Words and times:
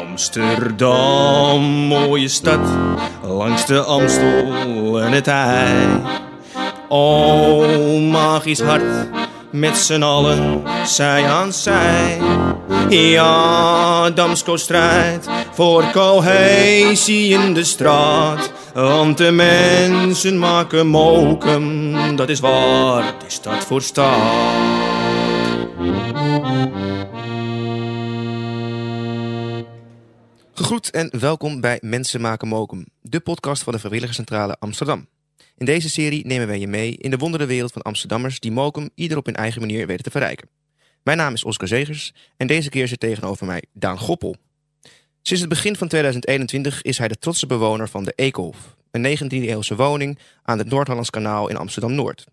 Amsterdam, 0.00 1.62
mooie 1.62 2.28
stad, 2.28 2.60
langs 3.22 3.66
de 3.66 3.80
Amstel 3.80 5.00
en 5.00 5.12
het 5.12 5.26
IJ. 5.26 6.00
Oh, 6.88 8.00
magisch 8.10 8.60
hart, 8.60 9.08
met 9.50 9.76
z'n 9.76 10.02
allen, 10.02 10.62
zij 10.84 11.24
aan 11.24 11.52
zij. 11.52 12.18
Ja, 12.88 14.10
Damsko 14.10 14.56
strijdt 14.56 15.28
voor 15.52 15.84
cohesie 15.92 17.32
in 17.32 17.54
de 17.54 17.64
straat. 17.64 18.52
Want 18.74 19.18
de 19.18 19.30
mensen 19.30 20.38
maken 20.38 20.86
mokum, 20.86 22.16
dat 22.16 22.28
is 22.28 22.40
waar 22.40 23.14
de 23.18 23.30
stad 23.30 23.64
voor 23.64 23.82
staat. 23.82 24.70
Gegroet 30.72 30.94
en 30.94 31.20
welkom 31.20 31.60
bij 31.60 31.78
Mensen 31.82 32.20
maken 32.20 32.48
mokum, 32.48 32.86
de 33.00 33.20
podcast 33.20 33.62
van 33.62 33.72
de 33.72 33.78
Vrijwilligerscentrale 33.78 34.56
Amsterdam. 34.58 35.06
In 35.56 35.66
deze 35.66 35.90
serie 35.90 36.26
nemen 36.26 36.46
wij 36.46 36.58
je 36.58 36.66
mee 36.66 36.96
in 36.96 37.10
de 37.10 37.16
wondere 37.16 37.46
wereld 37.46 37.72
van 37.72 37.82
Amsterdammers 37.82 38.40
die 38.40 38.52
mokum 38.52 38.90
ieder 38.94 39.18
op 39.18 39.26
hun 39.26 39.34
eigen 39.34 39.60
manier 39.60 39.86
weten 39.86 40.04
te 40.04 40.10
verrijken. 40.10 40.48
Mijn 41.02 41.16
naam 41.16 41.32
is 41.32 41.44
Oscar 41.44 41.68
Zegers 41.68 42.12
en 42.36 42.46
deze 42.46 42.68
keer 42.68 42.88
zit 42.88 43.00
tegenover 43.00 43.46
mij 43.46 43.62
Daan 43.72 43.98
Goppel. 43.98 44.36
Sinds 45.22 45.40
het 45.40 45.48
begin 45.48 45.76
van 45.76 45.88
2021 45.88 46.82
is 46.82 46.98
hij 46.98 47.08
de 47.08 47.18
trotse 47.18 47.46
bewoner 47.46 47.88
van 47.88 48.04
de 48.04 48.12
Eekhof, 48.16 48.76
een 48.90 49.18
19e-eeuwse 49.18 49.76
woning 49.76 50.18
aan 50.42 50.58
het 50.58 50.70
Noord-Hollands 50.70 51.10
kanaal 51.10 51.48
in 51.48 51.56
Amsterdam-Noord. 51.56 52.24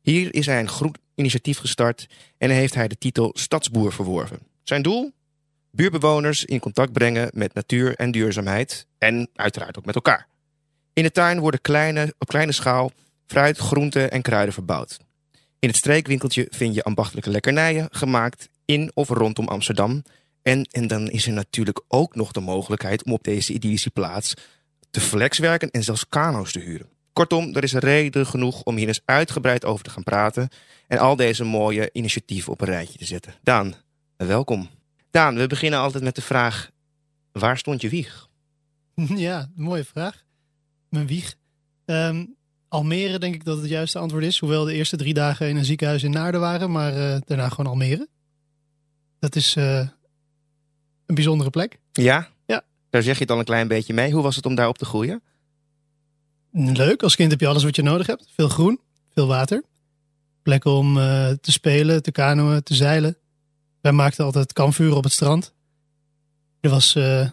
Hier 0.00 0.34
is 0.34 0.46
hij 0.46 0.60
een 0.60 0.68
groen 0.68 0.94
initiatief 1.14 1.58
gestart 1.58 2.06
en 2.38 2.50
heeft 2.50 2.74
hij 2.74 2.88
de 2.88 2.98
titel 2.98 3.30
Stadsboer 3.34 3.92
verworven. 3.92 4.38
Zijn 4.62 4.82
doel? 4.82 5.16
Buurbewoners 5.70 6.44
in 6.44 6.60
contact 6.60 6.92
brengen 6.92 7.30
met 7.34 7.54
natuur 7.54 7.94
en 7.94 8.10
duurzaamheid 8.10 8.86
en 8.98 9.28
uiteraard 9.34 9.78
ook 9.78 9.84
met 9.84 9.94
elkaar. 9.94 10.28
In 10.92 11.02
de 11.02 11.10
tuin 11.10 11.40
worden 11.40 11.60
kleine, 11.60 12.14
op 12.18 12.28
kleine 12.28 12.52
schaal 12.52 12.92
fruit, 13.26 13.58
groenten 13.58 14.10
en 14.10 14.22
kruiden 14.22 14.54
verbouwd. 14.54 14.98
In 15.58 15.68
het 15.68 15.76
streekwinkeltje 15.76 16.46
vind 16.50 16.74
je 16.74 16.82
ambachtelijke 16.82 17.30
lekkernijen 17.30 17.88
gemaakt 17.90 18.48
in 18.64 18.90
of 18.94 19.08
rondom 19.08 19.48
Amsterdam. 19.48 20.02
En, 20.42 20.64
en 20.70 20.86
dan 20.86 21.08
is 21.10 21.26
er 21.26 21.32
natuurlijk 21.32 21.82
ook 21.88 22.14
nog 22.14 22.32
de 22.32 22.40
mogelijkheid 22.40 23.04
om 23.04 23.12
op 23.12 23.24
deze 23.24 23.52
idyllische 23.52 23.90
plaats 23.90 24.34
te 24.90 25.00
flexwerken 25.00 25.70
en 25.70 25.82
zelfs 25.82 26.08
kano's 26.08 26.52
te 26.52 26.58
huren. 26.58 26.88
Kortom, 27.12 27.54
er 27.54 27.62
is 27.62 27.72
reden 27.72 28.26
genoeg 28.26 28.62
om 28.62 28.76
hier 28.76 28.86
eens 28.86 29.00
uitgebreid 29.04 29.64
over 29.64 29.84
te 29.84 29.90
gaan 29.90 30.02
praten 30.02 30.48
en 30.86 30.98
al 30.98 31.16
deze 31.16 31.44
mooie 31.44 31.90
initiatieven 31.92 32.52
op 32.52 32.60
een 32.60 32.66
rijtje 32.66 32.98
te 32.98 33.04
zetten. 33.04 33.34
Daan, 33.42 33.74
welkom. 34.16 34.77
Daan, 35.18 35.36
we 35.36 35.46
beginnen 35.46 35.80
altijd 35.80 36.02
met 36.02 36.14
de 36.14 36.22
vraag: 36.22 36.70
waar 37.32 37.58
stond 37.58 37.80
je 37.80 37.88
wieg? 37.88 38.28
Ja, 39.26 39.50
mooie 39.54 39.84
vraag. 39.84 40.24
Mijn 40.88 41.06
wieg. 41.06 41.34
Ehm, 41.84 42.24
Almere 42.68 43.18
denk 43.18 43.34
ik 43.34 43.44
dat 43.44 43.58
het 43.58 43.68
juiste 43.68 43.98
antwoord 43.98 44.24
is. 44.24 44.38
Hoewel 44.38 44.64
de 44.64 44.72
eerste 44.72 44.96
drie 44.96 45.14
dagen 45.14 45.48
in 45.48 45.56
een 45.56 45.64
ziekenhuis 45.64 46.02
in 46.02 46.10
Naarden 46.10 46.40
waren, 46.40 46.70
maar 46.70 46.92
eh, 46.92 47.20
daarna 47.24 47.48
gewoon 47.48 47.66
Almere. 47.70 48.08
Dat 49.18 49.36
is 49.36 49.56
eh, 49.56 49.88
een 51.06 51.14
bijzondere 51.14 51.50
plek. 51.50 51.78
Ja? 51.92 52.28
Ja. 52.46 52.64
Daar 52.90 53.02
zeg 53.02 53.14
je 53.14 53.22
het 53.22 53.30
al 53.30 53.38
een 53.38 53.44
klein 53.44 53.68
beetje 53.68 53.94
mee. 53.94 54.12
Hoe 54.12 54.22
was 54.22 54.36
het 54.36 54.46
om 54.46 54.54
daar 54.54 54.68
op 54.68 54.78
te 54.78 54.84
groeien? 54.84 55.22
Leuk, 56.52 57.02
als 57.02 57.16
kind 57.16 57.30
heb 57.30 57.40
je 57.40 57.46
alles 57.46 57.64
wat 57.64 57.76
je 57.76 57.82
nodig 57.82 58.06
hebt. 58.06 58.28
Veel 58.34 58.48
groen, 58.48 58.80
veel 59.14 59.26
water. 59.26 59.64
Plekken 60.42 60.70
om 60.70 60.98
eh, 60.98 61.30
te 61.30 61.52
spelen, 61.52 62.02
te 62.02 62.12
kanoën, 62.12 62.62
te 62.62 62.74
zeilen. 62.74 63.16
Wij 63.88 63.96
maakten 63.96 64.24
altijd 64.24 64.52
kampvuren 64.52 64.96
op 64.96 65.04
het 65.04 65.12
strand. 65.12 65.52
Er 66.60 66.70
was 66.70 66.94
eh, 66.94 67.18
een 67.18 67.32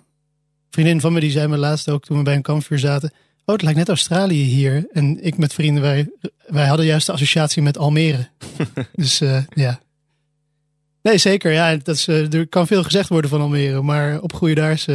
vriendin 0.70 1.02
van 1.02 1.14
me, 1.14 1.20
die 1.20 1.31
zei 1.31 1.48
me 1.48 1.58
laatst 1.58 1.89
ook 1.89 2.06
toen 2.06 2.17
we 2.17 2.23
bij 2.23 2.36
een 2.36 2.42
kampvuur 2.42 2.80
zaten. 2.80 3.11
Oh, 3.45 3.56
het 3.56 3.61
lijkt 3.61 3.78
net 3.78 3.88
Australië 3.88 4.44
hier. 4.44 4.88
En 4.92 5.26
ik 5.26 5.38
met 5.38 5.54
vrienden, 5.54 5.83
wij, 5.83 6.10
wij 6.48 6.67
hadden 6.67 6.86
juist 6.86 7.05
de 7.05 7.11
associatie 7.11 7.61
met 7.61 7.77
Almere. 7.77 8.30
dus 8.93 9.21
eh, 9.21 9.43
ja. 9.54 9.80
Nee, 11.02 11.17
zeker. 11.17 11.52
Ja, 11.52 11.76
dat 11.76 11.95
is, 11.95 12.08
eh, 12.08 12.33
er 12.33 12.48
kan 12.48 12.67
veel 12.67 12.83
gezegd 12.83 13.10
worden 13.10 13.30
van 13.30 13.42
Almere. 13.42 13.82
Maar 13.82 14.22
opgroeien 14.22 14.55
daar 14.55 14.72
is 14.72 14.87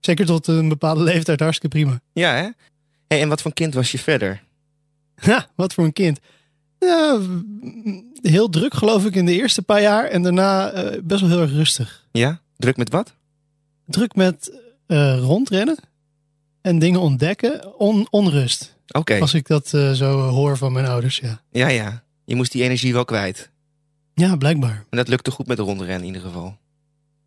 zeker 0.00 0.26
tot 0.26 0.46
een 0.46 0.68
bepaalde 0.68 1.02
leeftijd 1.02 1.40
hartstikke 1.40 1.76
prima. 1.76 2.00
Ja, 2.12 2.34
hè? 2.34 2.48
Hey, 3.08 3.20
en 3.20 3.28
wat 3.28 3.42
voor 3.42 3.52
kind 3.52 3.74
was 3.74 3.92
je 3.92 3.98
verder? 3.98 4.42
Ja, 5.22 5.50
wat 5.54 5.74
voor 5.74 5.84
een 5.84 5.92
kind. 5.92 6.20
Ja, 6.86 7.14
mm, 7.20 8.04
heel 8.22 8.48
druk 8.48 8.74
geloof 8.74 9.04
ik 9.04 9.14
in 9.14 9.26
de 9.26 9.32
eerste 9.34 9.62
paar 9.62 9.80
jaar. 9.80 10.04
En 10.04 10.22
daarna 10.22 10.70
eh, 10.70 11.00
best 11.02 11.20
wel 11.20 11.30
heel 11.30 11.40
erg 11.40 11.52
rustig. 11.52 12.06
Ja? 12.12 12.40
Druk 12.56 12.76
met 12.76 12.90
wat? 12.90 13.14
Druk 13.86 14.14
met 14.14 14.60
eh, 14.86 15.18
rondrennen 15.18 15.76
en 16.60 16.78
dingen 16.78 17.00
ontdekken. 17.00 17.78
On, 17.78 18.06
onrust. 18.10 18.76
Oké. 18.88 19.18
Als 19.20 19.34
ik 19.34 19.46
dat 19.46 19.74
eh, 19.74 19.92
zo 19.92 20.20
hoor 20.28 20.56
van 20.56 20.72
mijn 20.72 20.86
ouders, 20.86 21.18
ja. 21.18 21.40
Ja, 21.50 21.68
ja. 21.68 22.02
Je 22.24 22.34
moest 22.34 22.52
die 22.52 22.62
energie 22.62 22.92
wel 22.92 23.04
kwijt. 23.04 23.50
Ja, 24.14 24.36
blijkbaar. 24.36 24.84
En 24.90 24.96
dat 24.96 25.08
lukte 25.08 25.30
goed 25.30 25.46
met 25.46 25.56
de 25.56 25.62
rondrennen 25.62 26.00
in 26.00 26.06
ieder 26.06 26.22
geval. 26.22 26.56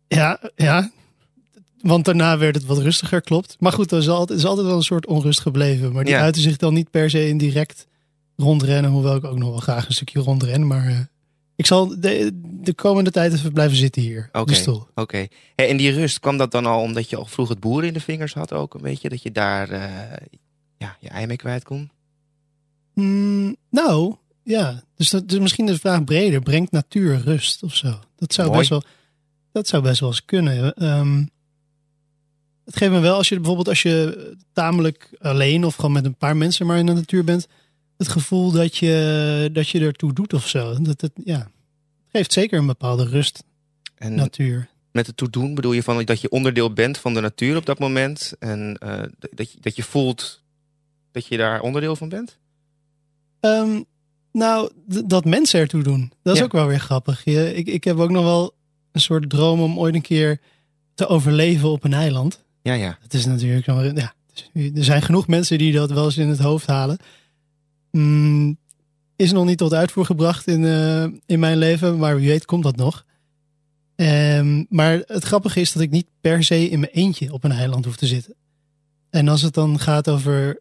Ja, 0.08 0.40
ja. 0.56 0.90
Want 1.80 2.04
daarna 2.04 2.38
werd 2.38 2.54
het 2.54 2.64
wat 2.64 2.78
rustiger, 2.78 3.20
klopt. 3.20 3.56
Maar 3.58 3.72
goed, 3.72 3.92
er 3.92 3.98
is 3.98 4.08
altijd, 4.08 4.38
is 4.38 4.44
altijd 4.44 4.66
wel 4.66 4.76
een 4.76 4.82
soort 4.82 5.06
onrust 5.06 5.40
gebleven. 5.40 5.92
Maar 5.92 6.04
die 6.04 6.14
Ja. 6.14 6.20
uitte 6.20 6.40
zich 6.40 6.56
dan 6.56 6.74
niet 6.74 6.90
per 6.90 7.10
se 7.10 7.28
in 7.28 7.38
direct 7.38 7.86
rondrennen. 8.36 8.90
Hoewel 8.90 9.16
ik 9.16 9.24
ook 9.24 9.38
nog 9.38 9.48
wel 9.48 9.58
graag 9.58 9.86
een 9.86 9.94
stukje 9.94 10.20
rondren. 10.20 10.66
Maar 10.66 10.86
eh, 10.86 10.98
ik 11.56 11.66
zal 11.66 12.00
de, 12.00 12.40
de 12.42 12.74
komende 12.74 13.10
tijd 13.10 13.32
even 13.32 13.52
blijven 13.52 13.76
zitten 13.76 14.02
hier. 14.02 14.28
op 14.32 14.40
Oké. 14.40 14.52
de 14.52 14.58
stoel. 14.58 14.86
Oké. 14.94 15.26
Hey, 15.54 15.68
en 15.68 15.76
die 15.76 15.90
rust, 15.90 16.20
kwam 16.20 16.36
dat 16.36 16.50
dan 16.50 16.66
al 16.66 16.80
omdat 16.80 17.10
je 17.10 17.16
al 17.16 17.26
vroeg 17.26 17.48
het 17.48 17.60
boeren 17.60 17.88
in 17.88 17.94
de 17.94 18.00
vingers 18.00 18.34
had 18.34 18.52
ook 18.52 18.74
een 18.74 18.82
beetje? 18.82 19.08
Dat 19.08 19.22
je 19.22 19.32
daar 19.32 19.70
eh, 19.70 20.26
ja, 20.78 20.96
je 21.00 21.08
ei 21.08 21.26
mee 21.26 21.36
kwijt 21.36 21.64
kon? 21.64 21.90
Mm, 22.94 23.56
nou, 23.70 24.14
ja. 24.42 24.82
Dus, 24.96 25.10
dat, 25.10 25.28
dus 25.28 25.38
misschien 25.38 25.66
de 25.66 25.78
vraag 25.78 26.04
breder. 26.04 26.40
Brengt 26.40 26.72
natuur 26.72 27.20
rust 27.20 27.62
of 27.62 27.74
zo? 27.74 27.98
Dat 28.16 28.32
zou, 28.32 28.46
Mooi. 28.46 28.58
best 28.58 28.70
wel, 28.70 28.82
dat 29.52 29.68
zou 29.68 29.82
best 29.82 30.00
wel 30.00 30.08
eens 30.08 30.24
kunnen. 30.24 30.74
Ehm, 30.74 31.24
het 32.64 32.76
geeft 32.76 32.92
me 32.92 33.00
wel, 33.00 33.16
als 33.16 33.28
je 33.28 33.34
bijvoorbeeld 33.34 33.68
als 33.68 33.82
je 33.82 34.36
tamelijk 34.52 35.16
alleen 35.18 35.64
of 35.64 35.74
gewoon 35.74 35.92
met 35.92 36.04
een 36.04 36.16
paar 36.16 36.36
mensen 36.36 36.66
maar 36.66 36.78
in 36.78 36.86
de 36.86 36.92
natuur 36.92 37.24
bent, 37.24 37.46
het 37.96 38.08
gevoel 38.08 38.50
dat 38.52 38.76
je, 38.76 39.48
dat 39.52 39.68
je 39.68 39.80
ertoe 39.80 40.12
doet 40.12 40.32
of 40.32 40.48
zo. 40.48 40.76
Dat 40.82 41.00
het, 41.00 41.12
ja, 41.24 41.50
geeft 42.12 42.32
zeker 42.32 42.58
een 42.58 42.66
bepaalde 42.66 43.04
rust, 43.04 43.44
En 43.94 44.14
natuur. 44.14 44.68
met 44.92 45.06
het 45.06 45.16
toedoen 45.16 45.54
bedoel 45.54 45.72
je 45.72 45.82
van 45.82 46.04
dat 46.04 46.20
je 46.20 46.28
onderdeel 46.30 46.72
bent 46.72 46.98
van 46.98 47.14
de 47.14 47.20
natuur 47.20 47.56
op 47.56 47.66
dat 47.66 47.78
moment? 47.78 48.32
En 48.38 48.76
eh, 48.78 49.02
dat, 49.34 49.52
je, 49.52 49.58
dat 49.60 49.76
je 49.76 49.82
voelt 49.82 50.42
dat 51.12 51.26
je 51.26 51.36
daar 51.36 51.60
onderdeel 51.60 51.96
van 51.96 52.08
bent? 52.08 52.38
Ehm, 53.40 53.80
nou, 54.32 54.70
dat 55.06 55.24
mensen 55.24 55.60
ertoe 55.60 55.82
doen. 55.82 56.12
Dat 56.22 56.32
is 56.32 56.38
Ja. 56.38 56.44
ook 56.44 56.52
wel 56.52 56.66
weer 56.66 56.80
grappig. 56.80 57.24
Je, 57.24 57.54
ik, 57.54 57.66
ik 57.66 57.84
heb 57.84 57.98
ook 57.98 58.10
nog 58.10 58.24
wel 58.24 58.54
een 58.92 59.00
soort 59.00 59.30
droom 59.30 59.60
om 59.60 59.78
ooit 59.78 59.94
een 59.94 60.00
keer 60.02 60.40
te 60.94 61.06
overleven 61.06 61.68
op 61.70 61.84
een 61.84 61.92
eiland. 61.92 62.44
Ja, 62.62 62.72
ja. 62.72 62.98
Het 63.02 63.14
is 63.14 63.26
natuurlijk 63.26 63.66
ja, 63.66 64.14
er 64.54 64.84
zijn 64.84 65.02
genoeg 65.02 65.26
mensen 65.26 65.58
die 65.58 65.72
dat 65.72 65.90
wel 65.90 66.04
eens 66.04 66.16
in 66.16 66.28
het 66.28 66.38
hoofd 66.38 66.66
halen. 66.66 66.98
Mm, 67.96 68.58
is 69.16 69.32
nog 69.32 69.44
niet 69.44 69.58
tot 69.58 69.74
uitvoer 69.74 70.04
gebracht 70.04 70.46
in, 70.46 70.64
eh, 70.64 71.04
in 71.26 71.38
mijn 71.38 71.56
leven, 71.56 71.98
maar 71.98 72.16
wie 72.16 72.28
weet 72.28 72.44
komt 72.44 72.62
dat 72.62 72.76
nog. 72.76 73.04
Ehm, 73.94 74.64
maar 74.68 75.02
het 75.06 75.24
grappige 75.24 75.60
is 75.60 75.72
dat 75.72 75.82
ik 75.82 75.90
niet 75.90 76.06
per 76.20 76.44
se 76.44 76.68
in 76.68 76.80
mijn 76.80 76.92
eentje 76.92 77.32
op 77.32 77.44
een 77.44 77.52
eiland 77.52 77.84
hoef 77.84 77.96
te 77.96 78.06
zitten. 78.06 78.34
En 79.10 79.28
als 79.28 79.42
het 79.42 79.54
dan 79.54 79.78
gaat 79.78 80.08
over 80.08 80.60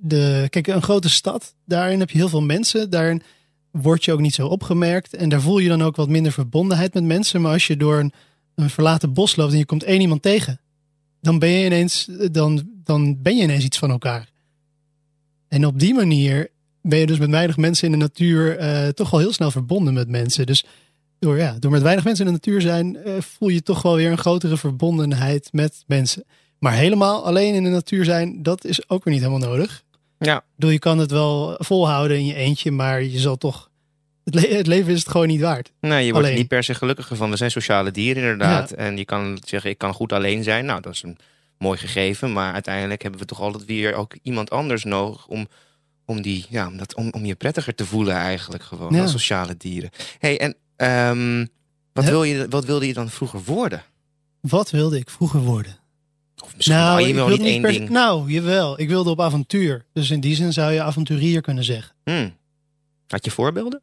de. 0.00 0.46
Kijk, 0.48 0.66
een 0.66 0.82
grote 0.82 1.08
stad, 1.08 1.54
daarin 1.64 2.00
heb 2.00 2.10
je 2.10 2.18
heel 2.18 2.28
veel 2.28 2.42
mensen. 2.42 2.90
Daarin 2.90 3.22
word 3.70 4.04
je 4.04 4.12
ook 4.12 4.20
niet 4.20 4.34
zo 4.34 4.46
opgemerkt. 4.46 5.14
En 5.14 5.28
daar 5.28 5.40
voel 5.40 5.58
je 5.58 5.68
dan 5.68 5.82
ook 5.82 5.96
wat 5.96 6.08
minder 6.08 6.32
verbondenheid 6.32 6.94
met 6.94 7.04
mensen. 7.04 7.40
Maar 7.40 7.52
als 7.52 7.66
je 7.66 7.76
door 7.76 7.98
een, 7.98 8.12
een 8.54 8.70
verlaten 8.70 9.12
bos 9.12 9.36
loopt 9.36 9.52
en 9.52 9.58
je 9.58 9.66
komt 9.66 9.82
één 9.82 10.00
iemand 10.00 10.22
tegen, 10.22 10.60
dan 11.20 11.38
ben 11.38 11.48
je 11.48 11.64
ineens, 11.64 12.08
dan, 12.30 12.68
dan 12.84 13.22
ben 13.22 13.36
je 13.36 13.42
ineens 13.42 13.64
iets 13.64 13.78
van 13.78 13.90
elkaar. 13.90 14.31
En 15.52 15.66
op 15.66 15.78
die 15.78 15.94
manier 15.94 16.48
ben 16.82 16.98
je 16.98 17.06
dus 17.06 17.18
met 17.18 17.30
weinig 17.30 17.56
mensen 17.56 17.86
in 17.86 17.92
de 17.92 17.98
natuur 17.98 18.58
eh, 18.58 18.88
toch 18.88 19.10
wel 19.10 19.20
heel 19.20 19.32
snel 19.32 19.50
verbonden 19.50 19.94
met 19.94 20.08
mensen. 20.08 20.46
Dus 20.46 20.64
door, 21.18 21.38
ja, 21.38 21.56
door 21.58 21.70
met 21.70 21.82
weinig 21.82 22.04
mensen 22.04 22.26
in 22.26 22.32
de 22.32 22.38
natuur 22.38 22.60
zijn, 22.60 22.96
eh, 22.96 23.12
voel 23.20 23.48
je 23.48 23.62
toch 23.62 23.82
wel 23.82 23.96
weer 23.96 24.10
een 24.10 24.18
grotere 24.18 24.56
verbondenheid 24.56 25.48
met 25.52 25.84
mensen. 25.86 26.24
Maar 26.58 26.72
helemaal 26.72 27.26
alleen 27.26 27.54
in 27.54 27.64
de 27.64 27.70
natuur 27.70 28.04
zijn, 28.04 28.42
dat 28.42 28.64
is 28.64 28.88
ook 28.88 29.04
weer 29.04 29.14
niet 29.14 29.22
helemaal 29.22 29.48
nodig. 29.48 29.82
Ja. 30.18 30.36
Ik 30.36 30.42
bedoel, 30.54 30.70
je 30.70 30.78
kan 30.78 30.98
het 30.98 31.10
wel 31.10 31.54
volhouden 31.58 32.16
in 32.16 32.26
je 32.26 32.34
eentje, 32.34 32.70
maar 32.70 33.02
je 33.02 33.18
zal 33.18 33.36
toch. 33.36 33.70
Het, 34.24 34.34
le- 34.34 34.56
het 34.56 34.66
leven 34.66 34.92
is 34.92 34.98
het 34.98 35.08
gewoon 35.08 35.26
niet 35.26 35.40
waard. 35.40 35.72
Nee, 35.80 36.06
je 36.06 36.12
wordt 36.12 36.28
er 36.28 36.34
niet 36.34 36.48
per 36.48 36.64
se 36.64 36.74
gelukkiger 36.74 37.16
van. 37.16 37.30
We 37.30 37.36
zijn 37.36 37.50
sociale 37.50 37.90
dieren 37.90 38.22
inderdaad. 38.22 38.70
En 38.70 38.96
je 38.96 39.04
kan 39.04 39.38
zeggen, 39.44 39.70
ik 39.70 39.78
kan 39.78 39.94
goed 39.94 40.12
alleen 40.12 40.42
zijn. 40.42 40.64
Nou, 40.64 40.80
dat 40.80 40.92
is 40.92 41.02
een 41.02 41.16
mooi 41.62 41.78
gegeven. 41.78 42.32
Maar 42.32 42.52
uiteindelijk 42.52 43.02
hebben 43.02 43.20
we 43.20 43.26
toch 43.26 43.40
altijd 43.40 43.64
weer 43.64 43.94
ook 43.94 44.16
iemand 44.22 44.50
anders 44.50 44.84
nodig 44.84 45.26
om, 45.26 45.48
om, 46.04 46.22
die, 46.22 46.46
ja, 46.48 46.66
om, 46.66 46.76
dat, 46.76 46.94
om, 46.94 47.08
om 47.10 47.24
je 47.24 47.34
prettiger 47.34 47.74
te 47.74 47.86
voelen 47.86 48.14
eigenlijk 48.14 48.62
gewoon 48.62 48.94
Ja. 48.94 49.02
als 49.02 49.10
sociale 49.10 49.56
dieren. 49.56 49.90
hey, 50.18 50.38
en 50.40 50.56
ehm, 50.76 51.46
Wat, 51.92 52.04
wil 52.04 52.24
je, 52.24 52.46
wat 52.48 52.64
wilde 52.64 52.86
je 52.86 52.94
dan 52.94 53.10
vroeger 53.10 53.42
worden? 53.44 53.82
Wat 54.40 54.70
wilde 54.70 54.98
ik 54.98 55.10
vroeger 55.10 55.40
worden? 55.40 55.80
Of 56.44 56.56
misschien 56.56 56.76
nou, 56.76 57.00
je 57.00 57.08
ik 57.08 57.14
wel 57.14 57.28
niet 57.28 57.40
één 57.40 57.62
ding. 57.62 57.88
Nou, 57.88 58.30
jawel. 58.32 58.80
Ik 58.80 58.88
wilde 58.88 59.10
op 59.10 59.20
avontuur. 59.20 59.84
Dus 59.92 60.10
in 60.10 60.20
die 60.20 60.34
zin 60.34 60.52
zou 60.52 60.72
je 60.72 60.82
avonturier 60.82 61.40
kunnen 61.40 61.64
zeggen. 61.64 61.94
Hmm. 62.04 62.36
Had 63.06 63.24
je 63.24 63.30
voorbeelden? 63.30 63.82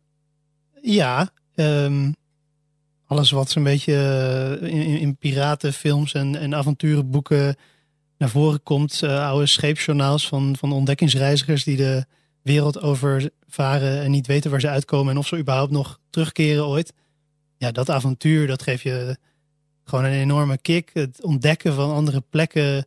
Ja, 0.82 1.30
ehm, 1.56 2.12
alles 3.10 3.32
wat 3.32 3.50
zo'n 3.50 3.64
beetje 3.64 3.94
eh, 4.62 5.02
in, 5.02 5.18
piratenfilms 5.18 6.14
en, 6.14 6.36
en 6.36 6.56
avonturenboeken 6.56 7.56
naar 8.18 8.30
voren 8.30 8.64
komt. 8.64 9.04
eh, 9.04 9.28
oude 9.28 9.46
scheepsjournaals 9.46 10.28
van, 10.28 10.56
van 10.60 10.72
ontdekkingsreizigers 10.72 11.64
die 11.64 11.78
de 11.78 12.06
wereld 12.42 12.82
overvaren 12.82 14.02
en 14.02 14.12
niet 14.12 14.28
weten 14.28 14.52
waar 14.52 14.60
ze 14.60 14.70
uitkomen 14.70 15.14
en 15.14 15.20
of 15.20 15.28
ze 15.28 15.38
überhaupt 15.38 15.72
nog 15.72 16.00
terugkeren 16.10 16.66
ooit. 16.66 16.94
Ja, 17.58 17.72
dat 17.72 17.90
avontuur, 17.90 18.48
dat 18.48 18.62
geeft 18.62 18.84
je 18.84 19.18
gewoon 19.84 20.06
een 20.06 20.12
enorme 20.12 20.58
kick. 20.58 20.90
Het 20.94 21.24
ontdekken 21.24 21.74
van 21.74 21.94
andere 21.94 22.24
plekken, 22.30 22.86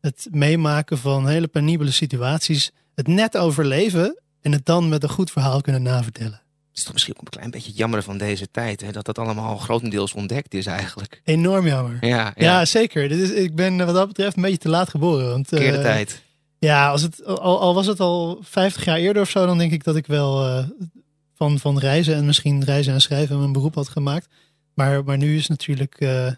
het 0.00 0.28
meemaken 0.30 0.98
van 0.98 1.28
hele 1.28 1.48
penibele 1.48 1.90
situaties, 1.90 2.70
het 2.94 3.06
net 3.06 3.36
overleven 3.36 4.20
en 4.40 4.52
het 4.52 4.66
dan 4.66 4.88
met 4.88 5.02
een 5.02 5.08
goed 5.08 5.30
verhaal 5.30 5.60
kunnen 5.60 5.82
navertellen. 5.82 6.41
Het 6.72 6.80
is 6.80 6.86
toch 6.86 6.92
misschien 6.92 7.14
ook 7.16 7.22
een 7.22 7.38
klein 7.38 7.50
beetje 7.50 7.72
jammer 7.72 8.02
van 8.02 8.18
deze 8.18 8.50
tijd. 8.50 8.80
Hè? 8.80 8.92
Dat 8.92 9.04
dat 9.04 9.18
allemaal 9.18 9.56
grotendeels 9.56 10.12
ontdekt 10.12 10.54
is 10.54 10.66
eigenlijk. 10.66 11.20
Enorm 11.24 11.66
jammer. 11.66 11.96
Ja, 12.00 12.32
ja. 12.36 12.44
Ja, 12.44 12.64
zeker. 12.64 13.08
Dit 13.08 13.18
is, 13.18 13.30
ik 13.30 13.54
ben 13.54 13.76
wat 13.76 13.94
dat 13.94 14.08
betreft 14.08 14.36
een 14.36 14.42
beetje 14.42 14.58
te 14.58 14.68
laat 14.68 14.88
geboren. 14.88 15.28
Want, 15.28 15.52
eh, 15.52 15.80
tijd. 15.80 16.22
Ja, 16.58 16.90
als 16.90 17.02
het, 17.02 17.24
al, 17.24 17.60
al 17.60 17.74
was 17.74 17.86
het 17.86 18.00
al 18.00 18.38
50 18.42 18.84
jaar 18.84 18.96
eerder 18.96 19.22
of 19.22 19.30
zo, 19.30 19.46
dan 19.46 19.58
denk 19.58 19.72
ik 19.72 19.84
dat 19.84 19.96
ik 19.96 20.06
wel 20.06 20.46
eh, 20.46 20.64
van, 21.34 21.58
van 21.58 21.78
reizen 21.78 22.14
en 22.14 22.26
misschien 22.26 22.64
reizen 22.64 22.92
en 22.92 23.00
schrijven 23.00 23.38
mijn 23.38 23.52
beroep 23.52 23.74
had 23.74 23.88
gemaakt. 23.88 24.28
Maar, 24.74 25.04
maar 25.04 25.18
nu 25.18 25.36
is 25.36 25.46
natuurlijk, 25.46 25.94
eh, 25.98 26.32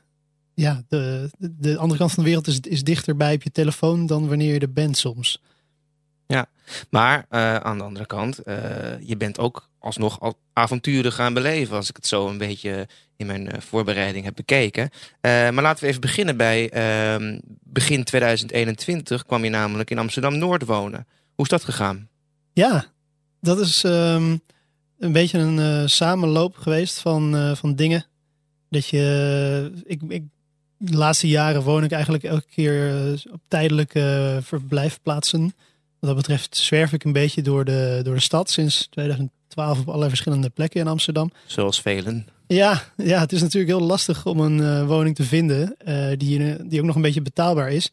ja, 0.54 0.82
de, 0.88 1.30
de, 1.38 1.54
de 1.58 1.78
andere 1.78 1.98
kant 1.98 2.12
van 2.12 2.22
de 2.22 2.28
wereld 2.28 2.46
is, 2.46 2.60
is 2.60 2.82
dichterbij 2.82 3.34
op 3.34 3.42
je 3.42 3.50
telefoon 3.50 4.06
dan 4.06 4.28
wanneer 4.28 4.52
je 4.52 4.60
er 4.60 4.72
bent 4.72 4.96
soms. 4.96 5.40
Maar 6.90 7.26
eh, 7.28 7.56
aan 7.56 7.78
de 7.78 7.84
andere 7.84 8.06
kant, 8.06 8.38
eh, 8.38 8.56
je 9.00 9.16
bent 9.16 9.38
ook 9.38 9.68
alsnog 9.78 10.20
al 10.20 10.38
avonturen 10.52 11.12
gaan 11.12 11.34
beleven. 11.34 11.76
Als 11.76 11.88
ik 11.88 11.96
het 11.96 12.06
zo 12.06 12.28
een 12.28 12.38
beetje 12.38 12.88
in 13.16 13.26
mijn 13.26 13.50
eh, 13.50 13.60
voorbereiding 13.60 14.24
heb 14.24 14.34
bekeken. 14.34 14.90
Maar 15.20 15.62
laten 15.62 15.82
we 15.82 15.88
even 15.88 16.00
beginnen 16.00 16.36
bij 16.36 16.70
ehm, 16.70 17.38
begin 17.62 18.04
2021 18.04 19.26
kwam 19.26 19.44
je 19.44 19.50
namelijk 19.50 19.90
in 19.90 19.98
Amsterdam-Noord 19.98 20.64
wonen. 20.64 21.06
Hoe 21.34 21.44
is 21.44 21.50
dat 21.50 21.64
gegaan? 21.64 22.08
Ja, 22.52 22.84
dat 23.40 23.58
is 23.60 23.84
ehm, 23.84 24.36
een 24.98 25.12
beetje 25.12 25.38
een 25.38 25.90
samenloop 25.90 26.56
geweest 26.56 26.98
van, 26.98 27.56
van 27.56 27.74
dingen. 27.74 28.06
Dat 28.68 28.86
je, 28.86 29.82
ik, 29.84 30.00
ik, 30.08 30.22
de 30.76 30.96
laatste 30.96 31.28
jaren 31.28 31.62
woon 31.62 31.84
ik 31.84 31.92
eigenlijk 31.92 32.24
elke 32.24 32.46
keer 32.54 32.94
op 33.32 33.40
tijdelijke 33.48 34.38
verblijfplaatsen. 34.42 35.54
Wat 36.04 36.14
dat 36.14 36.26
betreft 36.26 36.56
zwerf 36.56 36.92
ik 36.92 37.04
een 37.04 37.12
beetje 37.12 37.42
door 37.42 37.64
de, 37.64 38.00
door 38.02 38.14
de 38.14 38.20
stad 38.20 38.50
sinds 38.50 38.86
2012 38.90 39.78
op 39.78 39.86
allerlei 39.86 40.08
verschillende 40.08 40.50
plekken 40.50 40.80
in 40.80 40.86
Amsterdam. 40.86 41.32
Zoals 41.46 41.80
velen. 41.80 42.26
Ja, 42.46 42.82
ja, 42.96 43.20
het 43.20 43.32
is 43.32 43.40
natuurlijk 43.40 43.78
heel 43.78 43.86
lastig 43.86 44.26
om 44.26 44.40
een 44.40 44.60
eh, 44.60 44.86
woning 44.86 45.14
te 45.14 45.22
vinden 45.22 45.76
eh, 45.78 46.06
die, 46.16 46.66
die 46.66 46.80
ook 46.80 46.86
nog 46.86 46.96
een 46.96 47.02
beetje 47.02 47.22
betaalbaar 47.22 47.70
is. 47.70 47.90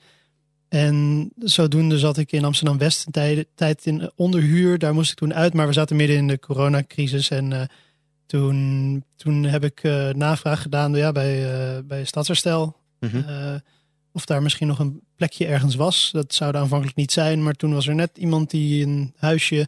En 0.69 1.29
zodoende 1.37 1.99
zat 1.99 2.17
ik 2.17 2.31
in 2.31 2.45
Amsterdam 2.45 2.77
West 2.77 3.05
een 3.05 3.11
tijd, 3.11 3.47
tijd 3.55 3.85
in 3.85 4.11
onderhuur. 4.15 4.77
Daar 4.77 4.93
moest 4.93 5.11
ik 5.11 5.17
toen 5.17 5.33
uit, 5.33 5.53
maar 5.53 5.67
we 5.67 5.73
zaten 5.73 5.95
midden 5.95 6.17
in 6.17 6.27
de 6.27 6.39
coronacrisis. 6.39 7.29
En 7.29 7.53
eh, 7.53 7.61
toen, 8.25 9.03
toen 9.15 9.43
heb 9.43 9.63
ik 9.63 9.83
navraag 10.13 10.61
gedaan 10.61 10.93
ja, 10.93 11.11
bij, 11.11 11.45
bij 11.85 12.05
Stadsherstel. 12.05 12.75
Mhm. 12.99 13.57
Of 14.11 14.25
daar 14.25 14.41
misschien 14.41 14.67
nog 14.67 14.79
een 14.79 15.01
plekje 15.15 15.45
ergens 15.45 15.75
was. 15.75 16.09
Dat 16.11 16.33
zou 16.33 16.51
er 16.51 16.59
aanvankelijk 16.59 16.97
niet 16.97 17.11
zijn. 17.11 17.43
Maar 17.43 17.53
toen 17.53 17.73
was 17.73 17.87
er 17.87 17.95
net 17.95 18.17
iemand 18.17 18.49
die 18.49 18.85
een 18.85 19.13
huisje 19.17 19.67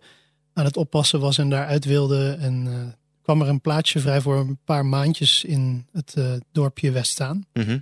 aan 0.53 0.65
het 0.65 0.77
oppassen 0.77 1.19
was 1.19 1.37
en 1.37 1.49
daaruit 1.49 1.85
wilde. 1.85 2.37
En 2.39 2.67
eh, 2.67 2.93
kwam 3.21 3.41
er 3.41 3.47
een 3.47 3.61
plaatsje 3.61 3.99
vrij 3.99 4.21
voor 4.21 4.37
een 4.37 4.59
paar 4.65 4.85
maandjes 4.85 5.43
in 5.43 5.87
het 5.91 6.13
eh, 6.13 6.33
dorpje 6.51 6.91
West 6.91 7.11
staan. 7.11 7.45
Mhm. 7.53 7.79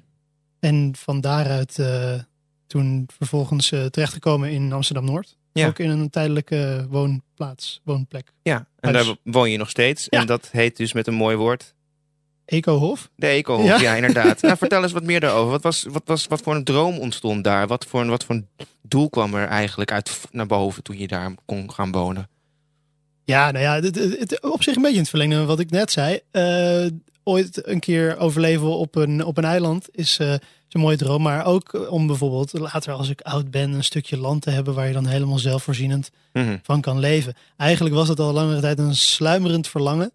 En 0.60 0.94
van 0.98 1.22
daaruit 1.22 1.80
eh, 1.80 2.20
toen 2.68 3.10
vervolgens 3.18 3.68
terechtgekomen 3.68 4.52
in 4.52 4.74
Amsterdam-Noord. 4.74 5.38
Ja. 5.54 5.68
Ook 5.68 5.80
in 5.80 5.90
een 5.90 6.10
tijdelijke 6.10 6.86
woonplaats, 6.90 7.82
woonplek. 7.84 8.34
Ja, 8.42 8.68
en 8.80 8.94
Huis. 8.94 9.06
daar 9.06 9.16
woon 9.24 9.52
je 9.52 9.58
nog 9.58 9.70
steeds. 9.70 10.08
Ja. 10.10 10.20
En 10.20 10.28
dat 10.28 10.50
heet 10.52 10.78
dus 10.78 10.94
met 10.94 11.08
een 11.08 11.14
mooi 11.14 11.36
woord 11.36 11.76
Ecohof. 12.46 13.10
de 13.16 13.28
Ecohof. 13.28 13.66
Ja, 13.66 13.80
Ja. 13.82 13.96
inderdaad. 13.96 14.42
nou, 14.42 14.58
vertel 14.58 14.84
eens 14.84 14.92
wat 14.92 15.04
meer 15.04 15.20
daarover. 15.20 15.52
Wat, 15.52 15.62
was, 15.64 15.86
wat, 15.90 16.02
was, 16.06 16.28
wat 16.28 16.42
voor 16.42 16.56
een 16.56 16.64
droom 16.64 16.98
ontstond 16.98 17.44
daar? 17.44 17.68
Wat 17.68 17.86
voor, 17.86 18.02
een, 18.02 18.10
wat 18.10 18.24
voor 18.24 18.36
een 18.36 18.48
doel 18.82 19.10
kwam 19.10 19.34
er 19.36 19.48
eigenlijk 19.48 19.92
uit 19.92 20.20
naar 20.32 20.46
boven 20.48 20.84
toen 20.84 20.98
je 20.98 21.08
daar 21.08 21.34
kon 21.46 21.72
gaan 21.72 21.92
wonen? 21.92 22.30
Ja, 23.24 23.52
nou 23.52 23.64
ja, 23.64 23.74
het, 23.76 23.96
het- 23.96 24.20
het- 24.20 24.42
op 24.42 24.64
zich 24.64 24.76
een 24.76 24.82
beetje 24.82 24.96
in 24.98 25.02
het 25.02 25.10
verlengde 25.10 25.36
van 25.38 25.46
wat 25.46 25.60
ik 25.60 25.70
net 25.72 25.92
zei. 25.92 26.20
Eh, 26.32 26.86
ooit 27.24 27.68
een 27.68 27.80
keer 27.80 28.18
overleven 28.18 28.68
op 28.78 28.96
een, 28.96 29.26
op 29.26 29.38
een 29.38 29.46
eiland 29.46 29.88
is, 29.92 30.18
eh, 30.20 30.34
is 30.34 30.40
een 30.70 30.82
mooie 30.82 30.98
droom. 30.98 31.22
Maar 31.22 31.46
ook 31.46 31.88
om 31.90 32.08
bijvoorbeeld 32.08 32.54
later 32.54 32.94
als 32.94 33.10
ik 33.10 33.22
oud 33.22 33.52
ben 33.52 33.72
een 33.72 33.84
stukje 33.84 34.18
land 34.18 34.42
te 34.42 34.50
hebben 34.50 34.74
waar 34.74 34.88
je 34.88 34.94
dan 34.94 35.06
helemaal 35.08 35.40
zelfvoorzienend 35.40 36.10
Mhm. 36.34 36.58
van 36.64 36.82
kan 36.82 37.00
leven. 37.00 37.34
Eigenlijk 37.58 37.96
was 37.96 38.08
het 38.08 38.20
al 38.20 38.34
langere 38.34 38.62
tijd 38.62 38.80
een 38.80 38.96
sluimerend 38.96 39.68
verlangen. 39.68 40.12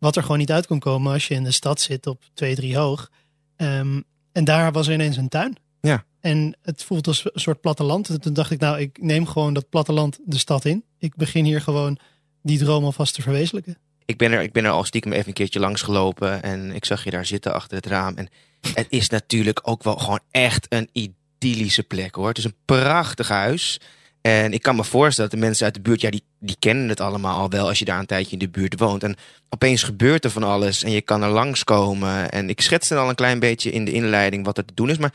Wat 0.00 0.16
er 0.16 0.22
gewoon 0.22 0.38
niet 0.38 0.52
uit 0.52 0.66
kon 0.66 0.78
komen 0.78 1.12
als 1.12 1.28
je 1.28 1.34
in 1.34 1.44
de 1.44 1.50
stad 1.50 1.80
zit 1.80 2.06
op 2.06 2.24
2, 2.34 2.54
3 2.54 2.76
hoog. 2.76 3.10
Ehm, 3.56 4.00
en 4.32 4.44
daar 4.44 4.72
was 4.72 4.86
er 4.86 4.92
ineens 4.92 5.16
een 5.16 5.28
tuin. 5.28 5.56
Ja. 5.80 6.04
En 6.20 6.56
het 6.62 6.84
voelt 6.84 7.06
als 7.06 7.24
een 7.24 7.40
soort 7.40 7.60
platteland. 7.60 8.08
En 8.08 8.20
toen 8.20 8.32
dacht 8.32 8.50
ik, 8.50 8.60
nou, 8.60 8.78
ik 8.78 8.98
neem 9.00 9.26
gewoon 9.26 9.54
dat 9.54 9.68
platteland 9.68 10.18
de 10.24 10.38
stad 10.38 10.64
in. 10.64 10.84
Ik 10.98 11.16
begin 11.16 11.44
hier 11.44 11.60
gewoon 11.60 11.98
die 12.42 12.58
droom 12.58 12.84
alvast 12.84 13.14
te 13.14 13.22
verwezenlijken. 13.22 13.78
Ik 14.04 14.16
ben, 14.16 14.32
er, 14.32 14.42
ik 14.42 14.52
ben 14.52 14.64
er 14.64 14.70
al 14.70 14.84
stiekem 14.84 15.12
even 15.12 15.28
een 15.28 15.32
keertje 15.34 15.60
langs 15.60 15.82
gelopen. 15.82 16.42
En 16.42 16.72
ik 16.74 16.84
zag 16.84 17.04
je 17.04 17.10
daar 17.10 17.26
zitten 17.26 17.54
achter 17.54 17.76
het 17.76 17.86
raam. 17.86 18.16
En 18.16 18.28
het 18.74 18.86
is 18.88 19.08
natuurlijk 19.08 19.60
ook 19.62 19.82
wel 19.82 19.96
gewoon 19.96 20.20
echt 20.30 20.66
een 20.68 20.88
idyllische 20.92 21.82
plek 21.82 22.14
hoor. 22.14 22.28
Het 22.28 22.38
is 22.38 22.44
een 22.44 22.56
prachtig 22.64 23.28
huis. 23.28 23.80
En 24.20 24.52
ik 24.52 24.62
kan 24.62 24.76
me 24.76 24.84
voorstellen 24.84 25.30
dat 25.30 25.40
de 25.40 25.46
mensen 25.46 25.64
uit 25.64 25.74
de 25.74 25.80
buurt, 25.80 26.00
ja, 26.00 26.10
die, 26.10 26.22
die 26.38 26.56
kennen 26.58 26.88
het 26.88 27.00
allemaal 27.00 27.38
al 27.38 27.50
wel 27.50 27.68
als 27.68 27.78
je 27.78 27.84
daar 27.84 27.98
een 27.98 28.06
tijdje 28.06 28.32
in 28.32 28.38
de 28.38 28.48
buurt 28.48 28.78
woont. 28.78 29.02
En 29.02 29.16
opeens 29.48 29.82
gebeurt 29.82 30.24
er 30.24 30.30
van 30.30 30.42
alles 30.42 30.82
en 30.82 30.90
je 30.90 31.00
kan 31.00 31.22
er 31.22 31.30
langskomen. 31.30 32.30
En 32.30 32.48
ik 32.48 32.60
schetste 32.60 32.96
al 32.96 33.08
een 33.08 33.14
klein 33.14 33.38
beetje 33.38 33.70
in 33.70 33.84
de 33.84 33.92
inleiding 33.92 34.44
wat 34.44 34.58
er 34.58 34.64
te 34.64 34.74
doen 34.74 34.90
is. 34.90 34.98
Maar 34.98 35.12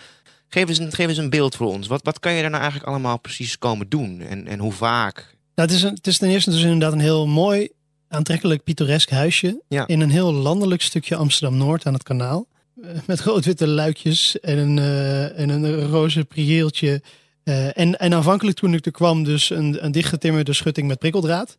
geef 0.50 0.70
eens 0.70 0.78
een, 0.78 0.92
geef 0.92 1.08
eens 1.08 1.18
een 1.18 1.30
beeld 1.30 1.56
voor 1.56 1.68
ons. 1.68 1.88
Wat, 1.88 2.04
wat 2.04 2.20
kan 2.20 2.34
je 2.34 2.42
daar 2.42 2.50
nou 2.50 2.62
eigenlijk 2.62 2.92
allemaal 2.92 3.20
precies 3.20 3.58
komen 3.58 3.90
doen? 3.90 4.22
En, 4.22 4.48
en 4.48 4.60
hoe 4.60 4.72
vaak? 4.72 5.36
Nou, 5.56 5.70
het, 5.70 5.78
is 5.78 5.84
een, 5.84 5.94
het 5.94 6.08
is 6.08 6.18
ten 6.18 6.30
eerste 6.30 6.50
dus 6.50 6.62
inderdaad 6.62 6.94
een 6.94 7.00
heel 7.00 7.28
mooi, 7.28 7.70
aantrekkelijk, 8.08 8.64
pittoresk 8.64 9.10
huisje. 9.10 9.62
Ja. 9.68 9.88
In 9.88 10.02
een 10.02 10.10
heel 10.10 10.34
landelijk 10.34 10.82
stukje 10.82 11.16
Amsterdam-Noord 11.16 11.86
aan 11.86 11.94
het 11.94 12.04
kanaal. 12.04 12.48
Eh, 12.84 12.90
Met 13.06 13.22
rood-witte 13.22 13.68
luikjes 13.68 14.40
en 14.40 14.58
een, 14.58 14.80
eh, 14.80 15.40
en 15.40 15.50
een 15.50 15.88
roze 15.88 16.26
prieeltje. 16.26 17.02
Eh, 17.46 17.78
en, 17.78 18.00
en 18.00 18.14
aanvankelijk 18.14 18.58
toen 18.58 18.74
ik 18.74 18.86
er 18.86 18.92
kwam 18.92 19.24
dus 19.24 19.50
een, 19.50 19.86
een 19.86 19.92
dichtgetimmerde 19.92 20.54
schutting 20.54 20.88
met 20.88 21.00
prikkeldraad. 21.00 21.58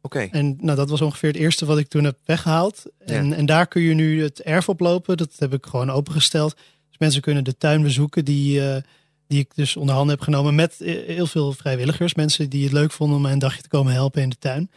Oké. 0.00 0.28
En 0.30 0.56
nou, 0.60 0.76
dat 0.76 0.90
was 0.90 1.00
ongeveer 1.00 1.28
het 1.28 1.38
eerste 1.38 1.66
wat 1.66 1.78
ik 1.78 1.88
toen 1.88 2.04
heb 2.04 2.18
weggehaald. 2.24 2.82
En, 2.98 3.32
en 3.32 3.46
daar 3.46 3.66
kun 3.66 3.82
je 3.82 3.94
nu 3.94 4.22
het 4.22 4.42
erf 4.42 4.68
oplopen. 4.68 5.16
Dat 5.16 5.30
heb 5.38 5.52
ik 5.52 5.66
gewoon 5.66 5.90
opengesteld. 5.90 6.54
Dus 6.88 6.98
mensen 6.98 7.22
kunnen 7.22 7.44
de 7.44 7.56
tuin 7.56 7.82
bezoeken 7.82 8.24
die, 8.24 8.68
eh, 8.68 8.82
die 9.26 9.38
ik 9.38 9.54
dus 9.54 9.76
onder 9.76 9.94
handen 9.94 10.14
heb 10.14 10.24
genomen. 10.24 10.54
Met 10.54 10.80
eh, 10.80 11.06
heel 11.06 11.26
veel 11.26 11.52
vrijwilligers. 11.52 12.14
Mensen 12.14 12.48
die 12.50 12.64
het 12.64 12.72
leuk 12.72 12.92
vonden 12.92 13.16
om 13.16 13.22
mij 13.22 13.32
een 13.32 13.38
dagje 13.38 13.62
te 13.62 13.68
komen 13.68 13.92
helpen 13.92 14.22
in 14.22 14.28
de 14.28 14.38
tuin. 14.38 14.70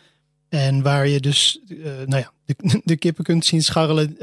En 0.49 0.81
waar 0.81 1.07
je 1.07 1.19
dus 1.19 1.59
nou 2.05 2.21
ja, 2.21 2.31
de, 2.45 2.81
de 2.83 2.97
kippen 2.97 3.23
kunt 3.23 3.45
zien 3.45 3.63
scharrelen. 3.63 4.17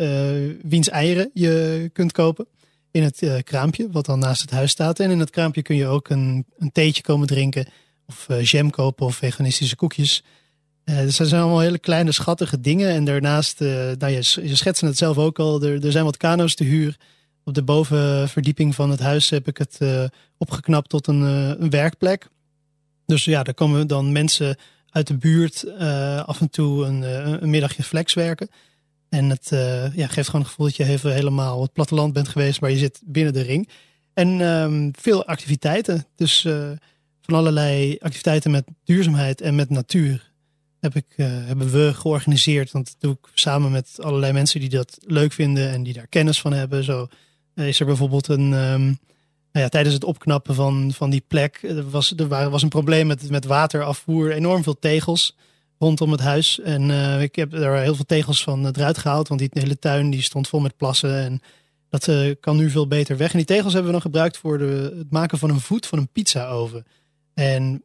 wiens 0.62 0.88
eieren 0.88 1.30
je 1.34 1.90
kunt 1.92 2.12
kopen. 2.12 2.46
In 2.90 3.02
het 3.02 3.22
eh, 3.22 3.42
kraampje, 3.42 3.88
wat 3.90 4.06
dan 4.06 4.18
naast 4.18 4.40
het 4.40 4.50
huis 4.50 4.70
staat. 4.70 5.00
En 5.00 5.10
in 5.10 5.18
het 5.18 5.30
kraampje 5.30 5.62
kun 5.62 5.76
je 5.76 5.86
ook 5.86 6.08
een, 6.08 6.46
een 6.58 6.72
theetje 6.72 7.02
komen 7.02 7.26
drinken. 7.26 7.66
Of 8.06 8.28
eh, 8.28 8.44
jam 8.44 8.70
kopen 8.70 9.06
of 9.06 9.16
veganistische 9.16 9.76
koekjes. 9.76 10.24
Eh, 10.84 10.98
dus 10.98 11.16
dat 11.16 11.28
zijn 11.28 11.40
allemaal 11.40 11.60
hele 11.60 11.78
kleine, 11.78 12.12
schattige 12.12 12.60
dingen. 12.60 12.90
En 12.90 13.04
daarnaast, 13.04 13.60
nou, 13.60 14.08
je, 14.08 14.40
je 14.42 14.56
schetste 14.56 14.86
het 14.86 14.98
zelf 14.98 15.18
ook 15.18 15.38
al, 15.38 15.62
er, 15.62 15.84
er 15.84 15.92
zijn 15.92 16.04
wat 16.04 16.16
kano's 16.16 16.54
te 16.54 16.64
huur. 16.64 16.96
Op 17.44 17.54
de 17.54 17.62
bovenverdieping 17.62 18.74
van 18.74 18.90
het 18.90 19.00
huis 19.00 19.30
heb 19.30 19.48
ik 19.48 19.58
het 19.58 19.78
opgeknapt 20.38 20.88
tot 20.88 21.06
een, 21.06 21.20
een 21.62 21.70
werkplek. 21.70 22.28
Dus 23.06 23.24
ja, 23.24 23.42
daar 23.42 23.54
komen 23.54 23.86
dan 23.86 24.12
mensen 24.12 24.56
uit 24.90 25.06
de 25.06 25.16
buurt 25.16 25.78
af 26.26 26.40
en 26.40 26.50
toe 26.50 26.84
een, 26.84 27.02
een 27.42 27.50
middagje 27.50 27.82
flex 27.82 28.14
werken. 28.14 28.48
En 29.08 29.30
het 29.30 29.52
eh, 29.52 29.94
ja, 29.94 30.06
geeft 30.06 30.26
gewoon 30.26 30.40
het 30.40 30.50
gevoel 30.50 30.66
dat 30.66 30.76
je 30.76 30.84
even 30.84 31.14
helemaal 31.14 31.62
het 31.62 31.72
platteland 31.72 32.12
bent 32.12 32.28
geweest, 32.28 32.60
maar 32.60 32.70
je 32.70 32.76
zit 32.76 33.00
binnen 33.04 33.32
de 33.32 33.42
ring. 33.42 33.68
En 34.14 34.40
ehm, 34.40 34.90
veel 34.92 35.24
activiteiten. 35.24 36.06
Dus 36.16 36.44
eh, 36.44 36.70
van 37.20 37.34
allerlei 37.34 37.96
activiteiten 38.00 38.50
met 38.50 38.64
duurzaamheid 38.84 39.40
en 39.40 39.54
met 39.54 39.70
natuur. 39.70 40.26
heb 40.80 40.94
ik, 40.94 41.06
uh, 41.16 41.26
hebben 41.26 41.70
we 41.70 41.94
georganiseerd. 41.94 42.70
Want 42.70 42.86
dat 42.86 42.96
doe 42.98 43.12
ik 43.12 43.30
samen 43.34 43.70
met 43.70 43.96
allerlei 44.00 44.32
mensen 44.32 44.60
die 44.60 44.68
dat 44.68 44.98
leuk 45.00 45.32
vinden 45.32 45.70
en 45.70 45.82
die 45.82 45.92
daar 45.92 46.06
kennis 46.06 46.40
van 46.40 46.52
hebben. 46.52 46.84
Zo 46.84 47.08
is 47.54 47.80
er 47.80 47.86
bijvoorbeeld 47.86 48.28
een. 48.28 48.52
Um, 48.52 48.98
nou 49.52 49.64
ja, 49.64 49.68
tijdens 49.68 49.94
het 49.94 50.04
opknappen 50.04 50.54
van, 50.54 50.92
van 50.94 51.10
die 51.10 51.24
plek 51.28 51.74
was 51.90 52.12
er 52.16 52.50
was 52.50 52.62
een 52.62 52.68
probleem 52.68 53.06
met, 53.06 53.30
met 53.30 53.44
waterafvoer. 53.44 54.32
Enorm 54.32 54.62
veel 54.62 54.78
tegels 54.78 55.36
rondom 55.78 56.10
het 56.10 56.20
huis. 56.20 56.60
En 56.60 56.88
uh, 56.88 57.22
ik 57.22 57.36
heb 57.36 57.52
er 57.52 57.76
heel 57.76 57.94
veel 57.94 58.06
tegels 58.06 58.42
van 58.42 58.66
eruit 58.66 58.98
gehaald. 58.98 59.28
Want 59.28 59.40
die 59.40 59.50
hele 59.52 59.78
tuin 59.78 60.10
die 60.10 60.22
stond 60.22 60.48
vol 60.48 60.60
met 60.60 60.76
plassen. 60.76 61.24
En 61.24 61.40
dat 61.88 62.06
uh, 62.06 62.34
kan 62.40 62.56
nu 62.56 62.70
veel 62.70 62.86
beter 62.86 63.16
weg. 63.16 63.30
En 63.30 63.36
die 63.36 63.46
tegels 63.46 63.72
hebben 63.72 63.92
we 63.92 63.98
dan 63.98 64.10
gebruikt 64.10 64.36
voor 64.36 64.58
de, 64.58 64.94
het 64.98 65.10
maken 65.10 65.38
van 65.38 65.50
een 65.50 65.60
voet 65.60 65.86
van 65.86 65.98
een 65.98 66.08
pizza-oven. 66.08 66.86
En 67.34 67.82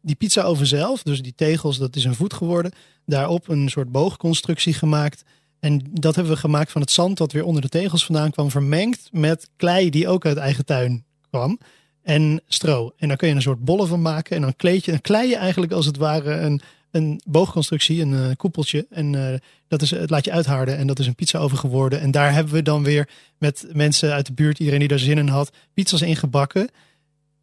die 0.00 0.16
pizza-oven 0.16 0.66
zelf, 0.66 1.02
dus 1.02 1.22
die 1.22 1.34
tegels, 1.36 1.78
dat 1.78 1.96
is 1.96 2.04
een 2.04 2.14
voet 2.14 2.34
geworden. 2.34 2.72
Daarop 3.06 3.48
een 3.48 3.68
soort 3.68 3.92
boogconstructie 3.92 4.74
gemaakt. 4.74 5.24
En 5.60 5.80
dat 5.92 6.14
hebben 6.14 6.32
we 6.32 6.38
gemaakt 6.38 6.72
van 6.72 6.80
het 6.80 6.90
zand 6.90 7.18
dat 7.18 7.32
weer 7.32 7.44
onder 7.44 7.62
de 7.62 7.68
tegels 7.68 8.04
vandaan 8.04 8.30
kwam, 8.30 8.50
vermengd 8.50 9.08
met 9.12 9.48
klei 9.56 9.90
die 9.90 10.08
ook 10.08 10.26
uit 10.26 10.36
eigen 10.36 10.64
tuin 10.64 11.04
kwam. 11.30 11.58
En 12.02 12.42
stro. 12.46 12.92
En 12.96 13.08
daar 13.08 13.16
kun 13.16 13.28
je 13.28 13.34
een 13.34 13.42
soort 13.42 13.64
bollen 13.64 13.88
van 13.88 14.02
maken. 14.02 14.36
En 14.36 14.42
dan 14.42 14.56
kleed 14.56 14.84
je, 14.84 14.98
klei 14.98 15.28
je 15.28 15.36
eigenlijk 15.36 15.72
als 15.72 15.86
het 15.86 15.96
ware 15.96 16.32
een, 16.32 16.60
een 16.92 17.20
boogconstructie, 17.24 18.02
een 18.02 18.12
uh, 18.12 18.26
koepeltje. 18.36 18.86
En 18.90 19.12
uh, 19.12 19.34
dat 19.68 19.82
is, 19.82 19.90
het 19.90 20.10
laat 20.10 20.24
je 20.24 20.32
uitharden. 20.32 20.76
En 20.76 20.86
dat 20.86 20.98
is 20.98 21.06
een 21.06 21.14
pizza 21.14 21.38
over 21.38 21.58
geworden. 21.58 22.00
En 22.00 22.10
daar 22.10 22.32
hebben 22.32 22.52
we 22.52 22.62
dan 22.62 22.82
weer 22.82 23.08
met 23.38 23.66
mensen 23.72 24.12
uit 24.12 24.26
de 24.26 24.32
buurt, 24.32 24.58
iedereen 24.58 24.80
die 24.80 24.88
daar 24.88 24.98
zin 24.98 25.18
in 25.18 25.28
had, 25.28 25.52
pizza's 25.74 26.00
in 26.00 26.16
gebakken. 26.16 26.68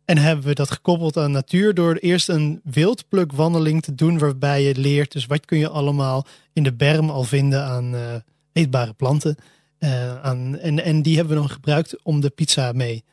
En 0.06 0.18
hebben 0.18 0.46
we 0.46 0.54
dat 0.54 0.72
gekoppeld 0.72 1.18
aan 1.18 1.32
natuur 1.32 1.74
door 1.74 1.96
eerst 1.96 2.30
een 2.30 2.62
wildplukwandeling 2.64 3.82
te 3.82 3.96
doen. 3.96 4.18
Waarbij 4.18 4.64
je 4.64 4.76
leert, 4.76 5.12
dus 5.12 5.26
wat 5.26 5.46
kun 5.46 5.58
je 5.58 5.70
allemaal 5.70 6.26
in 6.54 6.64
de 6.64 6.74
berm 6.74 7.10
al 7.10 7.24
vinden 7.24 7.64
aan 7.64 7.94
uh, 7.94 8.02
eetbare 8.54 8.94
planten. 8.94 9.36
aan, 10.22 10.58
en, 10.58 10.84
en 10.84 11.02
die 11.02 11.16
hebben 11.16 11.34
we 11.34 11.40
dan 11.40 11.50
gebruikt 11.50 12.04
om 12.04 12.22
de 12.22 12.30
pizza 12.30 12.72
mee 12.72 13.04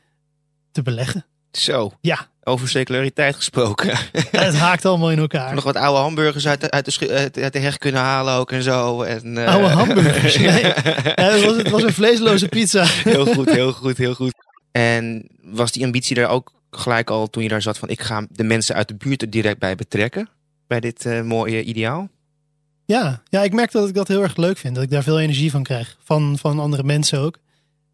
te 0.73 0.83
beleggen. 0.83 1.25
Zo. 1.53 1.93
Ja, 2.01 2.29
over 2.49 2.69
seculariteit 2.69 3.37
gesproken. 3.37 3.99
het 4.31 4.57
haakt 4.57 4.85
allemaal 4.85 5.11
in 5.11 5.19
elkaar. 5.19 5.55
Nog 5.55 5.65
wat 5.65 5.77
oude 5.77 6.01
hamburgers 6.01 6.47
uit 6.47 6.61
de, 6.61 6.71
uit 6.71 6.85
de, 6.85 7.31
uit 7.43 7.53
de 7.53 7.59
heg 7.59 7.79
kunnen 7.79 8.01
halen 8.01 8.35
ook 8.35 8.53
en 8.53 8.63
zo. 8.63 9.03
En, 9.03 9.37
uh... 9.37 9.49
Oude 9.49 9.69
hamburgers? 9.69 10.39
Nee. 10.47 10.63
ja, 10.63 10.73
het, 11.15 11.45
was, 11.45 11.57
het 11.57 11.71
was 11.71 11.83
een 11.83 11.93
vleesloze 11.93 12.49
pizza. 12.49 12.85
heel 13.11 13.27
goed, 13.27 13.51
heel 13.51 13.73
goed, 13.73 13.97
heel 13.97 14.15
goed. 14.15 14.35
En 14.73 15.29
was 15.43 15.73
die 15.73 15.85
ambitie 15.85 16.17
er 16.17 16.29
ook 16.29 16.53
gelijk 16.71 17.11
al 17.11 17.31
toen 17.31 17.43
je 17.43 17.49
daar 17.49 17.63
zat 17.63 17.79
van... 17.79 17.89
ik 17.89 18.01
ga 18.01 18.27
de 18.31 18.45
mensen 18.45 18.75
uit 18.75 18.89
de 18.89 18.95
buurt 18.95 19.23
er 19.23 19.31
direct 19.31 19.59
bij 19.59 19.75
betrekken? 19.75 20.29
Bij 20.67 20.81
dit 20.81 21.05
uh, 21.05 21.23
mooie 21.23 21.63
ideaal? 21.63 22.09
Ja, 22.85 23.23
ja, 23.29 23.43
ik 23.43 23.53
merk 23.53 23.73
dat 23.73 23.89
ik 23.89 23.95
dat 23.95 24.09
heel 24.09 24.23
erg 24.23 24.37
leuk 24.37 24.59
vind. 24.59 24.75
Dat 24.75 24.85
ik 24.85 24.91
daar 24.91 25.03
veel 25.03 25.21
energie 25.21 25.51
van 25.51 25.63
krijg. 25.63 25.97
Van, 26.05 26.39
van 26.39 26.59
andere 26.59 26.83
mensen 26.83 27.19
ook. 27.19 27.39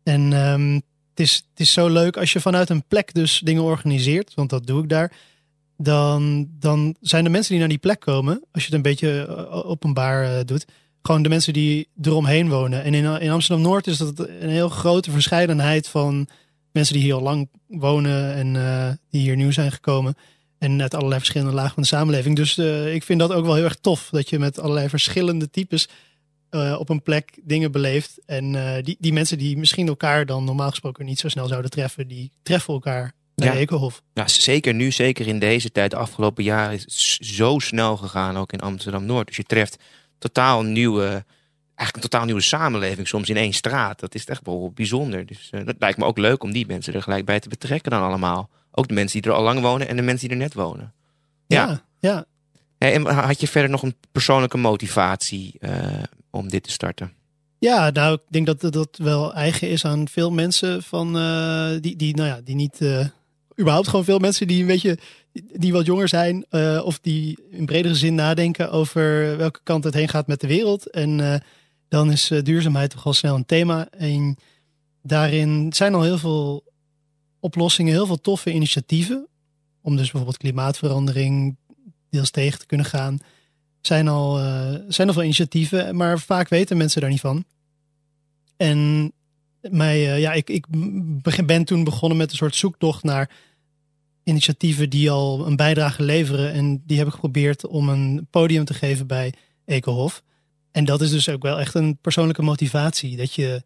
En 0.02 0.32
um, 0.32 0.82
het 1.14 1.20
is, 1.20 1.34
het 1.50 1.60
is 1.60 1.72
zo 1.72 1.88
leuk 1.88 2.16
als 2.16 2.32
je 2.32 2.40
vanuit 2.40 2.68
een 2.70 2.84
plek 2.88 3.14
dus 3.14 3.40
dingen 3.44 3.62
organiseert, 3.62 4.34
want 4.34 4.50
dat 4.50 4.66
doe 4.66 4.82
ik 4.82 4.88
daar. 4.88 5.12
Dan, 5.76 6.48
dan 6.58 6.96
zijn 7.00 7.24
de 7.24 7.30
mensen 7.30 7.50
die 7.50 7.60
naar 7.60 7.68
die 7.68 7.78
plek 7.78 8.00
komen, 8.00 8.44
als 8.52 8.62
je 8.62 8.68
het 8.68 8.76
een 8.76 8.90
beetje 8.90 9.26
eh, 9.26 9.66
openbaar 9.66 10.24
uh, 10.24 10.44
doet, 10.44 10.66
gewoon 11.02 11.22
de 11.22 11.28
mensen 11.28 11.52
die 11.52 11.88
eromheen 12.02 12.48
wonen. 12.48 12.82
En 12.82 12.94
in, 12.94 13.20
in 13.20 13.30
Amsterdam 13.30 13.64
Noord 13.64 13.86
is 13.86 13.98
dat 13.98 14.18
een 14.18 14.48
heel 14.48 14.68
grote 14.68 15.10
verscheidenheid 15.10 15.88
van 15.88 16.28
mensen 16.72 16.94
die 16.94 17.02
hier 17.02 17.14
al 17.14 17.22
lang 17.22 17.48
wonen 17.66 18.34
en 18.34 18.54
uh, 18.54 18.88
die 19.10 19.20
hier 19.20 19.36
nieuw 19.36 19.50
zijn 19.50 19.72
gekomen. 19.72 20.14
En 20.58 20.82
uit 20.82 20.94
allerlei 20.94 21.18
verschillende 21.18 21.54
lagen 21.54 21.74
van 21.74 21.82
de 21.82 21.88
samenleving. 21.88 22.36
Dus 22.36 22.58
ik 22.92 23.02
vind 23.02 23.20
dat 23.20 23.32
ook 23.32 23.44
wel 23.44 23.54
heel 23.54 23.64
erg 23.64 23.76
tof. 23.80 24.08
Dat 24.10 24.28
je 24.28 24.38
met 24.38 24.60
allerlei 24.60 24.88
verschillende 24.88 25.50
types 25.50 25.88
uh, 26.54 26.76
op 26.78 26.88
een 26.88 27.02
plek 27.02 27.38
dingen 27.42 27.72
beleeft. 27.72 28.18
En 28.26 28.54
uh, 28.54 28.74
die, 28.82 28.96
die 28.98 29.12
mensen 29.12 29.38
die 29.38 29.56
misschien 29.56 29.88
elkaar 29.88 30.26
dan 30.26 30.44
normaal 30.44 30.70
gesproken 30.70 31.04
niet 31.04 31.18
zo 31.18 31.28
snel 31.28 31.46
zouden 31.46 31.70
treffen, 31.70 32.08
die 32.08 32.30
treffen 32.42 32.74
elkaar 32.74 33.12
bij 33.34 33.46
ja. 33.46 33.54
Ekenhof. 33.54 34.02
Ja, 34.14 34.28
zeker 34.28 34.74
nu, 34.74 34.90
zeker 34.90 35.26
in 35.26 35.38
deze 35.38 35.72
tijd. 35.72 35.90
De 35.90 35.96
afgelopen 35.96 36.44
jaren 36.44 36.74
is 36.74 36.82
het 36.82 37.26
zo 37.26 37.58
snel 37.58 37.96
gegaan, 37.96 38.36
ook 38.36 38.52
in 38.52 38.60
Amsterdam-Noord. 38.60 39.26
Dus 39.26 39.36
je 39.36 39.42
treft 39.42 39.82
totaal 40.18 40.62
nieuwe, 40.62 41.24
eigenlijk 41.74 41.94
een 41.94 42.10
totaal 42.10 42.24
nieuwe 42.24 42.40
samenleving 42.40 43.08
soms 43.08 43.28
in 43.28 43.36
één 43.36 43.52
straat. 43.52 44.00
Dat 44.00 44.14
is 44.14 44.24
echt 44.24 44.40
wel 44.44 44.72
bijzonder. 44.74 45.26
Dus 45.26 45.50
uh, 45.54 45.66
dat 45.66 45.76
lijkt 45.78 45.98
me 45.98 46.04
ook 46.04 46.18
leuk 46.18 46.42
om 46.42 46.52
die 46.52 46.66
mensen 46.66 46.94
er 46.94 47.02
gelijk 47.02 47.24
bij 47.24 47.40
te 47.40 47.48
betrekken 47.48 47.90
dan 47.90 48.02
allemaal. 48.02 48.50
Ook 48.70 48.88
de 48.88 48.94
mensen 48.94 49.20
die 49.20 49.30
er 49.30 49.36
al 49.36 49.42
lang 49.42 49.60
wonen 49.60 49.88
en 49.88 49.96
de 49.96 50.02
mensen 50.02 50.28
die 50.28 50.36
er 50.36 50.42
net 50.42 50.54
wonen. 50.54 50.92
Ja, 51.46 51.68
ja. 51.68 51.84
ja. 52.00 52.24
Hey, 52.78 52.94
en 52.94 53.06
had 53.06 53.40
je 53.40 53.48
verder 53.48 53.70
nog 53.70 53.82
een 53.82 53.96
persoonlijke 54.12 54.56
motivatie 54.56 55.58
om 56.32 56.48
dit 56.48 56.62
te 56.62 56.70
starten? 56.70 57.12
Ja, 57.58 57.90
nou, 57.90 58.14
ik 58.14 58.20
denk 58.28 58.46
dat 58.46 58.72
dat 58.72 58.96
wel 58.96 59.34
eigen 59.34 59.68
is 59.68 59.84
aan 59.84 60.08
veel 60.08 60.30
mensen 60.30 60.82
van 60.82 61.16
uh, 61.16 61.70
die, 61.80 61.96
die, 61.96 62.16
nou 62.16 62.28
ja, 62.28 62.40
die 62.40 62.54
niet. 62.54 62.80
Uh, 62.80 63.06
überhaupt 63.60 63.88
gewoon 63.88 64.04
veel 64.04 64.18
mensen 64.18 64.46
die 64.46 64.60
een 64.60 64.66
beetje 64.66 64.98
die 65.32 65.72
wat 65.72 65.86
jonger 65.86 66.08
zijn 66.08 66.46
uh, 66.50 66.82
of 66.84 66.98
die 66.98 67.38
in 67.50 67.66
bredere 67.66 67.94
zin 67.94 68.14
nadenken 68.14 68.70
over 68.70 69.36
welke 69.36 69.60
kant 69.62 69.84
het 69.84 69.94
heen 69.94 70.08
gaat 70.08 70.26
met 70.26 70.40
de 70.40 70.46
wereld. 70.46 70.90
En 70.90 71.42
dan 71.88 72.10
is 72.10 72.30
duurzaamheid 72.42 72.90
toch 72.90 73.06
al 73.06 73.12
snel 73.12 73.34
een 73.34 73.46
thema. 73.46 73.88
En 73.90 74.36
daarin 75.02 75.72
zijn 75.72 75.94
al 75.94 76.02
heel 76.02 76.18
veel 76.18 76.64
oplossingen, 77.40 77.92
heel 77.92 78.06
veel 78.06 78.20
toffe 78.20 78.52
initiatieven. 78.52 79.28
Om 79.82 79.96
dus 79.96 80.10
bijvoorbeeld 80.10 80.36
klimaatverandering 80.36 81.56
deels 82.10 82.30
tegen 82.30 82.58
te 82.58 82.66
kunnen 82.66 82.86
gaan 82.86 83.18
zijn 83.86 84.08
al, 84.08 84.40
uh, 84.40 84.74
zijn 84.88 85.08
al 85.08 85.14
veel 85.14 85.22
initiatieven, 85.22 85.96
maar 85.96 86.18
vaak 86.18 86.48
weten 86.48 86.76
mensen 86.76 87.00
daar 87.00 87.10
niet 87.10 87.20
van. 87.20 87.44
En 88.56 89.12
mij, 89.60 90.00
uh, 90.00 90.20
ja, 90.20 90.32
ik, 90.32 90.50
ik 90.50 90.66
ben 91.46 91.64
toen 91.64 91.84
begonnen 91.84 92.18
met 92.18 92.30
een 92.30 92.36
soort 92.36 92.54
zoektocht 92.54 93.02
naar 93.02 93.30
initiatieven 94.24 94.90
die 94.90 95.10
al 95.10 95.46
een 95.46 95.56
bijdrage 95.56 96.02
leveren. 96.02 96.52
En 96.52 96.82
die 96.86 96.98
heb 96.98 97.06
ik 97.06 97.12
geprobeerd 97.12 97.66
om 97.66 97.88
een 97.88 98.26
podium 98.30 98.64
te 98.64 98.74
geven 98.74 99.06
bij 99.06 99.32
Ecohof. 99.64 100.22
En 100.70 100.84
dat 100.84 101.00
is 101.00 101.10
dus 101.10 101.28
ook 101.28 101.42
wel 101.42 101.60
echt 101.60 101.74
een 101.74 101.98
persoonlijke 102.00 102.42
motivatie. 102.42 103.16
Dat 103.16 103.34
je, 103.34 103.62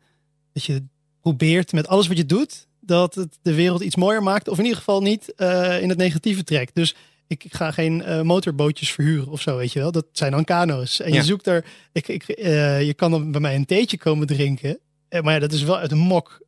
dat 0.52 0.64
je 0.64 0.82
probeert 1.20 1.72
met 1.72 1.88
alles 1.88 2.06
wat 2.06 2.16
je 2.16 2.26
doet, 2.26 2.66
dat 2.80 3.14
het 3.14 3.38
de 3.42 3.54
wereld 3.54 3.82
iets 3.82 3.96
mooier 3.96 4.22
maakt. 4.22 4.48
Of 4.48 4.58
in 4.58 4.64
ieder 4.64 4.78
geval 4.78 5.02
niet 5.02 5.32
uh, 5.36 5.82
in 5.82 5.88
het 5.88 5.98
negatieve 5.98 6.44
trekt. 6.44 6.74
Dus 6.74 6.94
ik, 7.26 7.44
ik 7.44 7.54
ga 7.54 7.70
geen 7.70 8.02
uh, 8.06 8.22
motorbootjes 8.22 8.92
verhuren 8.92 9.28
of 9.28 9.40
zo, 9.40 9.56
weet 9.56 9.72
je 9.72 9.78
wel. 9.78 9.92
Dat 9.92 10.06
zijn 10.12 10.30
dan 10.30 10.44
kano's. 10.44 11.00
En 11.00 11.12
je 11.12 11.22
zoekt 11.22 11.46
er, 11.46 11.64
ik, 11.92 12.08
ik, 12.08 12.38
uh, 12.38 12.82
je 12.82 12.94
kan 12.94 13.10
dan 13.10 13.32
bij 13.32 13.40
mij 13.40 13.54
een 13.54 13.66
theetje 13.66 13.98
komen 13.98 14.26
drinken. 14.26 14.78
Eh, 15.08 15.22
maar 15.22 15.34
ja, 15.34 15.38
dat 15.38 15.52
is 15.52 15.62
wel 15.62 15.78
uit 15.78 15.92
een 15.92 15.98
mok. 15.98 16.44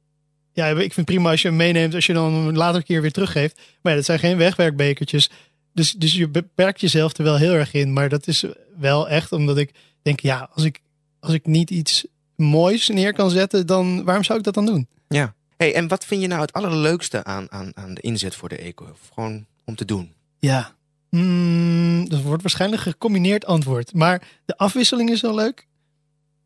Ja, 0.52 0.66
ik 0.66 0.92
vind 0.92 1.06
prima 1.06 1.30
als 1.30 1.42
je 1.42 1.48
hem 1.48 1.56
meeneemt, 1.56 1.94
als 1.94 2.06
je 2.06 2.12
dan 2.12 2.56
later 2.56 2.76
een 2.76 2.84
keer 2.86 3.00
weer 3.00 3.12
teruggeeft. 3.12 3.56
Maar 3.56 3.92
ja, 3.92 3.98
dat 3.98 4.06
zijn 4.06 4.18
geen 4.18 4.36
wegwerkbekertjes. 4.36 5.30
Dus, 5.72 5.92
dus 5.92 6.12
je 6.12 6.28
beperkt 6.28 6.80
jezelf 6.80 7.16
er 7.16 7.24
wel 7.24 7.36
heel 7.36 7.52
erg 7.52 7.72
in. 7.72 7.92
Maar 7.92 8.08
dat 8.08 8.26
is 8.26 8.44
wel 8.78 9.08
echt 9.08 9.32
omdat 9.32 9.58
ik 9.58 9.70
denk, 10.02 10.20
ja, 10.20 10.50
als 10.52 10.64
ik, 10.64 10.80
als 11.20 11.32
ik 11.32 11.46
niet 11.46 11.70
iets 11.70 12.06
moois 12.36 12.88
neer 12.88 13.12
kan 13.12 13.30
zetten, 13.30 13.66
dan 13.66 14.04
waarom 14.04 14.24
zou 14.24 14.38
ik 14.38 14.44
dat 14.44 14.54
dan 14.54 14.66
doen? 14.66 14.88
Ja. 15.08 15.34
Hey, 15.56 15.74
en 15.74 15.88
wat 15.88 16.04
vind 16.04 16.20
je 16.20 16.26
nou 16.26 16.40
het 16.40 16.52
allerleukste 16.52 17.24
aan, 17.24 17.50
aan, 17.50 17.70
aan 17.74 17.94
de 17.94 18.00
inzet 18.00 18.34
voor 18.34 18.48
de 18.48 18.56
eco? 18.56 18.96
Gewoon 19.14 19.46
om 19.64 19.74
te 19.74 19.84
doen? 19.84 20.12
Ja, 20.38 20.74
mm, 21.10 22.08
dat 22.08 22.22
wordt 22.22 22.42
waarschijnlijk 22.42 22.84
een 22.84 22.92
gecombineerd 22.92 23.44
antwoord. 23.44 23.94
Maar 23.94 24.28
de 24.44 24.56
afwisseling 24.56 25.10
is 25.10 25.20
wel 25.20 25.34
leuk. 25.34 25.66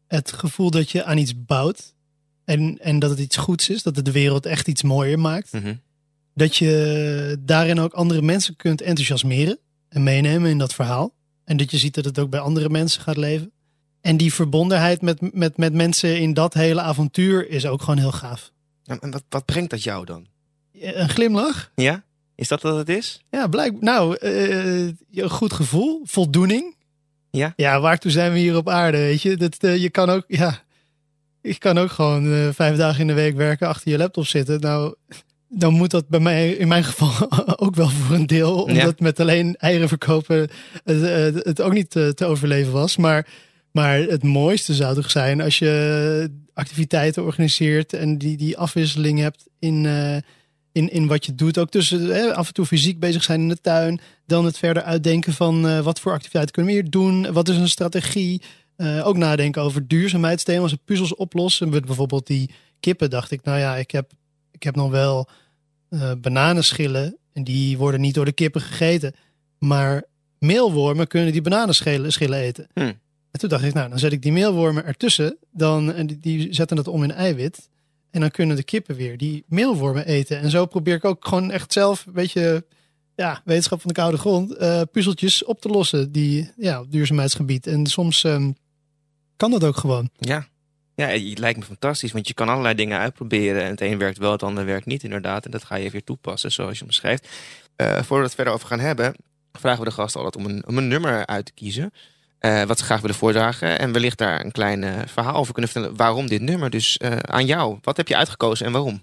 Het 0.06 0.32
gevoel 0.32 0.70
dat 0.70 0.90
je 0.90 1.04
aan 1.04 1.18
iets 1.18 1.44
bouwt. 1.44 1.94
En, 2.44 2.78
en 2.80 2.98
dat 2.98 3.10
het 3.10 3.18
iets 3.18 3.36
goeds 3.36 3.68
is. 3.68 3.82
Dat 3.82 3.96
het 3.96 4.04
de 4.04 4.12
wereld 4.12 4.46
echt 4.46 4.68
iets 4.68 4.82
mooier 4.82 5.18
maakt. 5.18 5.52
Mhm. 5.52 5.74
Dat 6.34 6.56
je 6.56 7.36
daarin 7.40 7.80
ook 7.80 7.92
andere 7.92 8.22
mensen 8.22 8.56
kunt 8.56 8.80
enthousiasmeren. 8.80 9.58
En 9.88 10.02
meenemen 10.02 10.50
in 10.50 10.58
dat 10.58 10.74
verhaal. 10.74 11.14
En 11.44 11.56
dat 11.56 11.70
je 11.70 11.78
ziet 11.78 11.94
dat 11.94 12.04
het 12.04 12.18
ook 12.18 12.30
bij 12.30 12.40
andere 12.40 12.68
mensen 12.68 13.02
gaat 13.02 13.16
leven. 13.16 13.52
En 14.00 14.16
die 14.16 14.34
verbondenheid 14.34 15.02
met, 15.02 15.34
met, 15.34 15.56
met 15.56 15.72
mensen 15.72 16.20
in 16.20 16.34
dat 16.34 16.54
hele 16.54 16.80
avontuur 16.80 17.48
is 17.48 17.66
ook 17.66 17.80
gewoon 17.80 17.98
heel 17.98 18.12
gaaf. 18.12 18.52
En 18.84 19.10
wat, 19.10 19.24
wat 19.28 19.44
brengt 19.44 19.70
dat 19.70 19.82
jou 19.82 20.04
dan? 20.04 20.26
Een 20.72 21.08
glimlach. 21.08 21.72
Ja? 21.74 22.04
Is 22.42 22.48
dat 22.48 22.62
wat 22.62 22.76
het 22.76 22.88
is? 22.88 23.22
Ja, 23.30 23.46
blijk. 23.46 23.80
Nou, 23.80 24.16
uh, 24.20 24.92
een 25.12 25.30
goed 25.30 25.52
gevoel, 25.52 26.00
voldoening. 26.04 26.76
Ja? 27.30 27.52
Ja, 27.56 27.80
waartoe 27.80 28.10
zijn 28.10 28.32
we 28.32 28.38
hier 28.38 28.56
op 28.56 28.68
aarde, 28.68 28.98
weet 28.98 29.22
je? 29.22 29.36
Dat, 29.36 29.56
uh, 29.60 29.76
je 29.76 29.90
kan 29.90 30.10
ook, 30.10 30.24
ja... 30.26 30.62
Ik 31.42 31.58
kan 31.58 31.78
ook 31.78 31.90
gewoon 31.90 32.26
uh, 32.26 32.48
vijf 32.52 32.76
dagen 32.76 33.00
in 33.00 33.06
de 33.06 33.12
week 33.12 33.36
werken, 33.36 33.68
achter 33.68 33.90
je 33.90 33.98
laptop 33.98 34.26
zitten. 34.26 34.60
Nou, 34.60 34.94
dan 35.48 35.72
moet 35.72 35.90
dat 35.90 36.08
bij 36.08 36.20
mij 36.20 36.50
in 36.50 36.68
mijn 36.68 36.84
geval 36.84 37.30
ook 37.64 37.74
wel 37.74 37.88
voor 37.88 38.16
een 38.16 38.26
deel. 38.26 38.62
Omdat 38.62 38.76
ja. 38.76 38.92
met 38.98 39.20
alleen 39.20 39.56
eieren 39.56 39.88
verkopen 39.88 40.50
het, 40.84 41.44
het 41.44 41.60
ook 41.60 41.72
niet 41.72 41.90
te, 41.90 42.12
te, 42.14 42.24
overleven 42.24 42.72
was. 42.72 42.96
Maar, 42.96 43.26
maar 43.72 43.98
het 43.98 44.22
mooiste 44.22 44.74
zou 44.74 44.94
toch 44.94 45.10
zijn 45.10 45.40
als 45.40 45.58
je 45.58 46.30
activiteiten 46.54 47.24
organiseert 47.24 47.92
en 47.92 48.18
die, 48.18 48.36
die 48.36 48.58
afwisseling 48.58 49.18
hebt 49.18 49.48
in 49.58 49.86
in, 50.72 50.88
in 50.90 51.06
wat 51.06 51.26
je 51.26 51.34
doet. 51.34 51.58
Ook 51.58 51.70
tussen 51.70 52.06
hè, 52.06 52.34
af 52.34 52.46
en 52.48 52.54
toe 52.54 52.66
fysiek 52.66 52.98
bezig 52.98 53.22
zijn 53.22 53.40
in 53.40 53.48
de 53.48 53.60
tuin. 53.60 54.00
Dan 54.26 54.44
het 54.44 54.58
verder 54.58 54.82
uitdenken 54.82 55.32
van 55.32 55.68
eh, 55.68 55.80
wat 55.80 56.00
voor 56.00 56.12
activiteiten 56.12 56.52
kunnen 56.52 56.72
we 56.74 56.80
hier 56.80 56.90
doen. 56.90 57.32
Wat 57.32 57.48
is 57.48 57.56
een 57.56 57.68
strategie? 57.68 58.42
Eh, 58.76 59.06
ook 59.06 59.16
nadenken 59.16 59.62
over 59.62 59.88
duurzaamheidsthema's 59.88 60.72
en 60.72 60.80
puzzels 60.84 61.14
oplossen. 61.14 61.68
Met 61.68 61.84
bijvoorbeeld 61.84 62.26
die 62.26 62.50
kippen 62.80 63.10
dacht 63.10 63.30
ik, 63.30 63.42
nou 63.44 63.58
ja, 63.58 63.76
ik 63.76 63.90
heb, 63.90 64.12
ik 64.50 64.62
heb 64.62 64.76
nog 64.76 64.90
wel 64.90 65.28
eh 65.88 66.12
bananenschillen. 66.20 67.16
En 67.32 67.44
die 67.44 67.78
worden 67.78 68.00
niet 68.00 68.14
door 68.14 68.24
de 68.24 68.32
kippen 68.32 68.60
gegeten. 68.60 69.14
Maar 69.58 70.02
meelwormen 70.38 71.06
kunnen 71.06 71.32
die 71.32 71.42
bananenschillen 71.42 72.12
schillen 72.12 72.38
eten. 72.38 72.66
Hmm. 72.74 73.00
En 73.30 73.40
toen 73.40 73.48
dacht 73.48 73.64
ik, 73.64 73.74
nou, 73.74 73.88
dan 73.88 73.98
zet 73.98 74.12
ik 74.12 74.22
die 74.22 74.32
meelwormen 74.32 74.84
ertussen. 74.84 75.36
Dan, 75.50 75.92
en 75.92 76.06
die, 76.06 76.18
die 76.18 76.54
zetten 76.54 76.76
het 76.76 76.88
om 76.88 77.02
in 77.02 77.12
eiwit. 77.12 77.68
En 78.12 78.20
dan 78.20 78.30
kunnen 78.30 78.56
de 78.56 78.62
kippen 78.62 78.96
weer 78.96 79.18
die 79.18 79.44
meelwormen 79.46 80.06
eten. 80.06 80.38
En 80.38 80.50
zo 80.50 80.66
probeer 80.66 80.94
ik 80.94 81.04
ook 81.04 81.26
gewoon 81.26 81.50
echt 81.50 81.72
zelf 81.72 82.06
een 82.06 82.12
beetje 82.12 82.64
ja, 83.14 83.42
wetenschap 83.44 83.80
van 83.80 83.88
de 83.88 84.00
koude 84.00 84.18
grond, 84.18 84.56
eh, 84.56 84.80
puzzeltjes 84.92 85.44
op 85.44 85.60
te 85.60 85.68
lossen 85.68 86.12
die 86.12 86.50
ja, 86.56 86.80
op 86.80 86.92
duurzaamheidsgebied. 86.92 87.66
En 87.66 87.86
soms 87.86 88.24
ehm, 88.24 88.50
kan 89.36 89.50
dat 89.50 89.64
ook 89.64 89.76
gewoon. 89.76 90.10
Ja. 90.18 90.50
Ja, 90.94 91.06
het 91.06 91.38
lijkt 91.38 91.58
me 91.58 91.64
fantastisch, 91.64 92.12
want 92.12 92.28
je 92.28 92.34
kan 92.34 92.48
allerlei 92.48 92.74
dingen 92.74 92.98
uitproberen. 92.98 93.62
En 93.62 93.70
het 93.70 93.80
een 93.80 93.98
werkt 93.98 94.18
wel, 94.18 94.32
het 94.32 94.42
ander 94.42 94.64
werkt 94.64 94.86
niet, 94.86 95.02
inderdaad. 95.02 95.44
En 95.44 95.50
dat 95.50 95.64
ga 95.64 95.74
je 95.74 95.90
weer 95.90 96.04
toepassen, 96.04 96.52
zoals 96.52 96.78
je 96.78 96.84
beschrijft. 96.84 97.28
Eh 97.76 97.86
voordat 97.86 98.08
we 98.08 98.22
het 98.22 98.34
verder 98.34 98.52
over 98.52 98.66
gaan 98.66 98.80
hebben, 98.80 99.14
vragen 99.52 99.78
we 99.78 99.88
de 99.88 99.94
gasten 99.94 100.20
altijd 100.20 100.44
om 100.44 100.50
een, 100.50 100.66
om 100.66 100.78
een 100.78 100.88
nummer 100.88 101.26
uit 101.26 101.46
te 101.46 101.52
kiezen. 101.52 101.92
Eh, 102.42 102.62
wat 102.62 102.78
ze 102.78 102.84
graag 102.84 103.00
willen 103.00 103.16
voordragen. 103.16 103.78
En 103.78 103.92
wellicht 103.92 104.18
daar 104.18 104.44
een 104.44 104.52
klein 104.52 104.84
eh, 104.84 105.00
verhaal 105.06 105.34
over 105.34 105.52
kunnen 105.52 105.70
vertellen. 105.70 105.96
Waarom 105.96 106.26
dit 106.26 106.40
nummer? 106.40 106.70
Dus 106.70 106.96
eh, 106.96 107.16
aan 107.16 107.46
jou. 107.46 107.78
Wat 107.82 107.96
heb 107.96 108.08
je 108.08 108.16
uitgekozen 108.16 108.66
en 108.66 108.72
waarom? 108.72 109.02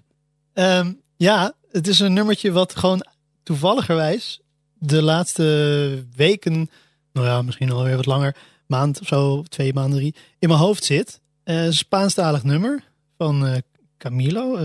Ehm, 0.54 0.94
ja, 1.18 1.54
het 1.72 1.88
is 1.88 2.00
een 2.00 2.14
nummertje 2.14 2.52
wat 2.52 2.76
gewoon 2.76 3.06
toevalligerwijs 3.44 4.42
de 4.74 5.02
laatste 5.02 6.06
weken, 6.16 6.70
nou 7.14 7.28
ja, 7.28 7.42
misschien 7.42 7.72
alweer 7.72 7.96
wat 7.96 8.06
langer, 8.06 8.36
maand 8.68 9.00
of 9.00 9.08
zo, 9.08 9.44
twee 9.44 9.74
maanden, 9.74 10.00
drie, 10.00 10.16
in 10.40 10.48
mijn 10.48 10.60
hoofd 10.60 10.84
zit. 10.84 11.22
Een 11.44 11.74
Spaanstalig 11.74 12.44
nummer 12.44 12.84
van 13.18 13.62
Camilo, 13.98 14.60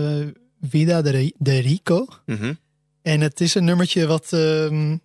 Vida 0.61 1.01
de 1.01 1.59
Rico. 1.59 2.07
Mhm. 2.25 2.53
En 3.01 3.21
het 3.21 3.41
is 3.41 3.55
een 3.55 3.65
nummertje 3.65 4.07
wat, 4.07 4.33
ehm, 4.33 4.97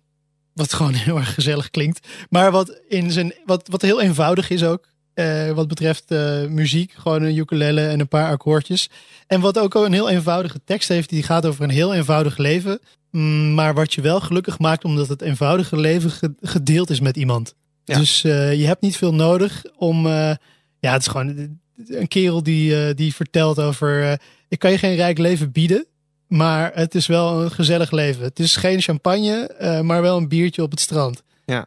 wat 0.53 0.73
gewoon 0.73 0.93
heel 0.93 1.17
erg 1.17 1.33
gezellig 1.33 1.69
klinkt. 1.69 2.07
Maar 2.29 2.51
wat, 2.51 2.79
in 2.87 3.11
zijn, 3.11 3.33
wat, 3.45 3.67
wat 3.67 3.81
heel 3.81 4.01
eenvoudig 4.01 4.49
is 4.49 4.63
ook. 4.63 4.89
eh, 5.13 5.51
wat 5.51 5.67
betreft 5.67 6.11
eh, 6.11 6.45
muziek. 6.45 6.93
Gewoon 6.97 7.21
een 7.23 7.35
ukulele 7.37 7.87
en 7.87 7.99
een 7.99 8.07
paar 8.07 8.31
akkoordjes. 8.31 8.89
En 9.27 9.41
wat 9.41 9.59
ook 9.59 9.73
een 9.75 9.93
heel 9.93 10.09
eenvoudige 10.09 10.61
tekst 10.65 10.89
heeft. 10.89 11.09
Die 11.09 11.23
gaat 11.23 11.45
over 11.45 11.63
een 11.63 11.69
heel 11.69 11.93
eenvoudig 11.93 12.37
leven. 12.37 12.79
Mm, 13.11 13.53
maar 13.53 13.73
wat 13.73 13.93
je 13.93 14.01
wel 14.01 14.19
gelukkig 14.19 14.59
maakt 14.59 14.83
omdat 14.85 15.07
het 15.07 15.21
eenvoudige 15.21 15.77
leven 15.77 16.11
ge- 16.11 16.33
gedeeld 16.41 16.89
is 16.89 16.99
met 16.99 17.17
iemand. 17.17 17.55
Ja. 17.85 17.97
Dus 17.97 18.23
eh, 18.23 18.53
je 18.59 18.65
hebt 18.65 18.81
niet 18.81 18.97
veel 18.97 19.13
nodig 19.13 19.63
om... 19.77 20.07
ja, 20.07 20.91
het 20.91 21.01
is 21.01 21.07
gewoon 21.07 21.59
een 21.87 22.07
kerel 22.07 22.43
die, 22.43 22.93
die 22.93 23.15
vertelt 23.15 23.59
over... 23.59 24.19
ik 24.47 24.59
kan 24.59 24.71
je 24.71 24.77
geen 24.77 24.95
rijk 24.95 25.17
leven 25.17 25.51
bieden. 25.51 25.85
Maar 26.31 26.71
het 26.73 26.95
is 26.95 27.07
wel 27.07 27.41
een 27.41 27.51
gezellig 27.51 27.91
leven. 27.91 28.23
Het 28.23 28.39
is 28.39 28.55
geen 28.55 28.81
champagne, 28.81 29.47
eh, 29.47 29.81
maar 29.81 30.01
wel 30.01 30.17
een 30.17 30.27
biertje 30.27 30.61
op 30.61 30.71
het 30.71 30.79
strand. 30.79 31.23
Ja. 31.45 31.65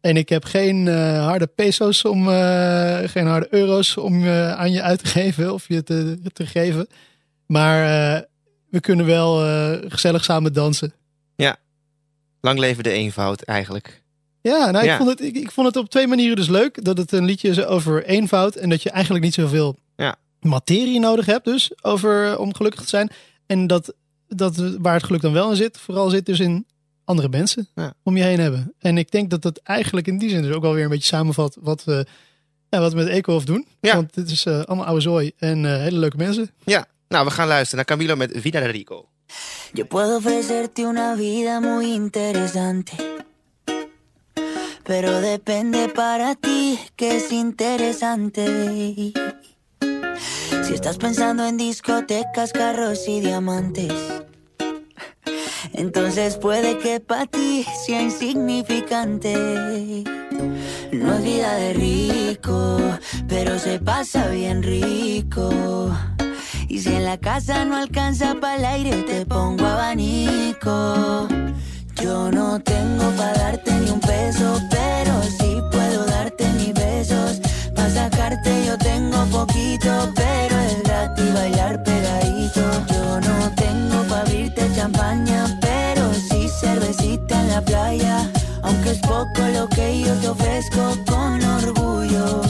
En 0.00 0.16
ik 0.16 0.28
heb 0.28 0.44
geen 0.44 0.88
eh, 0.88 1.24
harde 1.24 1.46
peso's 1.46 2.04
om, 2.04 2.28
eh, 2.28 2.98
geen 3.04 3.26
harde 3.26 3.46
euro's 3.50 3.96
om 3.96 4.28
aan 4.28 4.72
je 4.72 4.82
uit 4.82 4.98
te 4.98 5.06
geven 5.18 5.52
of 5.52 5.68
je 5.68 5.82
te, 5.82 6.18
te 6.32 6.46
geven. 6.46 6.86
Maar 7.46 7.84
we 8.70 8.80
kunnen 8.80 9.06
wel 9.06 9.36
gezellig 9.88 10.24
samen 10.24 10.52
dansen. 10.52 10.94
Lang 12.40 12.58
leven 12.58 12.82
de 12.82 12.90
eenvoud 12.90 13.42
eigenlijk. 13.42 14.02
Ja, 14.40 14.70
nou, 14.70 14.84
Ja. 14.84 14.92
Ik, 14.92 14.98
vond 14.98 15.10
het, 15.10 15.20
ik, 15.20 15.36
ik 15.36 15.50
vond 15.50 15.66
het 15.66 15.76
op 15.76 15.90
twee 15.90 16.06
manieren 16.06 16.36
dus 16.36 16.48
leuk. 16.48 16.84
Dat 16.84 16.98
het 16.98 17.12
een 17.12 17.24
liedje 17.24 17.48
is 17.48 17.64
over 17.64 18.04
eenvoud. 18.04 18.54
En 18.54 18.68
dat 18.68 18.82
je 18.82 18.90
eigenlijk 18.90 19.24
niet 19.24 19.34
zoveel 19.34 19.76
Ja. 19.96 20.16
materie 20.40 21.00
nodig 21.00 21.26
hebt 21.26 21.44
dus 21.44 21.70
over, 21.82 22.38
om 22.38 22.54
gelukkig 22.54 22.80
te 22.80 22.88
zijn. 22.88 23.10
En 23.46 23.66
dat, 23.66 23.94
dat 24.28 24.56
waar 24.78 24.94
het 24.94 25.04
geluk 25.04 25.20
dan 25.20 25.32
wel 25.32 25.50
in 25.50 25.56
zit, 25.56 25.78
vooral 25.78 26.10
zit 26.10 26.26
dus 26.26 26.40
in 26.40 26.66
andere 27.04 27.28
mensen 27.28 27.68
Ja. 27.74 27.94
om 28.02 28.16
je 28.16 28.22
heen 28.22 28.40
hebben. 28.40 28.74
En 28.78 28.98
ik 28.98 29.10
denk 29.10 29.30
dat 29.30 29.42
dat 29.42 29.60
eigenlijk 29.62 30.06
in 30.06 30.18
die 30.18 30.30
zin 30.30 30.42
dus 30.42 30.54
ook 30.54 30.62
wel 30.62 30.72
weer 30.74 30.84
een 30.84 30.90
beetje 30.90 31.06
samenvat 31.16 31.56
wat 31.60 31.84
we, 31.84 32.06
ja, 32.70 32.80
wat 32.80 32.92
we 32.92 32.98
met 32.98 33.08
Ecohof 33.08 33.44
doen. 33.44 33.66
Ja. 33.80 33.94
Want 33.94 34.14
dit 34.14 34.30
is 34.30 34.44
eh, 34.46 34.60
allemaal 34.62 34.86
oude 34.86 35.00
zooi 35.00 35.32
en 35.38 35.64
eh, 35.64 35.76
hele 35.80 35.98
leuke 35.98 36.16
mensen. 36.16 36.50
Ja, 36.64 36.86
nou 37.08 37.24
we 37.24 37.30
gaan 37.30 37.48
luisteren 37.48 37.76
naar 37.76 37.96
Camilo 37.96 38.16
met 38.16 38.30
Vida 38.34 38.60
de 38.60 38.66
Rico. 38.66 39.08
Yo 39.72 39.84
puedo 39.86 40.16
ofrecerte 40.16 40.82
una 40.82 41.16
vida 41.16 41.60
muy 41.60 41.92
interesante. 41.92 42.92
Pero 44.82 45.20
depende 45.20 45.88
para 45.88 46.34
ti 46.40 46.78
que 46.94 47.16
es 47.16 47.30
interesante. 47.30 48.42
Si 50.66 50.74
estás 50.74 50.98
pensando 50.98 51.46
en 51.46 51.56
discotecas, 51.56 52.52
carros 52.52 53.06
y 53.06 53.20
diamantes. 53.20 53.92
Entonces 55.72 56.38
puede 56.38 56.76
que 56.78 56.98
para 56.98 57.26
ti 57.26 57.64
sea 57.86 58.02
insignificante. 58.02 59.32
No 60.90 61.14
es 61.14 61.22
vida 61.22 61.54
de 61.54 61.72
rico, 61.72 62.80
pero 63.28 63.60
se 63.60 63.78
pasa 63.78 64.26
bien 64.26 64.64
rico. 64.64 65.50
Y 66.66 66.80
si 66.80 66.88
en 66.96 67.04
la 67.04 67.18
casa 67.18 67.64
no 67.64 67.76
alcanza 67.76 68.34
para 68.34 68.56
el 68.56 68.64
aire, 68.64 69.02
te 69.04 69.24
pongo 69.24 69.64
abanico. 69.64 71.28
Yo 72.02 72.32
no 72.32 72.58
tengo 72.58 73.08
para 73.12 73.34
darte 73.34 73.72
ni 73.72 73.90
un 73.90 74.00
peso, 74.00 74.60
pero 74.68 75.22
sí 75.38 75.58
puedo 75.70 76.04
darte 76.06 76.44
mis 76.54 76.74
besos. 76.74 77.40
Para 77.76 77.88
sacarte 77.88 78.66
yo 78.66 78.76
tengo 78.78 79.24
poquito, 79.26 80.12
pero 80.16 80.25
bailar 81.36 81.82
pegadito. 81.82 82.64
Yo 82.92 83.20
no 83.20 83.36
tengo 83.54 84.02
para 84.08 84.22
abrirte 84.22 84.62
champaña, 84.74 85.58
pero 85.60 86.02
sí 86.28 86.48
cervecita 86.60 87.40
en 87.42 87.48
la 87.48 87.60
playa. 87.60 88.30
Aunque 88.62 88.90
es 88.92 88.98
poco 88.98 89.42
lo 89.52 89.68
que 89.68 90.00
yo 90.00 90.12
te 90.14 90.28
ofrezco 90.28 90.82
con 91.06 91.42
orgullo, 91.60 92.40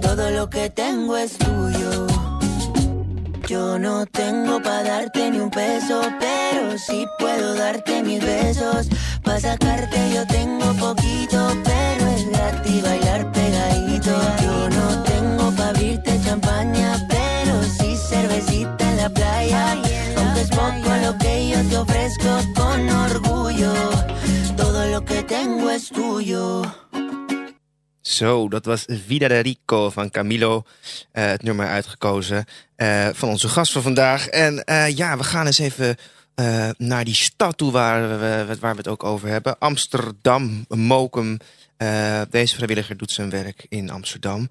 todo 0.00 0.30
lo 0.30 0.48
que 0.48 0.70
tengo 0.70 1.16
es 1.16 1.36
tuyo. 1.38 2.06
Yo 3.48 3.78
no 3.78 4.04
tengo 4.06 4.62
para 4.62 4.82
darte 4.82 5.30
ni 5.30 5.38
un 5.40 5.50
peso, 5.50 6.02
pero 6.20 6.78
sí 6.78 7.06
puedo 7.18 7.54
darte 7.54 8.02
mis 8.02 8.20
besos. 8.22 8.88
Para 9.24 9.40
sacarte 9.40 9.98
yo 10.14 10.26
tengo 10.26 10.66
poquito, 10.74 11.38
pero 11.64 12.02
es 12.14 12.28
gratis 12.30 12.82
bailar 12.82 13.32
pegadito. 13.32 14.14
Yo 14.44 14.68
no 14.68 15.02
tengo 15.02 15.50
para 15.56 15.70
abrirte 15.70 16.20
champaña, 16.22 17.07
cervecita 18.08 18.90
en 18.90 18.96
la 18.96 19.08
playa. 19.08 19.72
Aunque 20.16 20.40
es 20.40 20.50
poco 20.50 20.90
lo 21.04 21.16
que 21.18 21.48
yo 21.50 21.68
te 21.68 21.76
ofrezco 21.76 22.30
con 22.54 22.88
orgullo, 22.88 23.72
todo 24.56 24.86
lo 24.86 25.04
que 25.04 25.22
tengo 25.22 25.70
es 25.70 25.88
tuyo. 25.90 26.62
Zo, 28.00 28.48
dat 28.48 28.64
was 28.64 28.86
Vida 29.06 29.28
de 29.28 29.40
Rico 29.40 29.90
van 29.90 30.10
Camilo. 30.10 30.64
eh, 31.12 31.26
het 31.26 31.42
nummer 31.42 31.66
uitgekozen 31.66 32.44
eh, 32.76 33.08
van 33.12 33.28
onze 33.28 33.48
gast 33.48 33.72
van 33.72 33.82
vandaag. 33.82 34.28
En 34.28 34.64
eh, 34.64 34.96
ja, 34.96 35.16
we 35.16 35.24
gaan 35.24 35.46
eens 35.46 35.58
even 35.58 35.96
naar 36.76 37.04
die 37.04 37.14
stad 37.14 37.56
toe 37.56 37.70
waar 37.72 38.20
we, 38.20 38.56
waar 38.60 38.72
we 38.72 38.78
het 38.78 38.88
ook 38.88 39.04
over 39.04 39.28
hebben. 39.28 39.58
Amsterdam, 39.58 40.64
Mokum. 40.68 41.38
Deze 42.30 42.54
vrijwilliger 42.54 42.96
doet 42.96 43.10
zijn 43.10 43.30
werk 43.30 43.66
in 43.68 43.90
Amsterdam. 43.90 44.48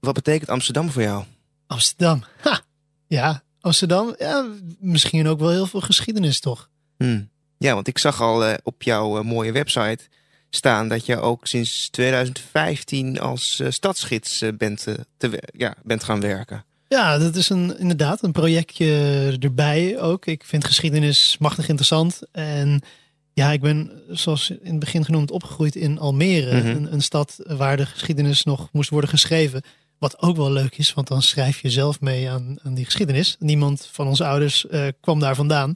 Wat 0.00 0.14
betekent 0.14 0.50
Amsterdam 0.50 0.90
voor 0.90 1.02
jou? 1.02 1.24
Amsterdam. 1.68 2.24
Ha! 2.40 2.60
Ja, 3.06 3.42
Amsterdam. 3.60 4.14
Ja, 4.18 4.46
misschien 4.78 5.26
ook 5.26 5.38
wel 5.38 5.50
heel 5.50 5.66
veel 5.66 5.80
geschiedenis 5.80 6.40
toch? 6.40 6.70
Hmm. 6.96 7.28
Ja, 7.58 7.74
want 7.74 7.88
ik 7.88 7.98
zag 7.98 8.20
al 8.20 8.44
eh, 8.44 8.54
op 8.62 8.82
jouw 8.82 9.18
eh, 9.18 9.24
mooie 9.24 9.52
website 9.52 9.98
staan 10.50 10.88
dat 10.88 11.06
je 11.06 11.20
ook 11.20 11.46
sinds 11.46 11.88
2015 11.88 13.20
als 13.20 13.60
eh, 13.60 13.70
stadsgids 13.70 14.44
bent, 14.58 14.86
te, 15.16 15.42
ja, 15.56 15.74
bent 15.82 16.04
gaan 16.04 16.20
werken. 16.20 16.64
Ja, 16.88 17.18
dat 17.18 17.36
is 17.36 17.48
een, 17.48 17.78
inderdaad 17.78 18.22
een 18.22 18.32
projectje 18.32 19.36
erbij 19.40 20.00
ook. 20.00 20.26
Ik 20.26 20.44
vind 20.44 20.64
geschiedenis 20.64 21.36
machtig 21.38 21.68
interessant. 21.68 22.20
En 22.32 22.82
ja, 23.32 23.50
ik 23.50 23.60
ben, 23.60 24.02
zoals 24.08 24.50
in 24.50 24.70
het 24.70 24.78
begin 24.78 25.04
genoemd, 25.04 25.30
opgegroeid 25.30 25.76
in 25.76 25.98
Almere. 25.98 26.56
Mhm. 26.56 26.66
een, 26.66 26.92
een 26.92 27.02
stad 27.02 27.36
waar 27.46 27.76
de 27.76 27.86
geschiedenis 27.86 28.44
nog 28.44 28.68
moest 28.72 28.90
worden 28.90 29.10
geschreven. 29.10 29.62
Wat 29.98 30.22
ook 30.22 30.36
wel 30.36 30.52
leuk 30.52 30.78
is, 30.78 30.94
want 30.94 31.08
dan 31.08 31.22
schrijf 31.22 31.60
je 31.60 31.70
zelf 31.70 32.00
mee 32.00 32.30
aan, 32.30 32.58
aan 32.62 32.74
die 32.74 32.84
geschiedenis. 32.84 33.36
Niemand 33.38 33.88
van 33.92 34.06
onze 34.06 34.24
ouders 34.24 34.66
eh, 34.66 34.86
kwam 35.00 35.20
daar 35.20 35.34
vandaan. 35.34 35.74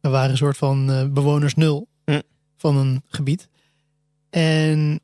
We 0.00 0.08
waren 0.08 0.30
een 0.30 0.36
soort 0.36 0.56
van 0.56 0.90
eh, 0.90 1.06
bewoners 1.06 1.54
nul 1.54 1.88
Hm. 2.04 2.20
van 2.56 2.76
een 2.76 3.02
gebied. 3.08 3.48
En 4.30 5.00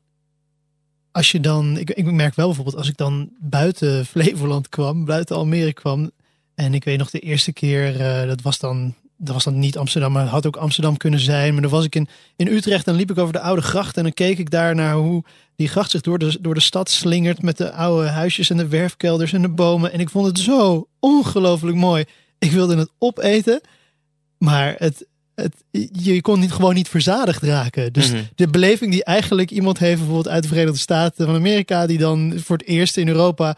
als 1.11 1.31
je 1.31 1.39
dan, 1.39 1.77
ik, 1.77 1.89
ik 1.89 2.05
merk 2.11 2.35
wel 2.35 2.45
bijvoorbeeld 2.45 2.75
als 2.75 2.89
ik 2.89 2.97
dan 2.97 3.29
buiten 3.39 4.05
Flevoland 4.13 4.69
kwam, 4.69 5.05
buiten 5.05 5.35
Almere 5.35 5.73
kwam. 5.73 6.11
En 6.55 6.73
ik 6.73 6.83
weet 6.83 6.97
nog 6.97 7.09
de 7.09 7.19
eerste 7.19 7.53
keer, 7.53 8.01
eh, 8.01 8.27
dat 8.27 8.41
was 8.41 8.59
dan 8.59 8.95
dat 9.21 9.33
was 9.33 9.43
dan 9.43 9.59
niet 9.59 9.77
Amsterdam, 9.77 10.11
maar 10.11 10.21
het 10.21 10.31
had 10.31 10.45
ook 10.45 10.55
Amsterdam 10.55 10.97
kunnen 10.97 11.19
zijn. 11.19 11.53
Maar 11.53 11.61
dan 11.61 11.71
was 11.71 11.85
ik 11.85 11.95
in, 11.95 12.07
in 12.35 12.47
Utrecht 12.47 12.87
en 12.87 12.95
liep 12.95 13.11
ik 13.11 13.17
over 13.17 13.33
de 13.33 13.39
oude 13.39 13.61
gracht. 13.61 13.97
En 13.97 14.03
dan 14.03 14.13
keek 14.13 14.37
ik 14.37 14.49
daar 14.49 14.75
naar 14.75 14.93
hoe 14.93 15.23
die 15.55 15.67
gracht 15.67 15.91
zich 15.91 16.01
door 16.01 16.19
de, 16.19 16.37
door 16.41 16.53
de 16.53 16.59
stad 16.59 16.89
slingert. 16.89 17.41
Met 17.41 17.57
de 17.57 17.71
oude 17.71 18.07
huisjes 18.07 18.49
en 18.49 18.57
de 18.57 18.67
werfkelders 18.67 19.33
en 19.33 19.41
de 19.41 19.49
bomen. 19.49 19.91
En 19.91 19.99
ik 19.99 20.09
vond 20.09 20.27
het 20.27 20.39
zo 20.39 20.87
ongelooflijk 20.99 21.77
mooi. 21.77 22.03
Ik 22.39 22.51
wilde 22.51 22.77
het 22.77 22.89
opeten. 22.97 23.61
Maar 24.37 24.75
het, 24.77 25.05
het, 25.35 25.53
je 25.91 26.21
kon 26.21 26.39
niet, 26.39 26.51
gewoon 26.51 26.73
niet 26.73 26.89
verzadigd 26.89 27.43
raken. 27.43 27.93
Dus 27.93 28.11
Mhm. 28.11 28.21
de 28.35 28.47
beleving 28.47 28.91
die 28.91 29.03
eigenlijk 29.03 29.51
iemand 29.51 29.79
heeft, 29.79 29.97
bijvoorbeeld 29.97 30.27
uit 30.27 30.43
de 30.43 30.49
Verenigde 30.49 30.79
Staten 30.79 31.25
van 31.25 31.35
Amerika, 31.35 31.85
die 31.87 31.97
dan 31.97 32.33
voor 32.37 32.57
het 32.57 32.67
eerst 32.67 32.97
in 32.97 33.07
Europa 33.07 33.57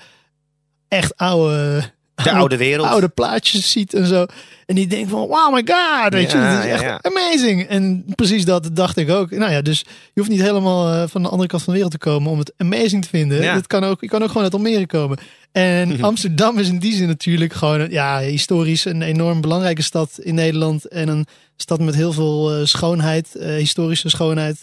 echt 0.87 1.17
oude, 1.17 1.83
De 2.23 2.31
oude 2.31 2.57
wereld. 2.57 2.87
oude 2.87 3.09
plaatjes 3.09 3.71
ziet 3.71 3.93
en 3.93 4.05
zo. 4.05 4.25
En 4.65 4.77
die 4.77 4.87
denkt 4.87 5.09
van, 5.09 5.19
wow 5.19 5.53
my 5.53 5.63
god, 5.65 6.13
weet 6.13 6.31
je, 6.31 6.37
dat 6.37 6.63
is 6.63 6.71
echt 6.71 6.81
ja. 6.81 6.99
amazing. 7.01 7.63
En 7.63 8.05
precies 8.15 8.45
dat 8.45 8.69
dacht 8.73 8.97
ik 8.97 9.09
ook. 9.09 9.31
Nou 9.31 9.51
ja, 9.51 9.61
dus 9.61 9.79
je 9.79 10.19
hoeft 10.19 10.29
niet 10.29 10.41
helemaal 10.41 10.93
eh, 10.93 11.03
van 11.07 11.21
de 11.21 11.29
andere 11.29 11.49
kant 11.49 11.63
van 11.63 11.73
de 11.73 11.79
wereld 11.79 11.99
te 11.99 12.09
komen 12.09 12.31
om 12.31 12.39
het 12.39 12.53
amazing 12.57 13.03
te 13.03 13.09
vinden. 13.09 13.53
Het 13.53 13.67
kan 13.67 13.83
ook, 13.83 14.01
je 14.01 14.07
kan 14.07 14.21
ook 14.21 14.27
gewoon 14.27 14.43
uit 14.43 14.53
Almere 14.53 14.85
komen. 14.85 15.17
En 15.51 16.01
Amsterdam 16.03 16.57
is 16.59 16.67
in 16.67 16.79
die 16.79 16.93
zin 16.93 17.07
natuurlijk 17.07 17.53
gewoon, 17.53 17.89
ja, 17.89 18.19
historisch 18.19 18.85
een 18.85 19.01
enorm 19.01 19.41
belangrijke 19.41 19.81
stad 19.81 20.19
in 20.19 20.35
Nederland. 20.35 20.87
En 20.87 21.07
een 21.07 21.25
stad 21.55 21.79
met 21.79 21.95
heel 21.95 22.13
veel 22.13 22.53
eh, 22.53 22.65
schoonheid, 22.65 23.35
eh, 23.35 23.55
historische 23.55 24.09
schoonheid 24.09 24.61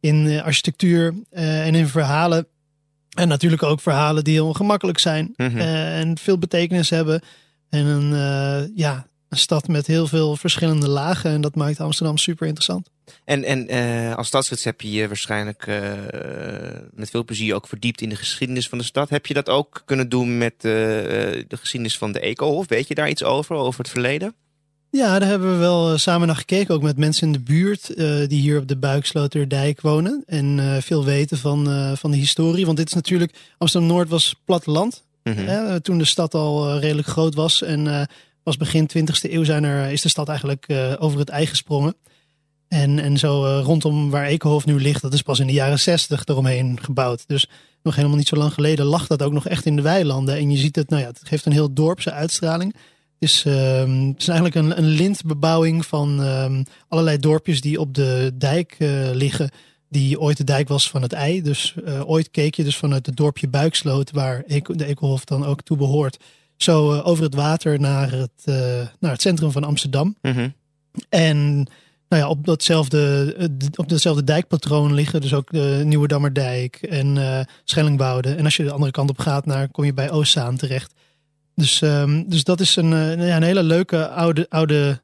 in 0.00 0.42
architectuur 0.42 1.14
en 1.30 1.74
in 1.74 1.88
verhalen. 1.88 2.46
En 3.14 3.28
natuurlijk 3.28 3.62
ook 3.62 3.80
verhalen 3.80 4.24
die 4.24 4.34
heel 4.34 4.52
gemakkelijk 4.52 4.98
zijn 4.98 5.32
Mhm. 5.36 5.58
eh, 5.58 5.98
en 5.98 6.18
veel 6.18 6.38
betekenis 6.38 6.90
hebben. 6.90 7.22
En 7.68 7.86
een, 7.86 8.12
eh, 8.12 8.68
ja, 8.76 9.06
een 9.28 9.38
stad 9.38 9.68
met 9.68 9.86
heel 9.86 10.06
veel 10.06 10.36
verschillende 10.36 10.88
lagen. 10.88 11.30
En 11.30 11.40
dat 11.40 11.54
maakt 11.54 11.80
Amsterdam 11.80 12.16
super 12.18 12.44
interessant. 12.46 12.90
En, 13.24 13.44
en 13.44 13.68
eh, 13.68 14.14
als 14.14 14.26
stadsgids 14.26 14.64
heb 14.64 14.80
je 14.80 14.90
je 14.90 15.06
waarschijnlijk 15.08 15.66
met 16.90 17.10
veel 17.10 17.24
plezier 17.24 17.54
ook 17.54 17.68
verdiept 17.68 18.00
in 18.00 18.08
de 18.08 18.16
geschiedenis 18.16 18.68
van 18.68 18.78
de 18.78 18.84
stad. 18.84 19.08
Heb 19.10 19.26
je 19.26 19.34
dat 19.34 19.48
ook 19.48 19.82
kunnen 19.84 20.08
doen 20.08 20.38
met 20.38 20.54
de 20.60 21.46
geschiedenis 21.48 21.98
van 21.98 22.12
de 22.12 22.20
Ecohof? 22.20 22.68
Weet 22.68 22.88
je 22.88 22.94
daar 22.94 23.08
iets 23.08 23.22
over, 23.24 23.56
over 23.56 23.80
het 23.80 23.90
verleden? 23.90 24.34
Ja, 24.94 25.18
daar 25.18 25.28
hebben 25.28 25.52
we 25.52 25.56
wel 25.56 25.92
eh, 25.92 25.98
samen 25.98 26.26
naar 26.26 26.36
gekeken. 26.36 26.74
Ook 26.74 26.82
met 26.82 26.96
mensen 26.96 27.26
in 27.26 27.32
de 27.32 27.40
buurt 27.40 27.94
eh, 27.94 28.06
die 28.28 28.40
hier 28.40 28.58
op 28.58 28.68
de 28.68 28.76
Buiksloterdijk 28.76 29.80
wonen. 29.80 30.22
En 30.26 30.58
eh, 30.58 30.82
veel 30.82 31.04
weten 31.04 31.38
van, 31.38 31.66
van 31.96 32.10
de 32.10 32.16
historie. 32.16 32.64
Want 32.66 32.76
dit 32.76 32.86
is 32.86 32.94
natuurlijk, 32.94 33.34
Amsterdam-Noord 33.58 34.08
was 34.08 34.34
platteland. 34.44 35.04
Mhm. 35.22 35.38
Hè, 35.38 35.80
toen 35.80 35.98
de 35.98 36.04
stad 36.04 36.34
al 36.34 36.78
redelijk 36.78 37.08
groot 37.08 37.34
was. 37.34 37.62
En 37.62 38.08
was 38.42 38.56
begin 38.56 38.90
20e 38.98 39.30
eeuw 39.30 39.44
zijn 39.44 39.64
er, 39.64 39.90
is 39.90 40.02
de 40.02 40.08
stad 40.08 40.28
eigenlijk 40.28 40.66
over 40.98 41.18
het 41.18 41.28
ei 41.28 41.46
gesprongen. 41.46 41.94
En, 42.68 42.98
en 42.98 43.18
zo 43.18 43.60
rondom 43.64 44.10
waar 44.10 44.24
Ekenhof 44.24 44.66
nu 44.66 44.80
ligt, 44.80 45.02
dat 45.02 45.14
is 45.14 45.22
pas 45.22 45.38
in 45.38 45.46
de 45.46 45.52
jaren 45.52 45.80
60 45.80 46.24
eromheen 46.24 46.78
gebouwd. 46.82 47.24
Dus 47.26 47.48
nog 47.82 47.96
helemaal 47.96 48.16
niet 48.16 48.28
zo 48.28 48.36
lang 48.36 48.52
geleden 48.52 48.84
lag 48.84 49.06
dat 49.06 49.22
ook 49.22 49.32
nog 49.32 49.46
echt 49.48 49.66
in 49.66 49.76
de 49.76 49.82
weilanden. 49.82 50.36
En 50.36 50.50
je 50.50 50.56
ziet 50.56 50.76
het, 50.76 50.88
nou 50.88 51.02
ja, 51.02 51.08
het 51.08 51.20
geeft 51.22 51.46
een 51.46 51.52
heel 51.52 51.72
dorpse 51.72 52.12
uitstraling. 52.12 52.74
Het 53.24 53.32
is, 53.32 53.44
ehm, 53.44 54.06
het 54.06 54.20
is 54.20 54.28
eigenlijk 54.28 54.54
een, 54.54 54.78
een 54.78 54.88
lintbebouwing 54.88 55.86
van 55.86 56.22
ehm, 56.22 56.62
allerlei 56.88 57.18
dorpjes 57.18 57.60
die 57.60 57.80
op 57.80 57.94
de 57.94 58.32
dijk 58.34 58.76
eh, 58.78 58.88
liggen. 59.12 59.50
Die 59.88 60.20
ooit 60.20 60.36
de 60.36 60.44
dijk 60.44 60.68
was 60.68 60.90
van 60.90 61.02
het 61.02 61.12
ei. 61.12 61.42
Dus 61.42 61.74
eh, 61.84 62.08
ooit 62.08 62.30
keek 62.30 62.54
je 62.54 62.64
dus 62.64 62.76
vanuit 62.76 63.06
het 63.06 63.16
dorpje 63.16 63.48
Buiksloot, 63.48 64.10
waar 64.10 64.42
de 64.46 64.84
Ekelhof 64.86 65.24
dan 65.24 65.44
ook 65.44 65.62
toe 65.62 65.76
behoort. 65.76 66.16
Zo 66.56 66.92
eh, 66.92 67.06
over 67.06 67.24
het 67.24 67.34
water 67.34 67.80
naar 67.80 68.12
het, 68.12 68.44
naar 69.00 69.12
het 69.12 69.22
centrum 69.22 69.50
van 69.50 69.64
Amsterdam. 69.64 70.16
Mhm. 70.22 70.48
En 71.08 71.54
nou 72.08 72.22
ja, 72.22 72.28
op 72.28 72.44
datzelfde, 72.46 73.34
op 73.74 73.88
datzelfde 73.88 74.24
dijkpatroon 74.24 74.94
liggen 74.94 75.20
dus 75.20 75.34
ook 75.34 75.50
de 75.50 75.82
Nieuwe 75.84 76.08
Dammerdijk 76.08 76.76
en 76.76 77.18
eh 77.18 77.40
Schellingwoude. 77.64 78.34
En 78.34 78.44
als 78.44 78.56
je 78.56 78.64
de 78.64 78.72
andere 78.72 78.92
kant 78.92 79.10
op 79.10 79.18
gaat, 79.18 79.46
naar, 79.46 79.68
kom 79.68 79.84
je 79.84 79.94
bij 79.94 80.10
Oostzaan 80.10 80.56
terecht. 80.56 80.94
Dus, 81.54 81.82
ehm, 81.82 82.22
dus 82.26 82.44
dat 82.44 82.60
is 82.60 82.76
een, 82.76 82.92
eh, 82.92 83.28
ja, 83.28 83.36
een 83.36 83.42
hele 83.42 83.62
leuke 83.62 84.08
oude, 84.08 84.46
oude, 84.48 85.00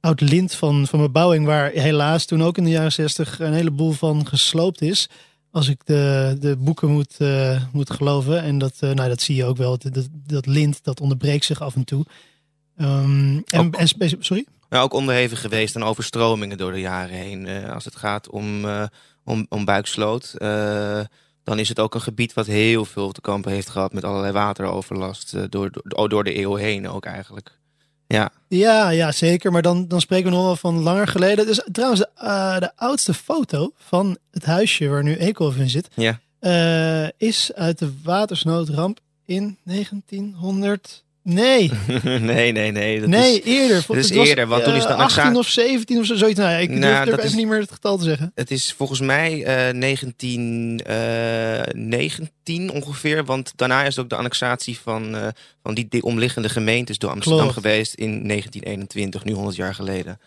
oud 0.00 0.20
lint 0.20 0.54
van, 0.54 0.86
van 0.86 1.00
bebouwing... 1.00 1.46
waar 1.46 1.70
helaas 1.70 2.24
toen 2.24 2.42
ook 2.42 2.58
in 2.58 2.64
de 2.64 2.70
jaren 2.70 2.92
zestig 2.92 3.40
een 3.40 3.52
heleboel 3.52 3.92
van 3.92 4.26
gesloopt 4.26 4.82
is... 4.82 5.08
Als 5.50 5.68
ik 5.68 5.80
de, 5.84 6.36
de 6.40 6.56
boeken 6.56 6.90
moet, 6.90 7.14
eh, 7.18 7.62
moet 7.72 7.90
geloven. 7.90 8.42
En 8.42 8.58
dat, 8.58 8.74
eh, 8.80 8.90
nou, 8.90 9.08
dat 9.08 9.20
zie 9.20 9.36
je 9.36 9.44
ook 9.44 9.56
wel. 9.56 9.78
Dat, 9.78 10.08
dat, 10.26 10.46
lint 10.46 10.84
dat 10.84 11.00
onderbreekt 11.00 11.44
zich 11.44 11.60
af 11.60 11.74
en 11.74 11.84
toe. 11.84 12.04
Ehm, 12.76 13.40
en, 13.46 13.66
Ook- 13.66 13.76
en 13.76 13.88
spe- 13.88 14.16
sorry? 14.18 14.44
Nou, 14.68 14.84
ook 14.84 14.92
onderhevig 14.92 15.40
geweest 15.40 15.76
aan 15.76 15.82
overstromingen 15.82 16.58
door 16.58 16.72
de 16.72 16.80
jaren 16.80 17.16
heen. 17.16 17.48
Als 17.68 17.84
het 17.84 17.96
gaat 17.96 18.30
om, 18.30 18.66
om, 19.24 19.46
om 19.48 19.64
Buiksloot, 19.64 20.34
dan 21.44 21.58
is 21.58 21.68
het 21.68 21.80
ook 21.80 21.94
een 21.94 22.00
gebied 22.00 22.32
wat 22.32 22.46
heel 22.46 22.84
veel 22.84 23.12
te 23.12 23.20
kampen 23.20 23.52
heeft 23.52 23.68
gehad 23.68 23.92
met 23.92 24.04
allerlei 24.04 24.32
wateroverlast. 24.32 25.34
eh, 25.34 25.42
door, 25.48 25.70
door, 25.84 26.08
door 26.08 26.24
de 26.24 26.38
eeuw 26.38 26.54
heen 26.54 26.88
ook 26.88 27.04
eigenlijk. 27.04 27.58
Ja, 28.06 28.30
Ja, 28.48 28.88
ja, 28.88 29.12
zeker. 29.12 29.52
Maar 29.52 29.62
dan, 29.62 29.88
dan 29.88 30.00
spreken 30.00 30.30
we 30.30 30.36
nog 30.36 30.44
wel 30.44 30.56
van 30.56 30.82
langer 30.82 31.08
geleden. 31.08 31.46
Dus 31.46 31.68
trouwens, 31.72 32.00
de, 32.00 32.08
eh, 32.14 32.58
de 32.58 32.76
oudste 32.76 33.14
foto 33.14 33.72
van 33.76 34.18
het 34.30 34.44
huisje 34.44 34.88
waar 34.88 35.02
nu 35.02 35.16
Eekhof 35.16 35.56
in 35.56 35.70
zit, 35.70 35.88
ja. 35.94 36.20
eh, 36.38 37.08
is 37.28 37.52
uit 37.54 37.78
de 37.78 37.92
watersnoodramp 38.02 38.98
in 39.24 39.58
1900. 39.64 41.04
Nee, 41.28 41.70
nee, 42.02 42.52
nee, 42.52 42.70
nee. 42.72 43.00
Dat 43.00 43.08
nee, 43.08 43.40
is, 43.40 43.44
eerder. 43.44 43.84
dat 43.86 43.96
is 43.96 44.08
Het 44.08 44.18
was, 44.18 44.28
eerder, 44.28 44.46
want 44.46 44.64
toen 44.64 44.74
is 44.74 44.82
eh, 44.82 44.88
de 44.88 44.94
annexa- 44.94 45.20
18 45.22 45.38
of 45.38 45.48
17 45.48 45.98
of 45.98 46.06
zo, 46.06 46.14
zoiets. 46.14 46.38
Nou 46.38 46.50
ja, 46.50 46.56
ik 46.58 46.68
Nou, 46.68 46.80
durf, 46.80 46.92
durf 46.94 47.04
dat 47.10 47.18
even 47.18 47.30
is- 47.30 47.34
niet 47.34 47.46
meer 47.46 47.60
het 47.60 47.72
getal 47.72 47.96
te 47.98 48.04
zeggen. 48.04 48.32
het 48.34 48.50
is 48.50 48.74
volgens 48.76 49.00
mij 49.00 49.44
eh 49.44 49.80
1919 49.80 52.70
ongeveer. 52.70 53.24
Want 53.24 53.52
daarna 53.56 53.84
is 53.84 53.98
ook 53.98 54.08
de 54.08 54.14
annexatie 54.16 54.78
van, 54.78 55.16
eh, 55.16 55.26
van 55.62 55.74
die, 55.74 55.86
die 55.88 56.02
omliggende 56.02 56.48
gemeentes 56.48 56.98
door 56.98 57.10
Amsterdam 57.10 57.40
Klopt. 57.42 57.54
geweest 57.54 57.94
in 57.94 58.26
1921, 58.26 59.24
nu 59.24 59.32
100 59.32 59.56
jaar 59.56 59.74
geleden. 59.74 60.20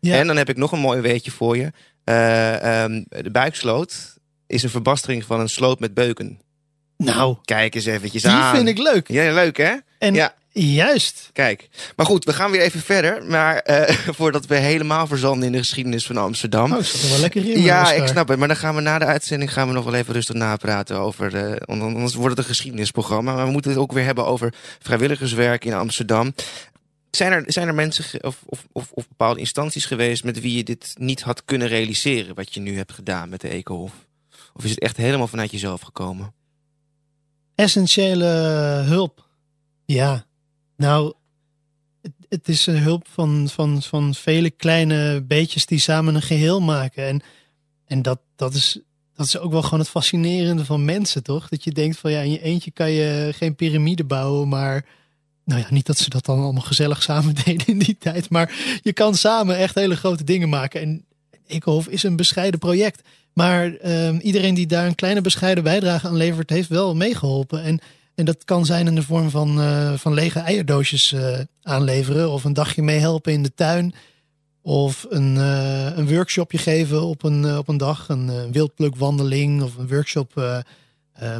Ja. 0.00 0.16
En 0.18 0.26
dan 0.26 0.36
heb 0.36 0.48
ik 0.48 0.56
nog 0.56 0.72
een 0.72 0.78
mooi 0.80 1.00
weetje 1.00 1.30
voor 1.30 1.56
je. 1.56 1.70
Eh, 2.04 2.82
ehm, 2.82 3.02
de 3.08 3.30
buiksloot 3.30 4.16
is 4.46 4.62
een 4.62 4.70
verbastering 4.70 5.24
van 5.24 5.40
een 5.40 5.48
sloot 5.48 5.80
met 5.80 5.94
beuken. 5.94 6.40
Nou, 6.96 7.36
Kijk 7.44 7.74
eens 7.74 7.86
eventjes 7.86 8.22
die 8.22 8.30
aan. 8.30 8.56
vind 8.56 8.68
ik 8.68 8.78
leuk. 8.78 9.08
Ja, 9.08 9.32
leuk 9.32 9.56
hè? 9.56 9.72
En 9.98 10.14
Ja. 10.14 10.34
Juist. 10.52 11.30
Kijk. 11.32 11.68
Maar 11.96 12.06
goed, 12.06 12.24
we 12.24 12.32
gaan 12.32 12.50
weer 12.50 12.60
even 12.60 12.80
verder. 12.80 13.24
Maar 13.24 13.56
eh, 13.58 13.94
voordat 14.18 14.46
we 14.46 14.56
helemaal 14.56 15.06
verzanden 15.06 15.46
in 15.46 15.52
de 15.52 15.58
geschiedenis 15.58 16.06
van 16.06 16.16
Amsterdam. 16.16 16.72
Oh, 16.72 16.78
er 16.78 17.08
wel 17.08 17.18
lekker 17.18 17.50
in. 17.50 17.62
ja, 17.62 17.92
ik 17.92 18.06
snap 18.06 18.28
het. 18.28 18.38
Maar 18.38 18.48
dan 18.48 18.56
gaan 18.56 18.74
we 18.74 18.80
na 18.80 18.98
de 18.98 19.04
uitzending 19.04 19.52
gaan 19.52 19.68
we 19.68 19.74
nog 19.74 19.84
wel 19.84 19.94
even 19.94 20.14
rustig 20.14 20.34
napraten 20.34 20.96
over. 20.98 21.58
anders 21.66 22.14
wordt 22.14 22.30
het 22.30 22.38
een 22.38 22.50
geschiedenisprogramma. 22.50 23.34
Maar 23.34 23.46
we 23.46 23.52
moeten 23.52 23.70
het 23.70 23.80
ook 23.80 23.92
weer 23.92 24.04
hebben 24.04 24.26
over 24.26 24.54
vrijwilligerswerk 24.80 25.64
in 25.64 25.74
Amsterdam. 25.74 26.34
Zijn 27.10 27.32
er, 27.32 27.44
zijn 27.46 27.68
er 27.68 27.74
mensen 27.74 28.24
of, 28.24 28.42
of, 28.44 28.66
of, 28.72 28.90
of 28.90 29.08
bepaalde 29.08 29.40
instanties 29.40 29.86
geweest 29.86 30.24
met 30.24 30.40
wie 30.40 30.56
je 30.56 30.64
dit 30.64 30.94
niet 30.98 31.22
had 31.22 31.44
kunnen 31.44 31.68
realiseren, 31.68 32.34
wat 32.34 32.54
je 32.54 32.60
nu 32.60 32.76
hebt 32.76 32.92
gedaan 32.92 33.28
met 33.28 33.40
de 33.40 33.48
Ecohof? 33.48 33.92
Of 34.54 34.64
is 34.64 34.70
het 34.70 34.80
echt 34.80 34.96
helemaal 34.96 35.26
vanuit 35.26 35.50
jezelf 35.50 35.80
gekomen? 35.80 36.34
Essentiële 37.54 38.26
hulp. 38.86 39.26
Ja. 39.84 40.26
Nou, 40.76 41.14
het, 42.02 42.12
het 42.28 42.48
is 42.48 42.66
een 42.66 42.78
hulp 42.78 43.06
van, 43.08 43.48
van, 43.48 43.82
van 43.82 44.14
vele 44.14 44.50
kleine 44.50 45.22
beetjes 45.26 45.66
die 45.66 45.78
samen 45.78 46.14
een 46.14 46.22
geheel 46.22 46.60
maken. 46.60 47.06
En, 47.06 47.22
en 47.86 48.02
dat, 48.02 48.20
dat, 48.36 48.54
is, 48.54 48.78
dat 49.14 49.26
is 49.26 49.38
ook 49.38 49.52
wel 49.52 49.62
gewoon 49.62 49.80
het 49.80 49.88
fascinerende 49.88 50.64
van 50.64 50.84
mensen, 50.84 51.22
toch? 51.22 51.48
Dat 51.48 51.64
je 51.64 51.72
denkt 51.72 51.98
van 51.98 52.10
ja, 52.10 52.20
in 52.20 52.30
je 52.30 52.42
eentje 52.42 52.70
kan 52.70 52.90
je 52.90 53.32
geen 53.34 53.54
piramide 53.54 54.04
bouwen, 54.04 54.48
maar. 54.48 54.86
Nou 55.44 55.60
ja, 55.60 55.66
niet 55.70 55.86
dat 55.86 55.98
ze 55.98 56.10
dat 56.10 56.24
dan 56.24 56.40
allemaal 56.40 56.62
gezellig 56.62 57.02
samen 57.12 57.34
deden 57.44 57.66
in 57.66 57.78
die 57.78 57.96
tijd. 57.98 58.30
Maar 58.30 58.78
je 58.82 58.92
kan 58.92 59.14
samen 59.14 59.56
echt 59.56 59.74
hele 59.74 59.96
grote 59.96 60.24
dingen 60.24 60.48
maken. 60.48 60.80
En 60.80 61.04
Eekhof 61.46 61.88
is 61.88 62.02
een 62.02 62.16
bescheiden 62.16 62.60
project. 62.60 63.08
Maar 63.32 63.74
ehm, 63.74 64.16
iedereen 64.16 64.54
die 64.54 64.66
daar 64.66 64.86
een 64.86 64.94
kleine 64.94 65.20
bescheiden 65.20 65.64
bijdrage 65.64 66.08
aan 66.08 66.16
levert, 66.16 66.50
heeft 66.50 66.68
wel 66.68 66.94
meegeholpen. 66.94 67.62
En, 67.62 67.80
en 68.14 68.24
dat 68.24 68.44
kan 68.44 68.66
zijn 68.66 68.86
in 68.86 68.94
de 68.94 69.02
vorm 69.02 69.30
van, 69.30 69.60
eh, 69.60 69.92
van 69.92 70.14
lege 70.14 70.38
eierdoosjes 70.38 71.12
eh, 71.12 71.38
aanleveren. 71.62 72.30
Of 72.30 72.44
een 72.44 72.52
dagje 72.52 72.82
meehelpen 72.82 73.32
in 73.32 73.42
de 73.42 73.54
tuin. 73.54 73.94
Of 74.62 75.06
een, 75.08 75.36
eh, 75.36 75.96
een 75.96 76.08
workshopje 76.08 76.58
geven 76.58 77.02
op 77.02 77.22
een, 77.22 77.58
op 77.58 77.68
een 77.68 77.76
dag. 77.76 78.08
Een 78.08 78.52
wildplukwandeling 78.52 79.62
of 79.62 79.76
een 79.76 79.88
workshop 79.88 80.60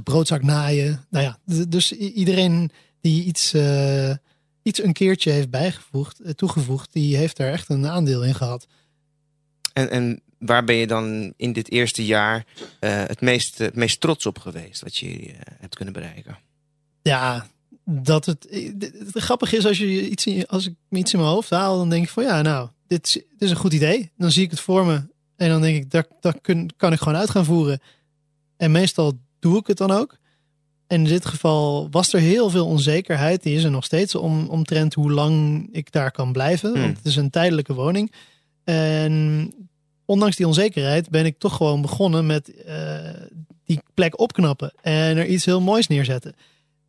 broodzak 0.04 0.42
naaien. 0.42 1.04
Nou 1.10 1.24
ja, 1.24 1.38
dus 1.68 1.92
iedereen 1.92 2.70
die 3.00 3.24
iets, 3.24 3.54
iets 4.62 4.82
een 4.82 4.92
keertje 4.92 5.30
heeft 5.30 5.50
bijgevoegd, 5.50 6.20
toegevoegd, 6.34 6.92
die 6.92 7.16
heeft 7.16 7.36
daar 7.36 7.52
echt 7.52 7.68
een 7.68 7.86
aandeel 7.86 8.24
in 8.24 8.34
gehad. 8.34 8.66
En, 9.72 9.90
en 9.90 10.22
waar 10.38 10.64
ben 10.64 10.74
je 10.76 10.86
dan 10.86 11.32
in 11.36 11.52
dit 11.52 11.70
eerste 11.70 12.04
jaar 12.04 12.46
het, 12.80 13.20
meest, 13.20 13.58
het 13.58 13.74
meest 13.74 14.00
trots 14.00 14.26
op 14.26 14.38
geweest 14.38 14.80
wat 14.80 14.96
je 14.96 15.34
hebt 15.60 15.74
kunnen 15.74 15.94
bereiken? 15.94 16.38
Ja, 17.02 17.46
dat 17.84 18.26
het, 18.26 18.46
het, 18.50 18.92
het 19.14 19.22
grappige 19.22 19.56
is 19.56 19.66
als, 19.66 19.78
je 19.78 20.10
iets 20.10 20.26
in, 20.26 20.46
als 20.46 20.66
ik 20.66 20.74
iets 20.90 21.12
in 21.12 21.18
mijn 21.18 21.32
hoofd 21.32 21.50
haal, 21.50 21.76
dan 21.76 21.88
denk 21.90 22.04
ik 22.04 22.10
van 22.10 22.24
ja, 22.24 22.42
nou, 22.42 22.68
dit 22.86 23.06
is, 23.06 23.12
dit 23.12 23.24
is 23.38 23.50
een 23.50 23.56
goed 23.56 23.72
idee. 23.72 24.10
Dan 24.16 24.30
zie 24.30 24.44
ik 24.44 24.50
het 24.50 24.60
voor 24.60 24.86
me 24.86 25.02
en 25.36 25.48
dan 25.48 25.60
denk 25.60 25.76
ik, 25.76 25.90
daar, 25.90 26.06
daar 26.20 26.40
kun, 26.40 26.70
kan 26.76 26.92
ik 26.92 26.98
gewoon 26.98 27.18
uit 27.18 27.30
gaan 27.30 27.44
voeren. 27.44 27.80
En 28.56 28.70
meestal 28.70 29.18
doe 29.38 29.58
ik 29.58 29.66
het 29.66 29.76
dan 29.76 29.90
ook. 29.90 30.20
En 30.86 30.98
in 30.98 31.04
dit 31.04 31.26
geval 31.26 31.88
was 31.90 32.12
er 32.12 32.20
heel 32.20 32.50
veel 32.50 32.66
onzekerheid. 32.66 33.42
Die 33.42 33.56
is 33.56 33.64
er 33.64 33.70
nog 33.70 33.84
steeds 33.84 34.14
om, 34.14 34.48
omtrent 34.48 34.94
hoe 34.94 35.12
lang 35.12 35.68
ik 35.72 35.92
daar 35.92 36.10
kan 36.10 36.32
blijven. 36.32 36.72
Hmm. 36.72 36.80
Want 36.80 36.96
het 36.96 37.06
is 37.06 37.16
een 37.16 37.30
tijdelijke 37.30 37.74
woning. 37.74 38.12
En 38.64 39.52
ondanks 40.04 40.36
die 40.36 40.46
onzekerheid 40.46 41.10
ben 41.10 41.26
ik 41.26 41.38
toch 41.38 41.56
gewoon 41.56 41.82
begonnen 41.82 42.26
met 42.26 42.54
eh, 42.64 42.98
die 43.64 43.80
plek 43.94 44.20
opknappen. 44.20 44.72
En 44.82 45.16
er 45.16 45.26
iets 45.26 45.44
heel 45.44 45.60
moois 45.60 45.86
neerzetten. 45.86 46.34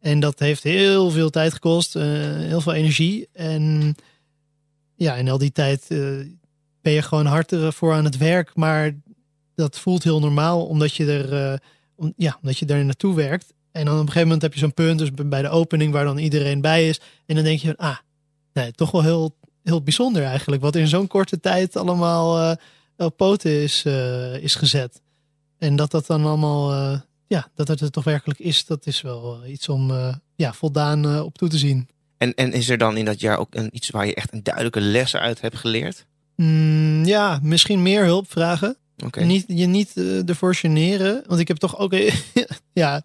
En 0.03 0.19
dat 0.19 0.39
heeft 0.39 0.63
heel 0.63 1.09
veel 1.11 1.29
tijd 1.29 1.53
gekost. 1.53 1.95
eh, 1.95 2.03
heel 2.37 2.61
veel 2.61 2.73
energie. 2.73 3.27
En 3.33 3.95
ja, 4.95 5.15
in 5.15 5.29
al 5.29 5.37
die 5.37 5.51
tijd 5.51 5.85
eh, 5.87 5.99
ben 6.81 6.93
je 6.93 7.01
gewoon 7.01 7.25
hard 7.25 7.55
voor 7.55 7.93
aan 7.93 8.03
het 8.03 8.17
werk. 8.17 8.55
Maar 8.55 8.95
dat 9.55 9.79
voelt 9.79 10.03
heel 10.03 10.19
normaal. 10.19 10.65
Omdat 10.65 10.95
je 10.95 11.05
er, 11.05 11.33
eh, 11.33 11.59
ja, 12.17 12.37
omdat 12.41 12.57
je 12.57 12.65
daar 12.65 12.85
naartoe 12.85 13.15
werkt. 13.15 13.53
En 13.71 13.85
dan 13.85 13.93
op 13.93 13.99
een 13.99 14.05
gegeven 14.05 14.27
moment 14.27 14.41
heb 14.41 14.53
je 14.53 14.59
zo'n 14.59 14.73
punt. 14.73 14.99
Dus 14.99 15.11
bij 15.11 15.41
de 15.41 15.49
opening 15.49 15.93
waar 15.93 16.05
dan 16.05 16.17
iedereen 16.17 16.61
bij 16.61 16.87
is. 16.87 16.99
En 17.25 17.35
dan 17.35 17.43
denk 17.43 17.59
je 17.59 17.77
ah, 17.77 17.97
nee, 18.53 18.71
toch 18.71 18.91
wel 18.91 19.03
heel, 19.03 19.35
heel 19.63 19.81
bijzonder 19.81 20.23
eigenlijk. 20.23 20.61
Wat 20.61 20.75
in 20.75 20.87
zo'n 20.87 21.07
korte 21.07 21.39
tijd 21.39 21.75
allemaal 21.75 22.57
op 22.97 23.17
poten 23.17 23.61
is, 23.61 23.83
is 24.41 24.55
gezet. 24.55 25.01
En 25.57 25.75
dat 25.75 25.91
dat 25.91 26.05
dan 26.05 26.25
allemaal, 26.25 27.01
ja, 27.33 27.47
dat 27.55 27.67
het 27.67 27.81
er 27.81 27.91
toch 27.91 28.03
werkelijk 28.03 28.39
is. 28.39 28.65
Dat 28.65 28.85
is 28.85 29.01
wel 29.01 29.43
eh, 29.43 29.51
iets 29.51 29.69
om 29.69 29.91
eh, 29.91 30.15
ja, 30.35 30.53
voldaan 30.53 31.05
eh, 31.05 31.23
op 31.23 31.37
toe 31.37 31.49
te 31.49 31.57
zien. 31.57 31.87
En, 32.17 32.33
en 32.33 32.53
is 32.53 32.69
er 32.69 32.77
dan 32.77 32.97
in 32.97 33.05
dat 33.05 33.19
jaar 33.19 33.37
ook 33.37 33.55
een, 33.55 33.69
iets 33.71 33.89
waar 33.89 34.05
je 34.05 34.15
echt 34.15 34.33
een 34.33 34.43
duidelijke 34.43 34.81
les 34.81 35.15
uit 35.15 35.41
hebt 35.41 35.57
geleerd? 35.57 36.05
Mm, 36.35 37.05
ja, 37.05 37.39
misschien 37.41 37.81
meer 37.81 38.03
hulp 38.03 38.31
vragen. 38.31 38.77
Oké. 39.05 39.23
Niet, 39.23 39.43
je 39.47 39.65
niet 39.65 39.93
ervoor 40.25 40.55
generen. 40.55 41.23
Want 41.27 41.39
ik 41.39 41.47
heb 41.47 41.57
toch 41.57 41.77
ook 41.77 41.95
ja, 42.73 43.01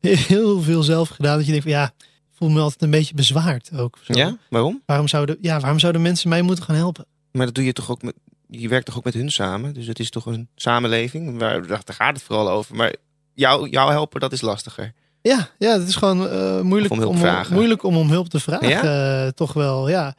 heel 0.00 0.60
veel 0.62 0.82
zelf 0.82 1.08
gedaan. 1.08 1.36
Dat 1.36 1.46
je 1.46 1.50
denkt 1.50 1.66
van 1.66 1.76
ja, 1.76 1.92
voel 2.30 2.48
me 2.48 2.60
altijd 2.60 2.82
een 2.82 2.90
beetje 2.90 3.14
bezwaard 3.14 3.70
ook. 3.76 3.98
Zo. 4.02 4.18
Ja, 4.18 4.36
waarom? 4.48 4.82
Waarom, 4.86 5.08
zouden, 5.08 5.38
ja, 5.40 5.60
waarom 5.60 5.78
zouden 5.78 6.02
mensen 6.02 6.28
mij 6.28 6.42
moeten 6.42 6.64
gaan 6.64 6.76
helpen? 6.76 7.06
Maar 7.32 7.46
dat 7.46 7.54
doe 7.54 7.64
je 7.64 7.72
toch 7.72 7.90
ook 7.90 8.02
met. 8.02 8.14
Je 8.48 8.68
werkt 8.68 8.86
toch 8.86 8.96
ook 8.96 9.04
met 9.04 9.14
hun 9.14 9.30
samen? 9.30 9.74
Dus 9.74 9.86
het 9.86 9.98
is 9.98 10.10
toch 10.10 10.26
een 10.26 10.48
samenleving? 10.54 11.38
Waar, 11.38 11.66
daar 11.66 11.82
gaat 11.86 12.16
het 12.16 12.22
vooral 12.22 12.50
over. 12.50 12.76
Maar 12.76 12.94
jou, 13.40 13.68
jou 13.68 13.90
helpen, 13.90 14.20
dat 14.20 14.32
is 14.32 14.40
lastiger. 14.40 14.92
Ja, 15.22 15.48
ja 15.58 15.78
het 15.78 15.88
is 15.88 15.96
gewoon 15.96 16.28
eh, 16.28 16.60
moeilijk, 16.60 16.92
om 16.92 16.98
hulp 16.98 17.14
om, 17.14 17.54
moeilijk 17.54 17.82
om 17.82 17.96
om 17.96 18.10
hulp 18.10 18.28
te 18.28 18.40
vragen. 18.40 18.68
eh, 19.24 19.28
toch 19.28 19.52
wel, 19.52 19.88
ja. 19.88 20.14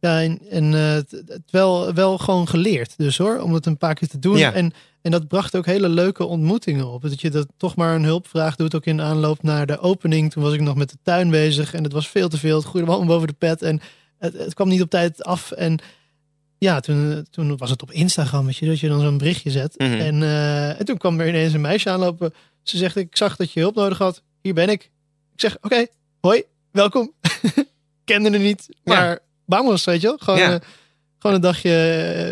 Ja, 0.00 0.22
en, 0.22 0.38
en 0.50 0.74
eh, 0.74 0.92
het, 0.92 1.10
het 1.10 1.50
wel, 1.50 1.94
wel 1.94 2.18
gewoon 2.18 2.48
geleerd 2.48 2.94
dus 2.96 3.18
hoor, 3.18 3.40
om 3.40 3.54
het 3.54 3.66
een 3.66 3.78
paar 3.78 3.94
keer 3.94 4.08
te 4.08 4.18
doen. 4.18 4.36
Ja. 4.36 4.52
En, 4.52 4.72
en 5.02 5.10
dat 5.10 5.28
bracht 5.28 5.56
ook 5.56 5.66
hele 5.66 5.88
leuke 5.88 6.24
ontmoetingen 6.24 6.86
op. 6.86 7.02
Dat 7.02 7.20
je 7.20 7.30
dat 7.30 7.46
toch 7.56 7.76
maar 7.76 7.94
een 7.94 8.04
hulpvraag 8.04 8.56
doet, 8.56 8.74
ook 8.74 8.84
in 8.84 9.00
aanloop 9.00 9.42
naar 9.42 9.66
de 9.66 9.78
opening. 9.78 10.32
Toen 10.32 10.42
was 10.42 10.52
ik 10.52 10.60
nog 10.60 10.76
met 10.76 10.90
de 10.90 10.98
tuin 11.02 11.30
bezig 11.30 11.74
en 11.74 11.82
het 11.82 11.92
was 11.92 12.08
veel 12.08 12.28
te 12.28 12.38
veel. 12.38 12.56
Het 12.56 12.66
groeide 12.66 12.90
allemaal 12.90 13.08
boven 13.08 13.28
de 13.28 13.34
pet 13.38 13.62
en 13.62 13.80
het, 14.18 14.38
het 14.38 14.54
kwam 14.54 14.68
niet 14.68 14.82
op 14.82 14.90
tijd 14.90 15.24
af. 15.24 15.50
En 15.50 15.78
ja, 16.62 16.80
toen, 16.80 17.26
toen 17.30 17.56
was 17.56 17.70
het 17.70 17.82
op 17.82 17.90
Instagram, 17.90 18.46
weet 18.46 18.56
je, 18.56 18.66
dat 18.66 18.80
je 18.80 18.88
dan 18.88 19.00
zo'n 19.00 19.18
berichtje 19.18 19.50
zet. 19.50 19.74
Mhm. 19.78 19.92
en, 19.92 20.22
eh, 20.22 20.80
en 20.80 20.84
toen 20.84 20.96
kwam 20.96 21.20
er 21.20 21.28
ineens 21.28 21.52
een 21.52 21.60
meisje 21.60 21.90
aanlopen. 21.90 22.34
Ze 22.62 22.76
zegt, 22.76 22.96
ik 22.96 23.16
zag 23.16 23.36
dat 23.36 23.52
je 23.52 23.60
hulp 23.60 23.74
nodig 23.74 23.98
had. 23.98 24.22
Hier 24.42 24.54
ben 24.54 24.68
ik. 24.68 24.82
Ik 25.32 25.40
zeg, 25.40 25.56
oké, 25.60 25.86
hoi, 26.20 26.42
welkom. 26.70 27.12
Kende 28.04 28.30
er 28.30 28.38
niet, 28.38 28.68
maar 28.84 29.18
vamos, 29.46 29.84
weet 29.84 30.00
je 30.00 30.06
wel. 30.06 30.16
Gewoon, 30.18 30.38
Ja. 30.38 30.52
eh, 30.54 30.60
gewoon 31.18 31.36
een 31.36 31.42
dagje 31.42 31.70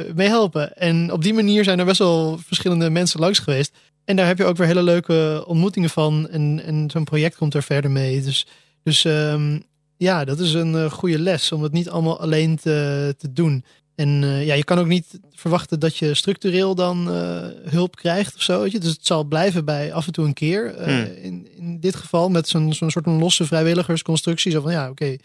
eh, 0.08 0.14
mee 0.14 0.28
helpen. 0.28 0.76
En 0.76 1.12
op 1.12 1.22
die 1.22 1.34
manier 1.34 1.64
zijn 1.64 1.78
er 1.78 1.84
best 1.84 1.98
wel 1.98 2.38
verschillende 2.38 2.90
mensen 2.90 3.20
langs 3.20 3.38
geweest. 3.38 3.72
En 4.04 4.16
daar 4.16 4.26
heb 4.26 4.38
je 4.38 4.44
ook 4.44 4.56
weer 4.56 4.66
hele 4.66 4.82
leuke 4.82 5.44
ontmoetingen 5.46 5.90
van. 5.90 6.28
En, 6.28 6.62
en 6.64 6.90
zo'n 6.90 7.04
project 7.04 7.36
komt 7.36 7.54
er 7.54 7.62
verder 7.62 7.90
mee. 7.90 8.22
Dus, 8.22 8.46
dus 8.82 9.04
ehm, 9.04 9.58
ja, 9.96 10.24
dat 10.24 10.38
is 10.38 10.52
een 10.52 10.74
eh, 10.74 10.90
goede 10.90 11.18
les 11.18 11.52
om 11.52 11.62
het 11.62 11.72
niet 11.72 11.90
allemaal 11.90 12.20
alleen 12.20 12.56
te, 12.56 13.14
te 13.18 13.32
doen. 13.32 13.64
En 14.00 14.22
eh, 14.22 14.46
ja, 14.46 14.54
je 14.54 14.64
kan 14.64 14.78
ook 14.78 14.86
niet 14.86 15.20
verwachten 15.32 15.80
dat 15.80 15.96
je 15.96 16.14
structureel 16.14 16.74
dan 16.74 17.10
eh, 17.10 17.46
hulp 17.64 17.96
krijgt 17.96 18.34
of 18.34 18.42
zo. 18.42 18.62
Weet 18.62 18.72
je? 18.72 18.78
Dus 18.78 18.90
het 18.90 19.06
zal 19.06 19.24
blijven 19.24 19.64
bij 19.64 19.92
af 19.92 20.06
en 20.06 20.12
toe 20.12 20.24
een 20.26 20.32
keer. 20.32 20.74
Eh, 20.74 20.86
Hmm. 20.86 21.14
in, 21.22 21.48
in 21.56 21.80
dit 21.80 21.96
geval 21.96 22.28
met 22.28 22.48
zo'n 22.48 22.74
zo'n 22.74 22.90
soort 22.90 23.04
van 23.04 23.18
losse 23.18 23.46
vrijwilligersconstructie. 23.46 24.52
Zo 24.52 24.60
van 24.60 24.72
ja, 24.72 24.90
oké, 24.90 25.16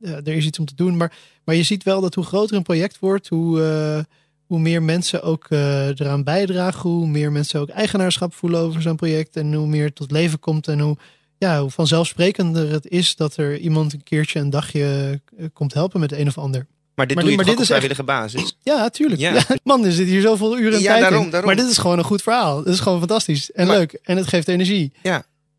er 0.00 0.28
is 0.28 0.44
iets 0.44 0.58
om 0.58 0.64
te 0.64 0.74
doen. 0.74 0.96
Maar, 0.96 1.12
maar 1.44 1.54
je 1.54 1.62
ziet 1.62 1.82
wel 1.82 2.00
dat 2.00 2.14
hoe 2.14 2.24
groter 2.24 2.56
een 2.56 2.62
project 2.62 2.98
wordt, 2.98 3.28
hoe, 3.28 3.60
hoe 4.46 4.58
meer 4.58 4.82
mensen 4.82 5.22
ook 5.22 5.46
eraan 5.50 6.24
bijdragen. 6.24 6.90
Hoe 6.90 7.06
meer 7.06 7.32
mensen 7.32 7.60
ook 7.60 7.68
eigenaarschap 7.68 8.34
voelen 8.34 8.60
over 8.60 8.82
zo'n 8.82 8.96
project. 8.96 9.36
En 9.36 9.54
hoe 9.54 9.66
meer 9.66 9.84
het 9.84 9.94
tot 9.94 10.10
leven 10.10 10.38
komt. 10.38 10.68
En 10.68 10.80
hoe, 10.80 10.96
ja, 11.38 11.60
hoe 11.60 11.70
vanzelfsprekender 11.70 12.70
het 12.70 12.86
is 12.86 13.16
dat 13.16 13.36
er 13.36 13.58
iemand 13.58 13.92
een 13.92 14.02
keertje 14.02 14.40
een 14.40 14.50
dagje 14.50 15.20
komt 15.52 15.74
helpen 15.74 16.00
met 16.00 16.12
een 16.12 16.28
of 16.28 16.38
ander. 16.38 16.66
Maar 16.94 17.06
dit 17.06 17.14
Maar 17.16 17.24
doe 17.24 17.32
je 17.32 17.38
dit- 17.38 17.46
maar 17.46 17.54
op 17.54 17.60
dit 17.60 17.60
is 17.60 17.66
vrijwillige 17.66 18.02
basis? 18.04 18.56
Ja, 18.72 18.88
tuurlijk. 18.88 19.20
Ja. 19.20 19.32
Ja. 19.34 19.42
man, 19.64 19.84
er 19.84 19.92
zit 19.92 20.06
hier 20.06 20.20
zoveel 20.20 20.58
uren 20.58 20.72
en 20.74 20.80
Ja, 20.80 20.88
tijd 20.90 21.00
daarom, 21.02 21.24
in. 21.24 21.30
daarom. 21.30 21.48
Maar 21.54 21.58
dit 21.62 21.70
is 21.70 21.78
gewoon 21.78 21.98
een 21.98 22.04
goed 22.04 22.22
verhaal. 22.22 22.58
Het 22.58 22.66
is 22.66 22.80
gewoon 22.80 22.98
fantastisch 22.98 23.52
en 23.52 23.66
Maar- 23.66 23.76
leuk. 23.76 23.92
En 24.02 24.16
het 24.16 24.26
geeft 24.26 24.48
energie. 24.48 24.92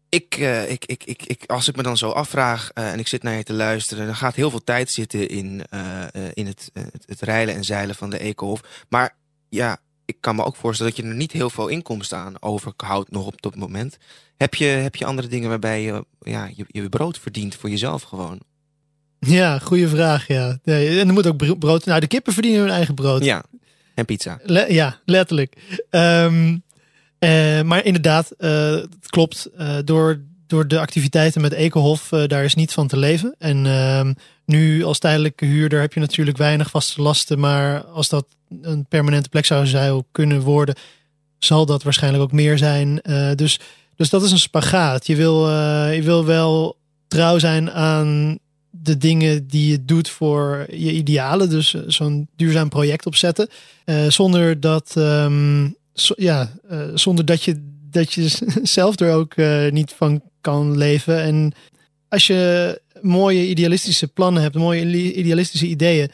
Ik, 0.09 0.35
eh, 0.37 0.71
ik, 0.71 0.85
ik, 0.85 1.03
ik, 1.03 1.23
ik, 1.25 1.43
als 1.47 1.67
ik 1.67 1.75
me 1.75 1.83
dan 1.83 1.97
zo 1.97 2.09
afvraag 2.09 2.71
eh, 2.73 2.91
en 2.91 2.99
ik 2.99 3.07
zit 3.07 3.23
naar 3.23 3.35
je 3.37 3.43
te 3.43 3.53
luisteren, 3.53 4.05
dan 4.05 4.15
gaat 4.15 4.35
heel 4.35 4.49
veel 4.49 4.63
tijd 4.63 4.91
zitten 4.91 5.27
in, 5.29 5.63
eh, 5.69 6.03
in 6.33 6.45
het, 6.47 6.69
het, 6.73 7.03
het 7.05 7.21
reilen 7.21 7.55
en 7.55 7.63
zeilen 7.63 7.95
van 7.95 8.09
de 8.09 8.17
Ecohof. 8.17 8.61
Maar 8.89 9.15
ja, 9.49 9.77
ik 10.05 10.15
kan 10.19 10.35
me 10.35 10.43
ook 10.43 10.55
voorstellen 10.55 10.93
dat 10.95 11.03
je 11.03 11.09
er 11.09 11.15
niet 11.17 11.31
heel 11.31 11.49
veel 11.49 11.67
inkomsten 11.67 12.17
aan 12.17 12.33
overhoudt 12.39 13.11
nog 13.11 13.25
op 13.25 13.41
dat 13.41 13.55
moment. 13.55 13.97
Heb 14.37 14.55
je, 14.55 14.65
heb 14.65 14.95
je 14.95 15.05
andere 15.05 15.27
dingen 15.27 15.49
waarbij 15.49 15.81
je 15.81 16.05
ja, 16.19 16.49
je, 16.55 16.65
je 16.67 16.89
brood 16.89 17.19
verdient 17.19 17.55
voor 17.55 17.69
jezelf 17.69 18.01
gewoon? 18.01 18.39
Ja, 19.25 19.59
goede 19.59 19.87
vraag. 19.87 20.27
Ja. 20.27 20.57
Nee, 20.63 20.99
en 20.99 21.07
er 21.07 21.13
moet 21.13 21.27
ook 21.27 21.37
bro- 21.37 21.55
brood. 21.55 21.85
Nou, 21.85 21.99
de 21.99 22.07
kippen 22.07 22.33
verdienen 22.33 22.61
hun 22.61 22.69
eigen 22.69 22.93
brood. 22.93 23.23
Ja, 23.23 23.43
en 23.95 24.05
pizza. 24.05 24.39
Le- 24.43 24.73
ja, 24.73 24.99
letterlijk. 25.05 25.55
Ehm, 25.89 26.57
eh, 27.19 27.61
maar 27.61 27.85
inderdaad, 27.85 28.31
eh, 28.31 28.71
het 28.71 29.09
klopt. 29.09 29.49
Eh, 29.57 29.75
door, 29.85 30.21
door 30.47 30.67
de 30.67 30.79
activiteiten 30.79 31.41
met 31.41 31.51
Ekenhof, 31.53 32.09
daar 32.09 32.43
is 32.43 32.55
niet 32.55 32.73
van 32.73 32.87
te 32.87 32.97
leven. 32.97 33.35
En 33.37 33.65
ehm, 33.65 34.13
nu 34.45 34.83
als 34.83 34.99
tijdelijke 34.99 35.45
huurder 35.45 35.81
heb 35.81 35.93
je 35.93 35.99
natuurlijk 35.99 36.37
weinig 36.37 36.69
vaste 36.69 37.01
lasten. 37.01 37.39
Maar 37.39 37.83
als 37.83 38.09
dat 38.09 38.25
een 38.61 38.85
permanente 38.85 39.29
plek 39.29 39.45
zou 39.45 39.67
zijn, 39.67 40.03
kunnen 40.11 40.41
worden, 40.41 40.75
zal 41.39 41.65
dat 41.65 41.83
waarschijnlijk 41.83 42.23
ook 42.23 42.31
meer 42.31 42.57
zijn. 42.57 43.01
Dus, 43.35 43.59
dus 43.95 44.09
dat 44.09 44.23
is 44.23 44.31
een 44.31 44.39
spagaat. 44.39 45.07
Je 45.07 45.15
wil, 45.15 45.49
je 45.89 46.01
wil 46.03 46.25
wel 46.25 46.77
trouw 47.07 47.39
zijn 47.39 47.71
aan 47.71 48.39
de 48.83 48.97
dingen 48.97 49.47
die 49.47 49.71
je 49.71 49.85
doet 49.85 50.09
voor 50.09 50.65
je 50.69 50.91
idealen. 50.91 51.49
Dus 51.49 51.73
eh, 51.73 51.81
zo'n 51.87 52.27
duurzaam 52.35 52.69
project 52.69 53.05
opzetten. 53.05 53.49
Eh, 53.85 54.09
zonder 54.09 54.59
dat, 54.59 54.93
ehm, 54.97 55.69
ja, 56.15 56.51
eh, 56.69 56.79
zonder 56.93 57.25
dat 57.25 57.43
je, 57.43 57.71
dat 57.89 58.13
je 58.13 58.27
zelf 58.77 58.99
er 58.99 59.13
ook 59.13 59.35
niet 59.71 59.91
van 59.91 60.21
kan 60.41 60.77
leven. 60.77 61.21
En 61.21 61.53
als 62.09 62.27
je 62.27 62.81
mooie 63.01 63.47
idealistische 63.47 64.07
plannen 64.07 64.41
hebt, 64.41 64.55
mooie 64.55 65.13
idealistische 65.15 65.67
ideeën, 65.67 66.11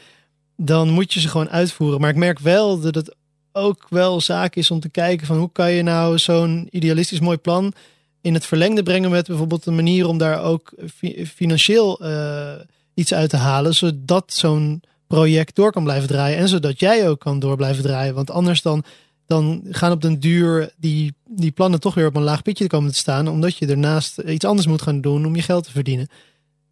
dan 0.56 0.90
moet 0.90 1.12
je 1.12 1.20
ze 1.20 1.28
gewoon 1.28 1.50
uitvoeren. 1.50 2.00
Maar 2.00 2.10
ik 2.10 2.16
merk 2.16 2.38
wel 2.38 2.80
dat 2.80 2.94
het 2.94 3.14
ook 3.52 3.86
wel 3.88 4.20
zaak 4.20 4.56
is 4.56 4.70
om 4.70 4.80
te 4.80 4.88
kijken 4.88 5.26
van 5.26 5.38
hoe 5.38 5.52
kan 5.52 5.72
je 5.72 5.82
nou 5.82 6.18
zo'n 6.18 6.68
idealistisch 6.70 7.20
mooi 7.20 7.36
plan 7.36 7.72
in 8.20 8.34
het 8.34 8.46
verlengde 8.46 8.82
brengen 8.82 9.10
met 9.10 9.26
bijvoorbeeld 9.26 9.66
een 9.66 9.74
manier 9.74 10.06
om 10.06 10.18
daar 10.18 10.42
ook 10.42 10.72
fi- 10.94 11.26
financieel 11.26 12.00
eh, 12.00 12.52
iets 12.94 13.14
uit 13.14 13.30
te 13.30 13.36
halen, 13.36 13.74
zodat 13.74 14.32
zo'n 14.32 14.82
project 15.06 15.56
door 15.56 15.72
kan 15.72 15.84
blijven 15.84 16.08
draaien 16.08 16.38
en 16.38 16.48
zodat 16.48 16.80
jij 16.80 17.08
ook 17.08 17.20
kan 17.20 17.38
door 17.38 17.56
blijven 17.56 17.82
draaien. 17.82 18.14
Want 18.14 18.30
anders 18.30 18.62
dan, 18.62 18.84
dan 19.26 19.62
gaan 19.70 19.92
op 19.92 20.02
den 20.02 20.20
duur 20.20 20.72
die, 20.76 21.14
die 21.28 21.50
plannen 21.50 21.80
toch 21.80 21.94
weer 21.94 22.06
op 22.06 22.16
een 22.16 22.22
laag 22.22 22.42
pitje 22.42 22.66
komen 22.66 22.92
te 22.92 22.98
staan, 22.98 23.28
omdat 23.28 23.56
je 23.56 23.66
daarnaast 23.66 24.18
iets 24.18 24.44
anders 24.44 24.66
moet 24.66 24.82
gaan 24.82 25.00
doen 25.00 25.26
om 25.26 25.36
je 25.36 25.42
geld 25.42 25.64
te 25.64 25.70
verdienen. 25.70 26.08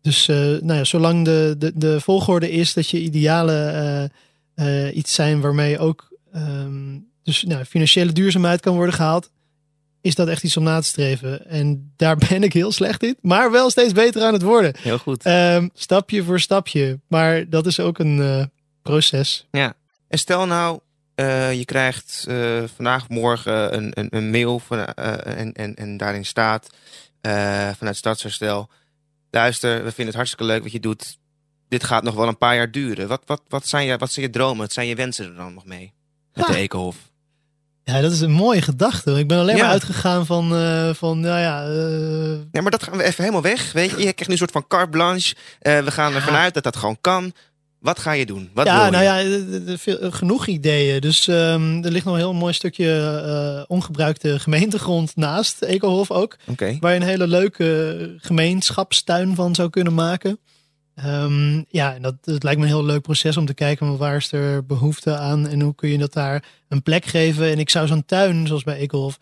Dus 0.01 0.29
eh, 0.29 0.37
nou 0.37 0.75
ja, 0.75 0.85
zolang 0.85 1.25
de, 1.25 1.55
de, 1.59 1.73
de 1.75 2.01
volgorde 2.01 2.51
is 2.51 2.75
dat 2.75 2.89
je 2.89 3.01
idealen 3.01 4.11
eh, 4.55 4.97
iets 4.97 5.15
zijn 5.15 5.41
waarmee 5.41 5.79
ook 5.79 6.09
ehm, 6.33 6.99
dus, 7.23 7.45
nou, 7.45 7.65
financiële 7.65 8.13
duurzaamheid 8.13 8.61
kan 8.61 8.75
worden 8.75 8.95
gehaald, 8.95 9.31
is 10.01 10.15
dat 10.15 10.29
echt 10.29 10.43
iets 10.43 10.57
om 10.57 10.63
na 10.63 10.81
te 10.81 10.87
streven. 10.87 11.47
En 11.47 11.93
daar 11.97 12.17
ben 12.29 12.43
ik 12.43 12.53
heel 12.53 12.73
slecht 12.73 13.03
in, 13.03 13.17
maar 13.21 13.51
wel 13.51 13.71
steeds 13.71 13.93
beter 13.93 14.23
aan 14.23 14.33
het 14.33 14.43
worden. 14.43 14.75
Heel 14.79 14.99
goed. 14.99 15.23
Ehm, 15.23 15.69
stapje 15.75 16.23
voor 16.23 16.41
stapje. 16.41 17.01
Maar 17.09 17.49
dat 17.49 17.67
is 17.67 17.81
ook 17.81 17.99
een 17.99 18.23
eh, 18.23 18.45
proces. 18.83 19.47
En 20.09 20.19
stel 20.19 20.47
nou, 20.47 20.79
eh, 21.15 21.53
je 21.53 21.65
krijgt 21.65 22.25
eh, 22.29 22.63
vandaag 22.75 23.03
of 23.03 23.09
morgen 23.09 23.75
een, 23.75 23.91
een, 23.95 24.09
een 24.11 24.31
mail 24.31 24.59
van, 24.59 24.85
en, 24.85 25.53
en, 25.53 25.75
en 25.75 25.97
daarin 25.97 26.25
staat 26.25 26.69
vanuit 27.77 27.97
Stadsherstel. 27.97 28.69
luister, 29.31 29.75
we 29.77 29.89
vinden 29.89 30.07
het 30.07 30.15
hartstikke 30.15 30.45
leuk 30.45 30.63
wat 30.63 30.73
je 30.73 30.81
doet. 30.81 31.19
Dit 31.69 31.85
gaat 31.85 32.03
nog 32.03 32.15
wel 32.15 32.29
een 32.29 32.39
paar 32.39 32.55
jaar 32.55 32.71
duren. 32.71 33.09
Wat, 33.09 33.23
wat, 33.27 33.43
wat, 33.49 33.67
zijn, 33.67 33.87
je, 33.87 33.97
wat 33.97 34.13
zijn 34.13 34.27
je 34.27 34.33
dromen? 34.33 34.59
Wat 34.59 34.73
zijn 34.73 34.87
je 34.87 34.95
wensen 34.95 35.27
er 35.27 35.35
dan 35.35 35.55
nog 35.55 35.65
mee? 35.65 35.93
Met 36.33 36.47
de 36.47 36.53
Ah. 36.53 36.59
Ekenhof. 36.59 37.08
Ja, 37.89 38.01
dat 38.01 38.13
is 38.13 38.21
een 38.21 38.31
mooie 38.31 38.63
gedachte. 38.63 39.19
Ik 39.19 39.29
ben 39.29 39.39
alleen 39.39 39.57
Ja. 39.57 39.63
maar 39.63 39.71
uitgegaan 39.73 40.27
van, 40.27 40.55
eh, 40.55 40.91
van 40.95 41.21
nou 41.21 41.41
ja, 41.41 41.63
Ja, 42.53 42.61
maar 42.61 42.71
dat 42.71 42.83
gaan 42.83 42.97
we 42.97 43.03
even 43.05 43.23
helemaal 43.23 43.43
weg. 43.43 43.73
Weet 43.73 43.91
je, 43.91 43.97
je 43.97 44.03
krijgt 44.03 44.27
nu 44.27 44.33
een 44.33 44.39
soort 44.39 44.51
van 44.51 44.67
carte 44.69 44.91
blanche. 44.91 45.35
Eh, 45.61 45.79
we 45.79 45.91
gaan 45.91 46.15
ervan 46.15 46.35
uit 46.35 46.55
dat 46.55 46.63
dat 46.63 46.77
gewoon 46.77 46.99
kan. 47.01 47.33
Wat 47.81 47.99
ga 47.99 48.13
je 48.13 48.27
doen? 48.27 48.51
Wat 48.55 48.65
wil 48.65 48.75
ja, 48.75 48.91
nou 48.91 49.05
ja, 49.05 49.39
genoeg 50.11 50.47
ideeën. 50.47 51.01
Dus 51.01 51.29
ehm, 51.29 51.85
er 51.85 51.91
ligt 51.91 52.05
nog 52.05 52.15
een 52.15 52.21
heel 52.21 52.35
mooi 52.35 52.53
stukje 52.53 53.65
ongebruikte 53.69 54.39
gemeentegrond 54.39 55.17
naast 55.17 55.63
Ekelhof 55.63 56.11
ook. 56.11 56.37
Waar 56.81 56.93
je 56.95 57.01
een 57.01 57.07
hele 57.07 57.27
leuke 57.27 58.15
gemeenschapstuin 58.19 59.35
van 59.35 59.55
zou 59.55 59.71
kunnen 59.71 59.95
maken. 59.95 60.39
Ehm, 61.03 61.63
ja, 61.69 61.95
en 61.95 62.03
dat, 62.03 62.15
het 62.25 62.43
lijkt 62.43 62.59
me 62.59 62.67
een 62.67 62.73
heel 62.73 62.85
leuk 62.85 63.03
proces 63.03 63.37
om 63.37 63.47
te 63.47 63.55
kijken 63.55 63.97
waar 63.97 64.17
is 64.17 64.33
er 64.33 64.67
behoefte 64.67 65.17
aan 65.17 65.49
en 65.49 65.61
hoe 65.61 65.75
kun 65.75 65.89
je 65.89 65.99
dat 65.99 66.13
daar 66.13 66.45
een 66.69 66.83
plek 66.83 67.05
geven. 67.05 67.51
En 67.51 67.59
ik 67.59 67.71
zou 67.71 67.87
zo'n 67.87 68.05
tuin, 68.05 68.47
zoals 68.47 68.63
bij 68.63 68.77
Ekelhof, 68.77 69.19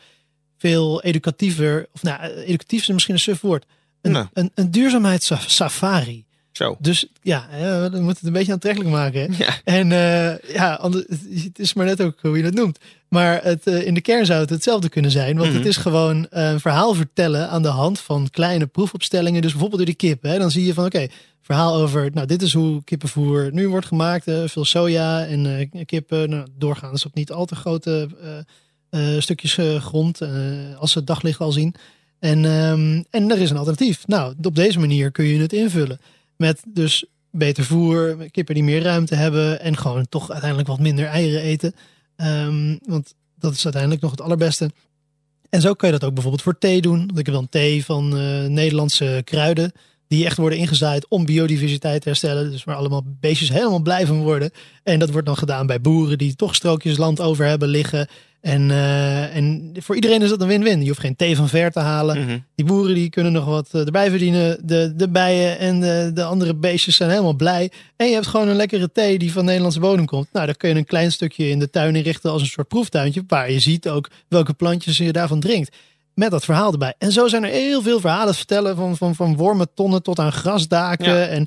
veel 0.58 1.02
educatiever, 1.02 1.86
of 1.92 2.02
nou, 2.02 2.22
educatief 2.22 2.80
is 2.80 2.88
misschien 2.88 3.14
een 3.14 3.20
suf 3.20 3.40
woord. 3.40 3.66
Een, 4.00 4.12
Nou. 4.12 4.26
een, 4.32 4.50
een 4.54 4.70
duurzaamheidssafari. 4.70 6.25
Zo. 6.56 6.76
Dus 6.80 7.06
ja, 7.22 7.48
ja, 7.58 7.80
we 7.80 7.88
moeten 7.90 8.08
het 8.08 8.22
een 8.26 8.32
beetje 8.32 8.52
aantrekkelijk 8.52 8.90
maken. 8.90 9.20
Hè? 9.20 9.44
Ja. 9.44 9.54
En 9.64 9.92
eh, 9.92 10.54
ja, 10.54 10.74
ander- 10.74 11.04
het 11.44 11.58
is 11.58 11.74
maar 11.74 11.86
net 11.86 12.02
ook 12.02 12.18
hoe 12.20 12.38
je 12.38 12.44
het 12.44 12.54
noemt. 12.54 12.78
Maar 13.08 13.42
het, 13.44 13.66
eh, 13.66 13.86
in 13.86 13.94
de 13.94 14.00
kern 14.00 14.26
zou 14.26 14.40
het 14.40 14.50
hetzelfde 14.50 14.88
kunnen 14.88 15.10
zijn. 15.10 15.36
Want 15.36 15.48
Mhm. 15.48 15.58
het 15.58 15.66
is 15.66 15.76
gewoon 15.76 16.28
eh, 16.28 16.50
een 16.50 16.60
verhaal 16.60 16.94
vertellen 16.94 17.48
aan 17.48 17.62
de 17.62 17.68
hand 17.68 18.00
van 18.00 18.28
kleine 18.30 18.66
proefopstellingen. 18.66 19.42
Dus 19.42 19.50
bijvoorbeeld 19.50 19.80
door 19.86 19.94
die 19.96 20.08
kip. 20.10 20.22
Hè? 20.22 20.38
Dan 20.38 20.50
zie 20.50 20.64
je 20.66 20.74
van 20.74 20.84
oké, 20.84 21.06
verhaal 21.42 21.74
over, 21.74 22.10
nou 22.14 22.26
dit 22.26 22.42
is 22.42 22.52
hoe 22.52 22.84
kippenvoer 22.84 23.48
nu 23.52 23.68
wordt 23.68 23.86
gemaakt. 23.86 24.26
eh, 24.26 24.42
veel 24.46 24.64
soja 24.64 25.24
en 25.26 25.58
eh, 25.72 25.84
kippen. 25.84 26.30
Nou, 26.30 26.46
doorgaans 26.58 27.06
op 27.06 27.14
niet 27.14 27.32
al 27.32 27.44
te 27.46 27.54
grote 27.54 28.08
eh, 28.90 29.14
eh, 29.14 29.20
stukjes 29.20 29.58
eh, 29.58 29.80
grond. 29.80 30.20
eh, 30.20 30.30
als 30.78 30.92
ze 30.92 30.98
het 30.98 31.06
daglicht 31.06 31.40
al 31.40 31.52
zien. 31.52 31.74
En, 32.18 32.44
ehm, 32.44 33.02
en 33.10 33.30
er 33.30 33.38
is 33.38 33.50
een 33.50 33.56
alternatief. 33.56 34.06
Nou, 34.06 34.34
op 34.42 34.54
deze 34.54 34.78
manier 34.78 35.10
kun 35.10 35.24
je 35.24 35.40
het 35.40 35.52
invullen. 35.52 36.00
Met 36.36 36.62
dus 36.66 37.04
beter 37.30 37.64
voer, 37.64 38.16
kippen 38.30 38.54
die 38.54 38.64
meer 38.64 38.82
ruimte 38.82 39.14
hebben 39.14 39.60
en 39.60 39.76
gewoon 39.76 40.08
toch 40.08 40.30
uiteindelijk 40.30 40.68
wat 40.68 40.80
minder 40.80 41.06
eieren 41.06 41.40
eten. 41.40 41.74
Ehm, 42.16 42.76
want 42.86 43.14
dat 43.38 43.52
is 43.52 43.64
uiteindelijk 43.64 44.02
nog 44.02 44.10
het 44.10 44.20
allerbeste. 44.20 44.70
En 45.50 45.60
zo 45.60 45.74
kun 45.74 45.86
je 45.88 45.98
dat 45.98 46.04
ook 46.04 46.14
bijvoorbeeld 46.14 46.42
voor 46.42 46.58
thee 46.58 46.80
doen. 46.80 46.98
Want 46.98 47.18
ik 47.18 47.26
heb 47.26 47.34
dan 47.34 47.48
thee 47.48 47.84
van 47.84 48.18
eh, 48.18 48.44
Nederlandse 48.46 49.22
kruiden. 49.24 49.72
Die 50.08 50.24
echt 50.24 50.36
worden 50.36 50.58
ingezaaid 50.58 51.08
om 51.08 51.24
biodiversiteit 51.24 52.02
te 52.02 52.08
herstellen. 52.08 52.50
Dus 52.50 52.64
waar 52.64 52.76
allemaal 52.76 53.02
beestjes 53.20 53.48
helemaal 53.48 53.82
blij 53.82 54.06
van 54.06 54.22
worden. 54.22 54.50
En 54.82 54.98
dat 54.98 55.10
wordt 55.10 55.26
dan 55.26 55.36
gedaan 55.36 55.66
bij 55.66 55.80
boeren 55.80 56.18
die 56.18 56.36
toch 56.36 56.54
strookjes 56.54 56.96
land 56.96 57.20
over 57.20 57.46
hebben 57.46 57.68
liggen. 57.68 58.08
En, 58.40 58.70
eh, 58.70 59.36
en 59.36 59.72
voor 59.78 59.94
iedereen 59.94 60.22
is 60.22 60.28
dat 60.28 60.40
een 60.40 60.48
win-win. 60.48 60.80
Je 60.80 60.88
hoeft 60.88 61.00
geen 61.00 61.16
thee 61.16 61.36
van 61.36 61.48
ver 61.48 61.70
te 61.70 61.80
halen. 61.80 62.18
Mhm. 62.18 62.38
Die 62.54 62.66
boeren 62.66 62.94
die 62.94 63.10
kunnen 63.10 63.32
nog 63.32 63.44
wat 63.44 63.68
eh, 63.72 63.84
erbij 63.84 64.10
verdienen. 64.10 64.58
De, 64.62 64.92
de 64.96 65.08
bijen 65.08 65.58
en 65.58 65.80
de, 65.80 66.10
de 66.14 66.24
andere 66.24 66.54
beestjes 66.54 66.96
zijn 66.96 67.10
helemaal 67.10 67.34
blij. 67.34 67.70
En 67.96 68.06
je 68.06 68.14
hebt 68.14 68.26
gewoon 68.26 68.48
een 68.48 68.56
lekkere 68.56 68.92
thee 68.92 69.18
die 69.18 69.32
van 69.32 69.44
Nederlandse 69.44 69.80
bodem 69.80 70.06
komt. 70.06 70.28
Nou, 70.32 70.46
dan 70.46 70.56
kun 70.56 70.68
je 70.68 70.74
een 70.74 70.84
klein 70.84 71.12
stukje 71.12 71.48
in 71.48 71.58
de 71.58 71.70
tuin 71.70 71.96
inrichten 71.96 72.30
als 72.30 72.42
een 72.42 72.48
soort 72.48 72.68
proeftuintje. 72.68 73.24
Waar 73.26 73.50
je 73.50 73.60
ziet 73.60 73.88
ook 73.88 74.10
welke 74.28 74.52
plantjes 74.52 74.96
je 74.96 75.12
daarvan 75.12 75.40
drinkt. 75.40 75.76
Met 76.14 76.30
dat 76.30 76.44
verhaal 76.44 76.72
erbij. 76.72 76.94
En 76.98 77.12
zo 77.12 77.28
zijn 77.28 77.44
er 77.44 77.50
heel 77.50 77.82
veel 77.82 78.00
verhalen 78.00 78.30
te 78.30 78.38
vertellen. 78.38 78.76
Van, 78.76 78.96
van, 78.96 79.14
van 79.14 79.36
wormentonnen 79.36 80.02
tot 80.02 80.18
aan 80.18 80.32
grasdaken. 80.32 81.14
Ja. 81.14 81.26
En 81.26 81.46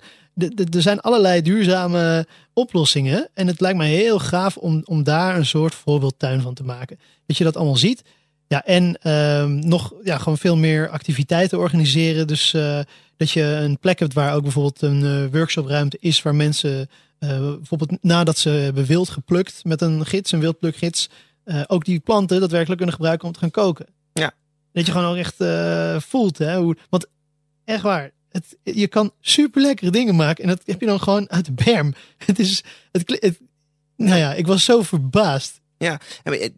er 0.74 0.82
zijn 0.82 1.00
allerlei 1.00 1.42
duurzame 1.42 2.28
oplossingen. 2.54 3.30
En 3.34 3.48
het 3.48 3.60
lijkt 3.60 3.78
mij 3.78 3.90
heel 3.90 4.20
gaaf 4.20 4.58
om, 4.58 4.82
om 4.86 5.04
daar 5.04 5.36
een 5.36 5.46
soort 5.46 5.76
voorbeeldtuin 5.76 6.42
van 6.42 6.54
te 6.54 6.64
maken. 6.64 7.00
Dat 7.26 7.38
je 7.38 7.44
dat 7.44 7.56
allemaal 7.56 7.78
ziet. 7.78 8.04
Ja, 8.50 8.66
en 8.66 8.98
ehm, 9.02 9.60
nog 9.60 9.94
ja, 10.04 10.18
gewoon 10.18 10.38
veel 10.38 10.58
meer 10.58 10.90
activiteiten 10.90 11.58
organiseren. 11.58 12.28
Dus 12.28 12.54
eh, 12.54 12.80
dat 13.18 13.32
je 13.32 13.44
een 13.44 13.80
plek 13.80 14.00
hebt 14.00 14.14
waar 14.14 14.34
ook 14.36 14.42
bijvoorbeeld 14.42 14.82
een 14.82 15.06
eh, 15.06 15.32
workshopruimte 15.32 15.98
is 16.00 16.22
waar 16.22 16.36
mensen 16.36 16.90
eh, 17.20 17.40
bijvoorbeeld 17.40 18.04
nadat 18.04 18.38
ze 18.38 18.50
hebben 18.50 18.86
wild 18.86 19.10
geplukt 19.10 19.64
met 19.64 19.82
een 19.82 20.06
gids, 20.06 20.32
een 20.32 20.40
wildplukgids, 20.40 21.10
ook 21.68 21.86
die 21.86 22.00
planten 22.00 22.40
daadwerkelijk 22.40 22.78
kunnen 22.78 22.96
gebruiken 22.96 23.28
om 23.28 23.34
te 23.34 23.40
gaan 23.40 23.52
koken. 23.52 23.86
Ja. 24.14 24.32
Dat 24.72 24.86
je 24.86 24.92
gewoon 24.92 25.10
ook 25.10 25.16
echt 25.16 25.36
voelt, 26.04 26.38
hè? 26.38 26.58
Hoe, 26.58 26.78
want 26.90 27.08
echt 27.66 27.82
waar, 27.82 28.12
het, 28.32 28.58
je 28.64 28.88
kan 28.88 29.12
super 29.22 29.62
lekkere 29.62 29.92
dingen 29.92 30.16
maken 30.16 30.44
en 30.44 30.50
dat 30.50 30.62
heb 30.66 30.80
je 30.80 30.86
dan 30.86 31.00
gewoon 31.02 31.30
uit 31.30 31.46
de 31.46 31.52
berm. 31.52 31.94
Het 32.26 32.40
is, 32.40 32.64
het, 32.92 33.18
het, 33.20 33.40
nou 33.96 34.18
ja, 34.18 34.34
ik 34.34 34.48
was 34.48 34.64
zo 34.64 34.82
verbaasd. 34.82 35.62
Ja, 35.80 36.00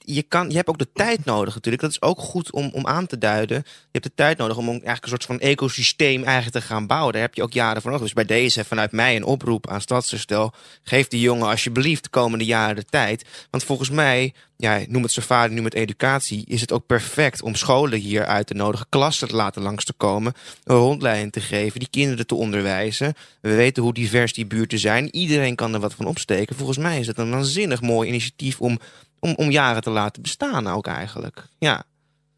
je- 0.05 0.23
kan, 0.23 0.49
je 0.49 0.55
hebt 0.55 0.67
ook 0.67 0.77
de 0.77 0.91
tijd 0.93 1.25
nodig 1.25 1.53
natuurlijk. 1.53 1.83
Dat 1.83 1.91
is 1.91 2.01
ook 2.01 2.19
goed 2.19 2.51
om, 2.51 2.69
om 2.73 2.87
aan 2.87 3.05
te 3.07 3.17
duiden. 3.17 3.57
Je 3.65 3.89
hebt 3.91 4.03
de 4.03 4.11
tijd 4.15 4.37
nodig 4.37 4.57
om 4.57 4.67
eigenlijk 4.67 5.03
een 5.03 5.09
soort 5.09 5.25
van 5.25 5.39
ecosysteem 5.39 6.23
eigenlijk 6.23 6.55
te 6.55 6.71
gaan 6.73 6.87
bouwen. 6.87 7.13
Daar 7.13 7.21
heb 7.21 7.35
je 7.35 7.43
ook 7.43 7.53
jaren 7.53 7.81
voor 7.81 7.91
nodig. 7.91 8.05
Dus 8.05 8.15
bij 8.25 8.37
deze 8.37 8.65
vanuit 8.65 8.91
mij 8.91 9.15
een 9.15 9.23
oproep 9.23 9.69
aan 9.69 9.81
Stadsherstel. 9.81 10.53
Geef 10.83 11.07
die 11.07 11.19
jongen 11.19 11.47
alsjeblieft 11.47 12.03
de 12.03 12.09
komende 12.09 12.45
jaren 12.45 12.75
de 12.75 12.83
tijd. 12.83 13.25
Want 13.49 13.63
volgens 13.63 13.89
mij, 13.89 14.33
ja, 14.57 14.79
noem 14.87 15.03
het 15.03 15.11
safari, 15.11 15.53
noem 15.53 15.65
het 15.65 15.73
educatie... 15.73 16.43
is 16.47 16.61
het 16.61 16.71
ook 16.71 16.85
perfect 16.85 17.41
om 17.41 17.55
scholen 17.55 17.99
hier 17.99 18.25
uit 18.25 18.47
de 18.47 18.53
nodige 18.53 18.85
klassen 18.89 19.27
te 19.27 19.35
laten 19.35 19.61
langs 19.61 19.85
te 19.85 19.93
komen. 19.93 20.33
Een 20.63 20.75
rondleiding 20.75 21.31
te 21.31 21.41
geven, 21.41 21.79
die 21.79 21.89
kinderen 21.89 22.27
te 22.27 22.35
onderwijzen. 22.35 23.13
We 23.41 23.55
weten 23.55 23.83
hoe 23.83 23.93
divers 23.93 24.33
die 24.33 24.45
buurten 24.45 24.79
zijn. 24.79 25.15
Iedereen 25.15 25.55
kan 25.55 25.73
er 25.73 25.79
wat 25.79 25.93
van 25.93 26.05
opsteken. 26.05 26.55
Volgens 26.55 26.77
mij 26.77 26.99
is 26.99 27.07
het 27.07 27.17
een 27.17 27.31
waanzinnig 27.31 27.81
mooi 27.81 28.07
initiatief 28.07 28.61
om 28.61 28.79
om, 29.21 29.33
om 29.35 29.51
jaren 29.51 29.81
te 29.81 29.89
laten 29.89 30.21
bestaan 30.21 30.67
ook 30.67 30.87
eigenlijk. 30.87 31.47
Ja, 31.59 31.83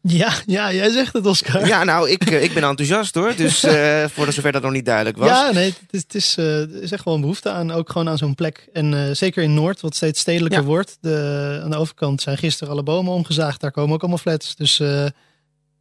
Ja, 0.02 0.32
ja, 0.46 0.72
jij 0.72 0.90
zegt 0.90 1.12
het, 1.12 1.26
Oscar. 1.26 1.66
ja 1.66 1.84
nou, 1.84 2.10
ik, 2.10 2.30
eh, 2.30 2.42
ik 2.42 2.54
ben 2.54 2.62
enthousiast 2.62 3.14
hoor. 3.14 3.36
Dus 3.36 3.62
eh, 3.62 4.04
voor 4.14 4.32
zover 4.32 4.52
dat 4.52 4.62
nog 4.62 4.72
niet 4.72 4.84
duidelijk 4.84 5.16
was. 5.16 5.28
Ja, 5.28 5.50
nee, 5.52 5.66
het 5.80 5.88
is, 5.90 6.00
het 6.02 6.14
is, 6.14 6.36
eh, 6.36 6.60
is 6.60 6.92
echt 6.92 7.04
wel 7.04 7.14
een 7.14 7.20
behoefte 7.20 7.50
aan, 7.50 7.70
ook 7.70 7.90
gewoon 7.90 8.08
aan 8.08 8.18
zo'n 8.18 8.34
plek. 8.34 8.68
En 8.72 9.16
zeker 9.16 9.42
in 9.42 9.54
Noord, 9.54 9.80
wat 9.80 9.96
steeds 9.96 10.20
stedelijker 10.20 10.60
Ja. 10.60 10.66
wordt. 10.66 10.98
De, 11.00 11.60
aan 11.64 11.70
de 11.70 11.76
overkant 11.76 12.22
zijn 12.22 12.38
gisteren 12.38 12.72
alle 12.72 12.82
bomen 12.82 13.12
omgezaagd. 13.12 13.60
Daar 13.60 13.70
komen 13.72 13.94
ook 13.94 14.00
allemaal 14.00 14.18
flats. 14.18 14.56
Dus 14.56 14.80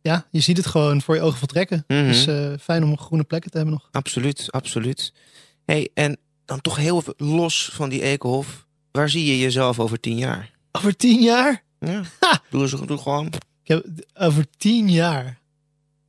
ja, 0.01 0.27
je 0.31 0.39
ziet 0.39 0.57
het 0.57 0.65
gewoon 0.65 1.01
voor 1.01 1.15
je 1.15 1.21
ogen 1.21 1.37
voltrekken. 1.39 1.83
Dus 1.87 2.27
eh, 2.27 2.51
fijn 2.61 2.83
om 2.83 2.97
groene 2.97 3.23
plekken 3.23 3.51
te 3.51 3.57
hebben 3.57 3.75
nog. 3.75 3.87
Absoluut, 3.91 4.47
absoluut. 4.51 5.13
Hey, 5.65 5.89
en 5.93 6.17
dan 6.45 6.61
toch 6.61 6.75
heel 6.77 6.97
even 6.97 7.13
los 7.17 7.69
van 7.73 7.89
die 7.89 8.01
Ekenhof. 8.01 8.65
Waar 8.91 9.09
zie 9.09 9.25
je 9.25 9.39
jezelf 9.39 9.79
over 9.79 9.99
tien 9.99 10.17
jaar? 10.17 10.51
Over 10.77 10.95
tien 10.95 11.21
jaar? 11.21 11.63
Ja, 11.79 12.03
Ha! 12.19 12.41
ze 12.67 12.97
gewoon. 12.97 13.27
Ik 13.63 13.67
heb, 13.67 13.85
over 14.13 14.45
tien 14.57 14.89
jaar. 14.89 15.41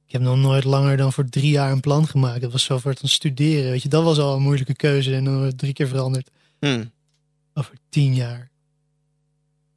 Ik 0.06 0.12
heb 0.12 0.22
nog 0.22 0.36
nooit 0.36 0.64
langer 0.64 0.96
dan 0.96 1.12
voor 1.12 1.28
drie 1.28 1.50
jaar 1.50 1.72
een 1.72 1.80
plan 1.80 2.06
gemaakt. 2.06 2.40
Dat 2.40 2.52
was 2.52 2.64
zo 2.64 2.78
voor 2.78 2.90
het 2.90 3.00
studeren. 3.04 3.70
Weet 3.70 3.82
je, 3.82 3.88
dat 3.88 4.04
was 4.04 4.18
al 4.18 4.36
een 4.36 4.42
moeilijke 4.42 4.74
keuze. 4.74 5.14
En 5.14 5.24
dan 5.24 5.34
wordt 5.34 5.48
het 5.48 5.58
drie 5.58 5.72
keer 5.72 5.88
veranderd. 5.88 6.30
Hm. 6.60 6.84
Over 7.54 7.74
tien 7.88 8.14
jaar. 8.14 8.50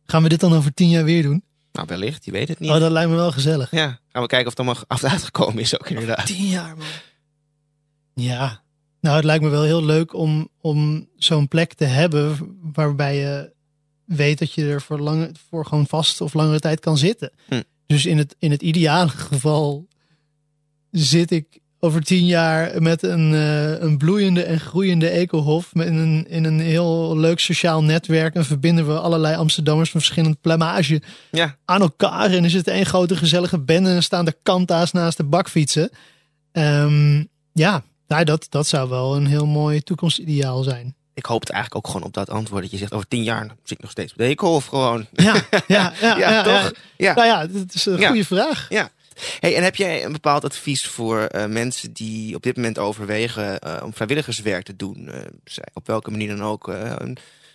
Gaan 0.06 0.24
we 0.24 0.30
dit 0.30 0.40
dan 0.40 0.54
over 0.54 0.74
tien 0.74 0.90
jaar 0.90 1.04
weer 1.04 1.24
doen? 1.24 1.44
Nou, 1.72 1.88
wellicht, 1.88 2.26
je 2.26 2.32
weet 2.32 2.48
het 2.48 2.60
niet. 2.60 2.70
Oh, 2.70 2.80
dat 2.80 2.92
lijkt 2.92 3.10
me 3.10 3.16
wel 3.16 3.32
gezellig. 3.32 3.72
Ja, 3.72 4.00
gaan 4.10 4.22
we 4.22 4.28
kijken 4.28 4.48
of 4.48 4.58
het 4.58 4.60
allemaal 4.60 4.84
af 4.88 5.04
uitgekomen 5.04 5.60
is 5.62 5.80
ook 5.80 5.90
inderdaad. 5.90 6.26
Tien 6.26 6.48
jaar, 6.48 6.78
man. 6.78 6.88
Ja. 8.14 8.64
Nou, 9.02 9.16
het 9.16 9.26
lijkt 9.26 9.44
me 9.44 9.50
wel 9.50 9.64
heel 9.64 9.86
leuk 9.86 10.14
om, 10.14 10.50
om 10.62 11.08
zo'n 11.16 11.48
plek 11.48 11.74
te 11.74 11.86
hebben 11.86 12.58
waarbij 12.74 13.18
je 13.18 13.56
weet 14.08 14.40
dat 14.40 14.54
je 14.54 14.70
er 14.70 14.82
voor, 14.82 15.00
lange, 15.00 15.32
voor 15.50 15.66
gewoon 15.66 15.88
vast 15.88 16.22
of 16.22 16.34
langere 16.34 16.60
tijd 16.60 16.80
kan 16.80 16.98
zitten. 16.98 17.32
Hm. 17.48 17.62
Dus 17.86 18.06
in 18.06 18.18
het, 18.18 18.36
in 18.40 18.52
het 18.52 18.62
ideale 18.62 19.10
geval 19.10 19.88
zit 20.92 21.32
ik 21.32 21.60
over 21.80 22.04
tien 22.04 22.26
jaar 22.26 22.82
met 22.82 23.04
een, 23.04 23.34
eh, 23.34 23.80
een 23.80 23.98
bloeiende 23.98 24.44
en 24.44 24.60
groeiende 24.60 25.10
ecohof. 25.10 25.74
Met 25.74 25.88
een, 25.88 26.26
in 26.30 26.44
een 26.44 26.60
heel 26.60 27.18
leuk 27.18 27.40
sociaal 27.40 27.84
netwerk. 27.84 28.36
En 28.36 28.46
verbinden 28.46 28.88
we 28.88 29.00
allerlei 29.00 29.36
Amsterdammers 29.36 29.92
van 29.92 30.02
verschillend 30.02 30.42
plamage 30.42 31.02
Ja, 31.32 31.58
aan 31.66 31.82
elkaar. 31.82 32.32
En 32.32 32.44
er 32.44 32.50
zit 32.50 32.68
één 32.68 32.86
grote 32.86 33.16
gezellige 33.16 33.60
bende. 33.60 33.90
En 33.90 34.04
staan 34.04 34.26
de 34.26 34.38
kanta's 34.44 34.92
naast 34.92 35.18
de 35.18 35.24
bakfietsen. 35.24 35.90
Ehm, 36.52 37.24
ja, 37.54 37.84
nou, 38.08 38.24
dat, 38.24 38.48
dat 38.50 38.68
zou 38.68 38.90
wel 38.90 39.16
een 39.16 39.26
heel 39.26 39.46
mooi 39.46 39.82
toekomstideaal 39.82 40.64
zijn. 40.64 40.96
Ik 41.18 41.26
hoop 41.26 41.40
het 41.40 41.50
eigenlijk 41.50 41.86
ook 41.86 41.92
gewoon 41.94 42.08
op 42.08 42.14
dat 42.14 42.30
antwoord. 42.30 42.62
Dat 42.62 42.72
je 42.72 42.78
zegt, 42.78 42.94
over 42.94 43.08
tien 43.08 43.24
jaar 43.24 43.46
zit 43.64 43.78
ik 43.78 43.82
nog 43.82 43.92
steeds 43.92 44.12
op 44.12 44.18
de 44.18 44.24
Ekenhof 44.24 44.66
gewoon. 44.66 45.06
Ja, 45.14 45.34
ja, 45.50 45.62
ja. 45.68 45.94
Ja, 46.18 46.18
ja, 46.32 46.44
toch? 46.44 46.72
Ja. 46.98 47.14
Nou 47.14 47.28
ja, 47.28 47.48
dat 47.48 47.74
is 47.74 47.86
een 47.86 48.00
Ja. 48.00 48.08
goede 48.08 48.26
vraag. 48.26 48.68
Hey, 49.40 49.56
en 49.56 49.64
heb 49.64 49.76
jij 49.76 50.06
een 50.06 50.12
bepaald 50.12 50.46
advies 50.46 50.88
voor 50.88 51.20
eh, 51.22 51.46
mensen 51.46 51.94
die 51.94 52.36
op 52.36 52.44
dit 52.44 52.56
moment 52.56 52.78
overwegen 52.78 53.60
eh, 53.60 53.82
om 53.84 53.94
vrijwilligerswerk 53.94 54.64
te 54.66 54.76
doen? 54.76 55.10
Zij- 55.44 55.68
op 55.74 55.88
welke 55.88 56.12
manier 56.12 56.28
dan 56.38 56.44
ook. 56.44 56.72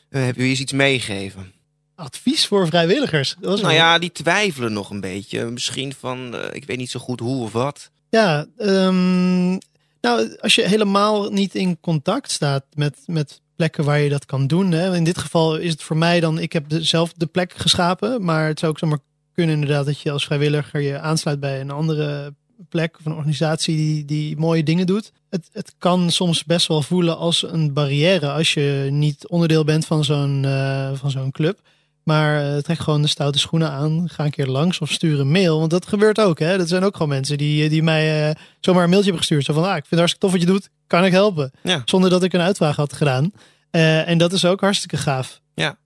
heb 0.09 0.37
je 0.37 0.43
eens 0.43 0.61
iets 0.61 0.73
meegegeven? 0.73 1.53
Advies 1.95 2.47
voor 2.47 2.67
vrijwilligers. 2.67 3.37
Dat 3.41 3.61
Nou 3.61 3.75
ja, 3.75 3.99
die 3.99 4.13
twijfelen 4.13 4.73
nog 4.73 4.91
een 4.91 5.01
beetje. 5.01 5.45
Misschien 5.51 5.95
van, 5.99 6.37
ik 6.53 6.65
weet 6.65 6.77
niet 6.79 6.91
zo 6.91 7.01
goed 7.01 7.21
hoe 7.21 7.43
of 7.43 7.53
wat. 7.53 7.91
Ja, 8.11 8.47
ehm, 8.59 9.59
Nou, 10.01 10.37
als 10.41 10.55
je 10.55 10.63
helemaal 10.69 11.31
niet 11.31 11.55
in 11.55 11.81
contact 11.81 12.31
staat 12.31 12.65
met, 12.75 12.97
met 13.07 13.41
plekken 13.57 13.85
waar 13.85 14.01
je 14.01 14.09
dat 14.09 14.27
kan 14.27 14.47
doen. 14.47 14.73
Hè. 14.73 14.97
In 14.97 15.05
dit 15.05 15.19
geval 15.19 15.57
is 15.57 15.71
het 15.71 15.83
voor 15.83 15.97
mij 15.97 16.21
dan, 16.21 16.39
ik 16.39 16.53
heb 16.53 16.65
zelf 16.69 17.13
de 17.13 17.27
plek 17.27 17.53
geschapen. 17.57 18.25
Maar 18.25 18.47
het 18.47 18.59
zou 18.59 18.73
ook 18.73 18.79
zomaar 18.79 18.99
kunnen 19.33 19.55
inderdaad 19.55 19.87
dat 19.87 20.01
je 20.01 20.11
als 20.11 20.25
vrijwilliger 20.25 20.81
je 20.81 20.99
aansluit 20.99 21.41
bij 21.41 21.61
een 21.61 21.71
andere 21.71 22.35
plek 22.69 22.97
of 22.99 23.05
een 23.05 23.15
organisatie 23.15 23.77
die, 23.77 24.05
die 24.05 24.37
mooie 24.37 24.63
dingen 24.63 24.87
doet. 24.87 25.13
Het, 25.31 25.49
het 25.53 25.75
kan 25.79 26.11
soms 26.11 26.45
best 26.45 26.67
wel 26.67 26.83
voelen 26.83 27.17
als 27.17 27.43
een 27.43 27.73
barrière 27.73 28.31
als 28.31 28.55
je 28.55 28.89
niet 28.91 29.29
onderdeel 29.29 29.65
bent 29.65 29.87
van 29.87 30.05
zo'n 30.05 30.43
uh, 30.45 30.91
van 30.95 31.11
zo'n 31.11 31.31
club. 31.31 31.61
Maar 32.03 32.45
uh, 32.45 32.57
trek 32.57 32.79
gewoon 32.79 33.03
de 33.03 33.09
stoute 33.09 33.39
schoenen 33.39 33.71
aan. 33.71 34.09
Ga 34.09 34.25
een 34.25 34.31
keer 34.31 34.47
langs 34.47 34.79
of 34.79 34.91
stuur 34.91 35.21
een 35.21 35.31
mail. 35.31 35.59
Want 35.59 35.71
dat 35.71 35.87
gebeurt 35.87 36.21
ook. 36.21 36.39
Hè? 36.39 36.59
Dat 36.59 36.69
zijn 36.69 36.85
ook 36.85 36.93
gewoon 36.93 37.09
mensen 37.09 37.39
die, 37.39 37.69
die 37.69 37.83
mij 37.83 38.29
uh, 38.29 38.35
zomaar 38.61 38.83
een 38.83 38.89
mailtje 38.89 39.11
hebben 39.11 39.27
gestuurd. 39.29 39.45
Zo 39.45 39.53
van, 39.53 39.63
ah, 39.63 39.77
ik 39.77 39.87
vind 39.87 39.91
het 39.91 39.99
hartstikke 39.99 40.27
tof 40.27 40.33
wat 40.33 40.41
je 40.41 40.53
doet. 40.53 40.69
Kan 40.87 41.05
ik 41.05 41.13
helpen? 41.13 41.51
Ja. 41.63 41.83
Zonder 41.85 42.11
dat 42.11 42.23
ik 42.23 42.33
een 42.33 42.41
uitvraag 42.41 42.77
had 42.77 42.93
gedaan. 42.93 43.33
Uh, 43.71 44.09
en 44.09 44.19
dat 44.19 44.33
is 44.33 44.45
ook 44.45 44.61
hartstikke 44.61 44.97
gaaf. 44.97 45.41
Ja. 45.55 45.79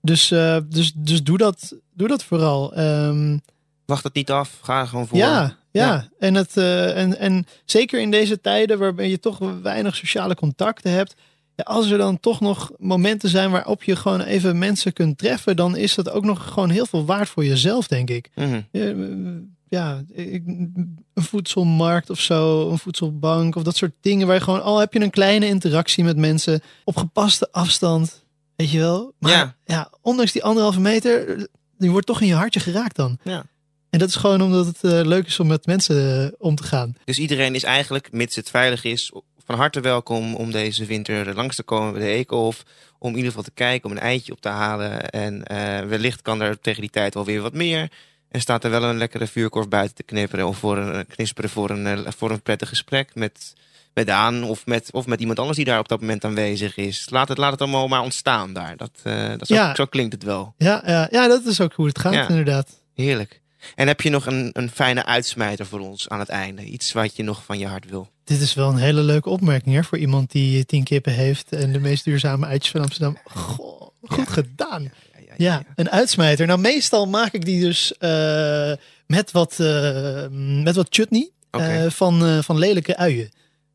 Dus, 0.00 0.28
dus, 0.68 0.92
dus 0.94 1.22
doe, 1.22 1.38
dat, 1.38 1.76
doe 1.94 2.08
dat 2.08 2.24
vooral. 2.24 2.78
Um, 2.78 3.40
Wacht 3.84 4.04
het 4.04 4.14
niet 4.14 4.30
af. 4.30 4.58
Ga 4.62 4.80
er 4.80 4.86
gewoon 4.86 5.06
voor. 5.06 5.18
Ja, 5.18 5.56
ja. 5.70 5.86
ja. 5.86 6.08
En, 6.18 6.34
het, 6.34 6.56
en, 6.56 7.18
en 7.18 7.46
zeker 7.64 8.00
in 8.00 8.10
deze 8.10 8.40
tijden 8.40 8.78
waarbij 8.78 9.10
je 9.10 9.18
toch 9.18 9.38
weinig 9.62 9.96
sociale 9.96 10.34
contacten 10.34 10.92
hebt 10.92 11.14
ja, 11.58 11.64
als 11.64 11.90
er 11.90 11.98
dan 11.98 12.20
toch 12.20 12.40
nog 12.40 12.70
momenten 12.76 13.28
zijn 13.28 13.50
waarop 13.50 13.82
je 13.82 13.96
gewoon 13.96 14.20
even 14.20 14.58
mensen 14.58 14.92
kunt 14.92 15.18
treffen, 15.18 15.56
dan 15.56 15.76
is 15.76 15.94
dat 15.94 16.10
ook 16.10 16.24
nog 16.24 16.52
gewoon 16.52 16.70
heel 16.70 16.86
veel 16.86 17.04
waard 17.04 17.28
voor 17.28 17.44
jezelf, 17.44 17.86
denk 17.86 18.10
ik. 18.10 18.30
Mm 18.34 18.64
-hmm. 18.72 19.56
Ja, 19.68 20.04
een 20.14 20.98
voedselmarkt 21.14 22.10
of 22.10 22.20
zo, 22.20 22.70
een 22.70 22.78
voedselbank 22.78 23.56
of 23.56 23.62
dat 23.62 23.76
soort 23.76 23.92
dingen 24.00 24.26
waar 24.26 24.36
je 24.36 24.42
gewoon 24.42 24.62
al 24.62 24.78
heb 24.78 24.92
je 24.92 25.00
een 25.00 25.10
kleine 25.10 25.46
interactie 25.46 26.04
met 26.04 26.16
mensen 26.16 26.60
op 26.84 26.96
gepaste 26.96 27.48
afstand, 27.52 28.24
weet 28.56 28.70
je 28.70 28.78
wel. 28.78 29.14
Maar 29.18 29.32
ja, 29.32 29.56
ja 29.64 29.92
ondanks 30.00 30.32
die 30.32 30.44
anderhalve 30.44 30.80
meter, 30.80 31.48
die 31.78 31.90
wordt 31.90 32.06
toch 32.06 32.20
in 32.20 32.26
je 32.26 32.34
hartje 32.34 32.60
geraakt 32.60 32.96
dan. 32.96 33.18
Ja. 33.24 33.44
En 33.90 33.98
dat 33.98 34.08
is 34.08 34.16
gewoon 34.16 34.42
omdat 34.42 34.66
het 34.66 34.78
uh, 34.82 35.06
leuk 35.06 35.26
is 35.26 35.40
om 35.40 35.46
met 35.46 35.66
mensen 35.66 36.22
uh, 36.22 36.28
om 36.38 36.54
te 36.54 36.62
gaan. 36.62 36.94
Dus 37.04 37.18
iedereen 37.18 37.54
is 37.54 37.64
eigenlijk, 37.64 38.12
mits 38.12 38.36
het 38.36 38.50
veilig 38.50 38.84
is, 38.84 39.12
van 39.48 39.58
harte 39.58 39.80
welkom 39.80 40.34
om 40.34 40.50
deze 40.50 40.84
winter 40.84 41.34
langs 41.34 41.56
te 41.56 41.62
komen 41.62 41.92
bij 41.92 42.02
de 42.02 42.08
Eekhof. 42.08 42.62
Om 42.98 43.10
in 43.10 43.16
ieder 43.16 43.28
geval 43.30 43.44
te 43.44 43.50
kijken, 43.50 43.90
om 43.90 43.96
een 43.96 44.02
eitje 44.02 44.32
op 44.32 44.40
te 44.40 44.48
halen. 44.48 45.10
En 45.10 45.34
uh, 45.52 45.80
wellicht 45.80 46.22
kan 46.22 46.40
er 46.40 46.60
tegen 46.60 46.80
die 46.80 46.90
tijd 46.90 47.16
alweer 47.16 47.40
wat 47.40 47.52
meer. 47.52 47.90
En 48.28 48.40
staat 48.40 48.64
er 48.64 48.70
wel 48.70 48.82
een 48.82 48.98
lekkere 48.98 49.26
vuurkorf 49.26 49.68
buiten 49.68 49.94
te 49.94 50.02
knipperen. 50.02 50.46
Of 50.46 50.58
voor 50.58 50.76
een, 50.76 51.06
knisperen 51.06 51.50
voor 51.50 51.70
een, 51.70 52.12
voor 52.12 52.30
een 52.30 52.42
prettig 52.42 52.68
gesprek 52.68 53.14
met, 53.14 53.54
met 53.94 54.06
Daan. 54.06 54.44
Of 54.44 54.66
met, 54.66 54.88
of 54.92 55.06
met 55.06 55.20
iemand 55.20 55.38
anders 55.38 55.56
die 55.56 55.66
daar 55.66 55.78
op 55.78 55.88
dat 55.88 56.00
moment 56.00 56.24
aanwezig 56.24 56.76
is. 56.76 57.06
Laat 57.10 57.28
het, 57.28 57.38
laat 57.38 57.52
het 57.52 57.60
allemaal 57.60 57.88
maar 57.88 58.02
ontstaan 58.02 58.52
daar. 58.52 58.76
Dat, 58.76 58.90
uh, 59.04 59.28
dat 59.28 59.46
zo, 59.46 59.54
ja. 59.54 59.74
zo 59.74 59.84
klinkt 59.84 60.12
het 60.12 60.22
wel. 60.22 60.54
Ja, 60.56 60.82
ja, 60.86 61.08
ja, 61.10 61.28
dat 61.28 61.44
is 61.44 61.60
ook 61.60 61.72
hoe 61.72 61.86
het 61.86 61.98
gaat 61.98 62.12
Ja. 62.12 62.28
inderdaad. 62.28 62.80
Heerlijk. 62.94 63.40
En 63.74 63.86
heb 63.86 64.00
je 64.00 64.10
nog 64.10 64.26
een, 64.26 64.50
een 64.52 64.70
fijne 64.70 65.04
uitsmijter 65.04 65.66
voor 65.66 65.80
ons 65.80 66.08
aan 66.08 66.18
het 66.18 66.28
einde? 66.28 66.64
Iets 66.64 66.92
wat 66.92 67.16
je 67.16 67.22
nog 67.22 67.44
van 67.44 67.58
je 67.58 67.66
hart 67.66 67.88
wil? 67.90 68.08
Dit 68.24 68.40
is 68.40 68.54
wel 68.54 68.68
een 68.70 68.76
hele 68.76 69.00
leuke 69.00 69.28
opmerking 69.28 69.74
hè, 69.74 69.84
voor 69.84 69.98
iemand 69.98 70.30
die 70.32 70.64
tien 70.66 70.84
kippen 70.84 71.12
heeft 71.12 71.52
en 71.52 71.72
de 71.72 71.78
meest 71.80 72.04
duurzame 72.04 72.46
eitjes 72.46 72.70
van 72.72 72.80
Amsterdam. 72.80 73.18
Goh, 73.24 73.80
goed 74.02 74.26
Ja. 74.26 74.32
gedaan. 74.32 74.92
Ja, 75.36 75.62
een 75.74 75.90
uitsmijter. 75.90 76.46
Nou, 76.46 76.60
meestal 76.60 77.06
maak 77.06 77.32
ik 77.32 77.44
die 77.44 77.60
dus 77.60 77.96
eh, 77.98 78.72
met, 79.06 79.30
wat, 79.30 79.60
eh, 79.60 80.26
met 80.62 80.74
wat 80.76 80.86
chutney 80.90 81.30
eh, 81.50 81.84
van, 81.88 82.24
eh, 82.26 82.38
van 82.42 82.58
lelijke 82.58 82.96
uien. 82.96 83.28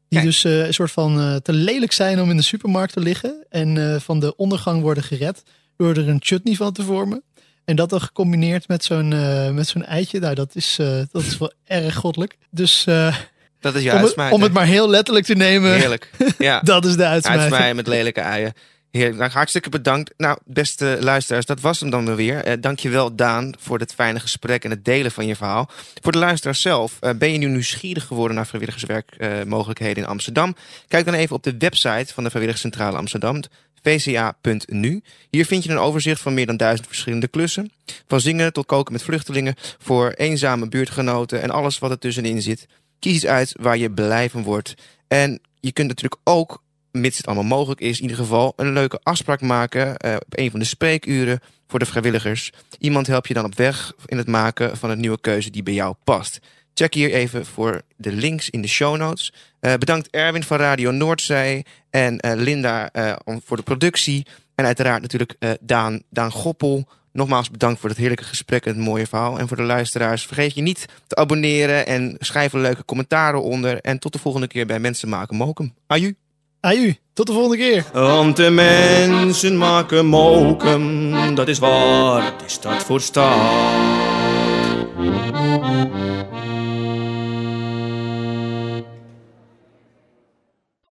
Die 0.07 0.21
Kijk. 0.21 0.23
dus 0.23 0.43
eh, 0.43 0.65
een 0.65 0.73
soort 0.73 0.91
van 0.91 1.19
eh, 1.19 1.35
te 1.35 1.53
lelijk 1.53 1.91
zijn 1.91 2.21
om 2.21 2.29
in 2.29 2.37
de 2.37 2.43
supermarkt 2.43 2.93
te 2.93 2.99
liggen. 2.99 3.45
En 3.49 3.77
eh, 3.93 3.99
van 3.99 4.19
de 4.19 4.35
ondergang 4.35 4.81
worden 4.81 5.03
gered 5.03 5.43
door 5.77 5.89
er 5.89 6.07
een 6.09 6.21
chutney 6.23 6.55
van 6.55 6.73
te 6.73 6.83
vormen. 6.83 7.23
En 7.65 7.75
dat 7.75 7.89
dan 7.89 8.01
gecombineerd 8.01 8.67
met 8.67 8.83
zo'n 8.83 9.13
eh, 9.13 9.49
met 9.49 9.67
zo'n 9.67 9.85
eitje. 9.85 10.19
Nou, 10.19 10.35
dat 10.35 10.55
is, 10.55 10.77
eh, 10.79 11.01
dat 11.11 11.21
is 11.21 11.37
wel 11.37 11.53
erg 11.65 11.95
goddelijk. 11.95 12.37
Dus 12.49 12.85
eh, 12.85 13.15
Dat 13.59 13.75
is 13.75 13.83
je 13.83 13.93
om, 13.93 14.03
het, 14.03 14.31
om 14.31 14.41
het 14.41 14.53
maar 14.53 14.65
heel 14.65 14.89
letterlijk 14.89 15.25
te 15.25 15.35
nemen, 15.35 15.73
Heerlijk. 15.73 16.11
Ja. 16.37 16.61
dat 16.73 16.85
is 16.85 16.95
de 16.95 17.05
uitsmijter. 17.05 17.43
Uitsmijten 17.43 17.75
met 17.75 17.87
lelijke 17.87 18.21
uien. 18.21 18.53
Heerlijk. 18.91 19.17
Nou, 19.17 19.31
hartstikke 19.31 19.69
bedankt. 19.69 20.13
Nou, 20.17 20.37
beste 20.45 20.97
luisteraars, 20.99 21.45
dat 21.45 21.61
was 21.61 21.79
hem 21.79 21.89
dan 21.89 22.15
weer. 22.15 22.43
Eh, 22.43 22.53
dankjewel 22.59 23.15
Daan 23.15 23.53
voor 23.59 23.79
dit 23.79 23.93
fijne 23.93 24.19
gesprek 24.19 24.63
en 24.63 24.69
het 24.69 24.85
delen 24.85 25.11
van 25.11 25.25
je 25.25 25.35
verhaal. 25.35 25.69
Voor 26.01 26.11
de 26.11 26.17
luisteraars 26.17 26.61
zelf, 26.61 26.99
ben 26.99 27.31
je 27.31 27.37
nu 27.37 27.47
nieuwsgierig 27.47 28.05
geworden 28.05 28.35
naar 28.35 28.47
vrijwilligerswerkmogelijkheden 28.47 30.03
in 30.03 30.09
Amsterdam? 30.09 30.55
Kijk 30.87 31.05
dan 31.05 31.13
even 31.13 31.35
op 31.35 31.43
de 31.43 31.55
website 31.57 32.13
van 32.13 32.23
de 32.23 32.29
Vrijwilligerscentrale 32.29 32.97
Amsterdam, 32.97 33.43
vca.nu. 33.83 35.01
Hier 35.29 35.45
vind 35.45 35.63
je 35.63 35.69
een 35.69 35.77
overzicht 35.77 36.21
van 36.21 36.33
meer 36.33 36.45
dan 36.45 36.57
duizend 36.57 36.87
verschillende 36.87 37.27
klussen. 37.27 37.71
Van 38.07 38.19
zingen 38.19 38.53
tot 38.53 38.65
koken 38.65 38.93
met 38.93 39.03
vluchtelingen, 39.03 39.55
voor 39.77 40.09
eenzame 40.09 40.67
buurtgenoten 40.67 41.41
en 41.41 41.49
alles 41.49 41.79
wat 41.79 41.91
er 41.91 41.99
tussenin 41.99 42.41
zit. 42.41 42.67
Kies 42.99 43.13
iets 43.13 43.25
uit 43.25 43.55
waar 43.59 43.77
je 43.77 43.91
blij 43.91 44.29
van 44.29 44.43
wordt. 44.43 44.73
En 45.07 45.39
je 45.59 45.71
kunt 45.71 45.87
natuurlijk 45.87 46.21
ook 46.23 46.63
mits 46.91 47.17
het 47.17 47.25
allemaal 47.25 47.57
mogelijk 47.57 47.81
is, 47.81 47.97
in 47.97 48.01
ieder 48.01 48.17
geval 48.17 48.53
een 48.55 48.73
leuke 48.73 48.99
afspraak 49.03 49.41
maken 49.41 49.97
eh, 49.97 50.15
op 50.15 50.37
een 50.37 50.51
van 50.51 50.59
de 50.59 50.65
spreekuren 50.65 51.39
voor 51.67 51.79
de 51.79 51.85
vrijwilligers. 51.85 52.51
Iemand 52.79 53.07
helpt 53.07 53.27
je 53.27 53.33
dan 53.33 53.45
op 53.45 53.55
weg 53.55 53.93
in 54.05 54.17
het 54.17 54.27
maken 54.27 54.77
van 54.77 54.89
een 54.89 54.99
nieuwe 54.99 55.19
keuze 55.21 55.49
die 55.49 55.63
bij 55.63 55.73
jou 55.73 55.95
past. 56.03 56.39
Check 56.73 56.93
hier 56.93 57.11
even 57.13 57.45
voor 57.45 57.81
de 57.95 58.11
links 58.11 58.49
in 58.49 58.61
de 58.61 58.67
show 58.67 58.97
notes. 58.97 59.33
Eh, 59.59 59.73
bedankt 59.73 60.07
Erwin 60.09 60.43
van 60.43 60.57
Radio 60.57 60.91
Noordzee 60.91 61.65
en 61.89 62.19
eh, 62.19 62.35
Linda 62.35 62.89
eh, 62.91 63.13
om- 63.23 63.41
voor 63.45 63.57
de 63.57 63.63
productie. 63.63 64.25
En 64.55 64.65
uiteraard 64.65 65.01
natuurlijk 65.01 65.35
eh, 65.39 65.49
Daan, 65.61 66.01
Daan 66.09 66.31
Goppel. 66.31 66.87
Nogmaals 67.11 67.49
bedankt 67.51 67.79
voor 67.79 67.89
het 67.89 67.97
heerlijke 67.97 68.23
gesprek 68.23 68.65
en 68.65 68.71
het 68.75 68.85
mooie 68.85 69.07
verhaal. 69.07 69.39
En 69.39 69.47
voor 69.47 69.57
de 69.57 69.63
luisteraars, 69.63 70.25
vergeet 70.25 70.55
je 70.55 70.61
niet 70.61 70.85
te 71.07 71.15
abonneren 71.15 71.85
en 71.87 72.15
schrijf 72.19 72.53
een 72.53 72.61
leuke 72.61 72.85
commentaren 72.85 73.41
onder. 73.43 73.79
En 73.81 73.99
tot 73.99 74.13
de 74.13 74.19
volgende 74.19 74.47
keer 74.47 74.65
bij 74.65 74.79
Mensen 74.79 75.09
Maken 75.09 75.35
Mokum. 75.35 75.73
Aju! 75.87 76.15
Aju, 76.59 76.95
tot 77.13 77.27
de 77.27 77.33
volgende 77.33 77.57
keer. 77.57 77.85
Want 77.93 78.35
de 78.35 78.49
mensen 78.49 79.57
maken 79.57 80.05
mokum, 80.05 81.35
dat 81.35 81.47
is 81.47 81.59
waar, 81.59 82.23
het 82.25 82.45
is 82.45 82.59
dat 82.59 82.83
voor 82.83 83.01
staat. 83.01 83.71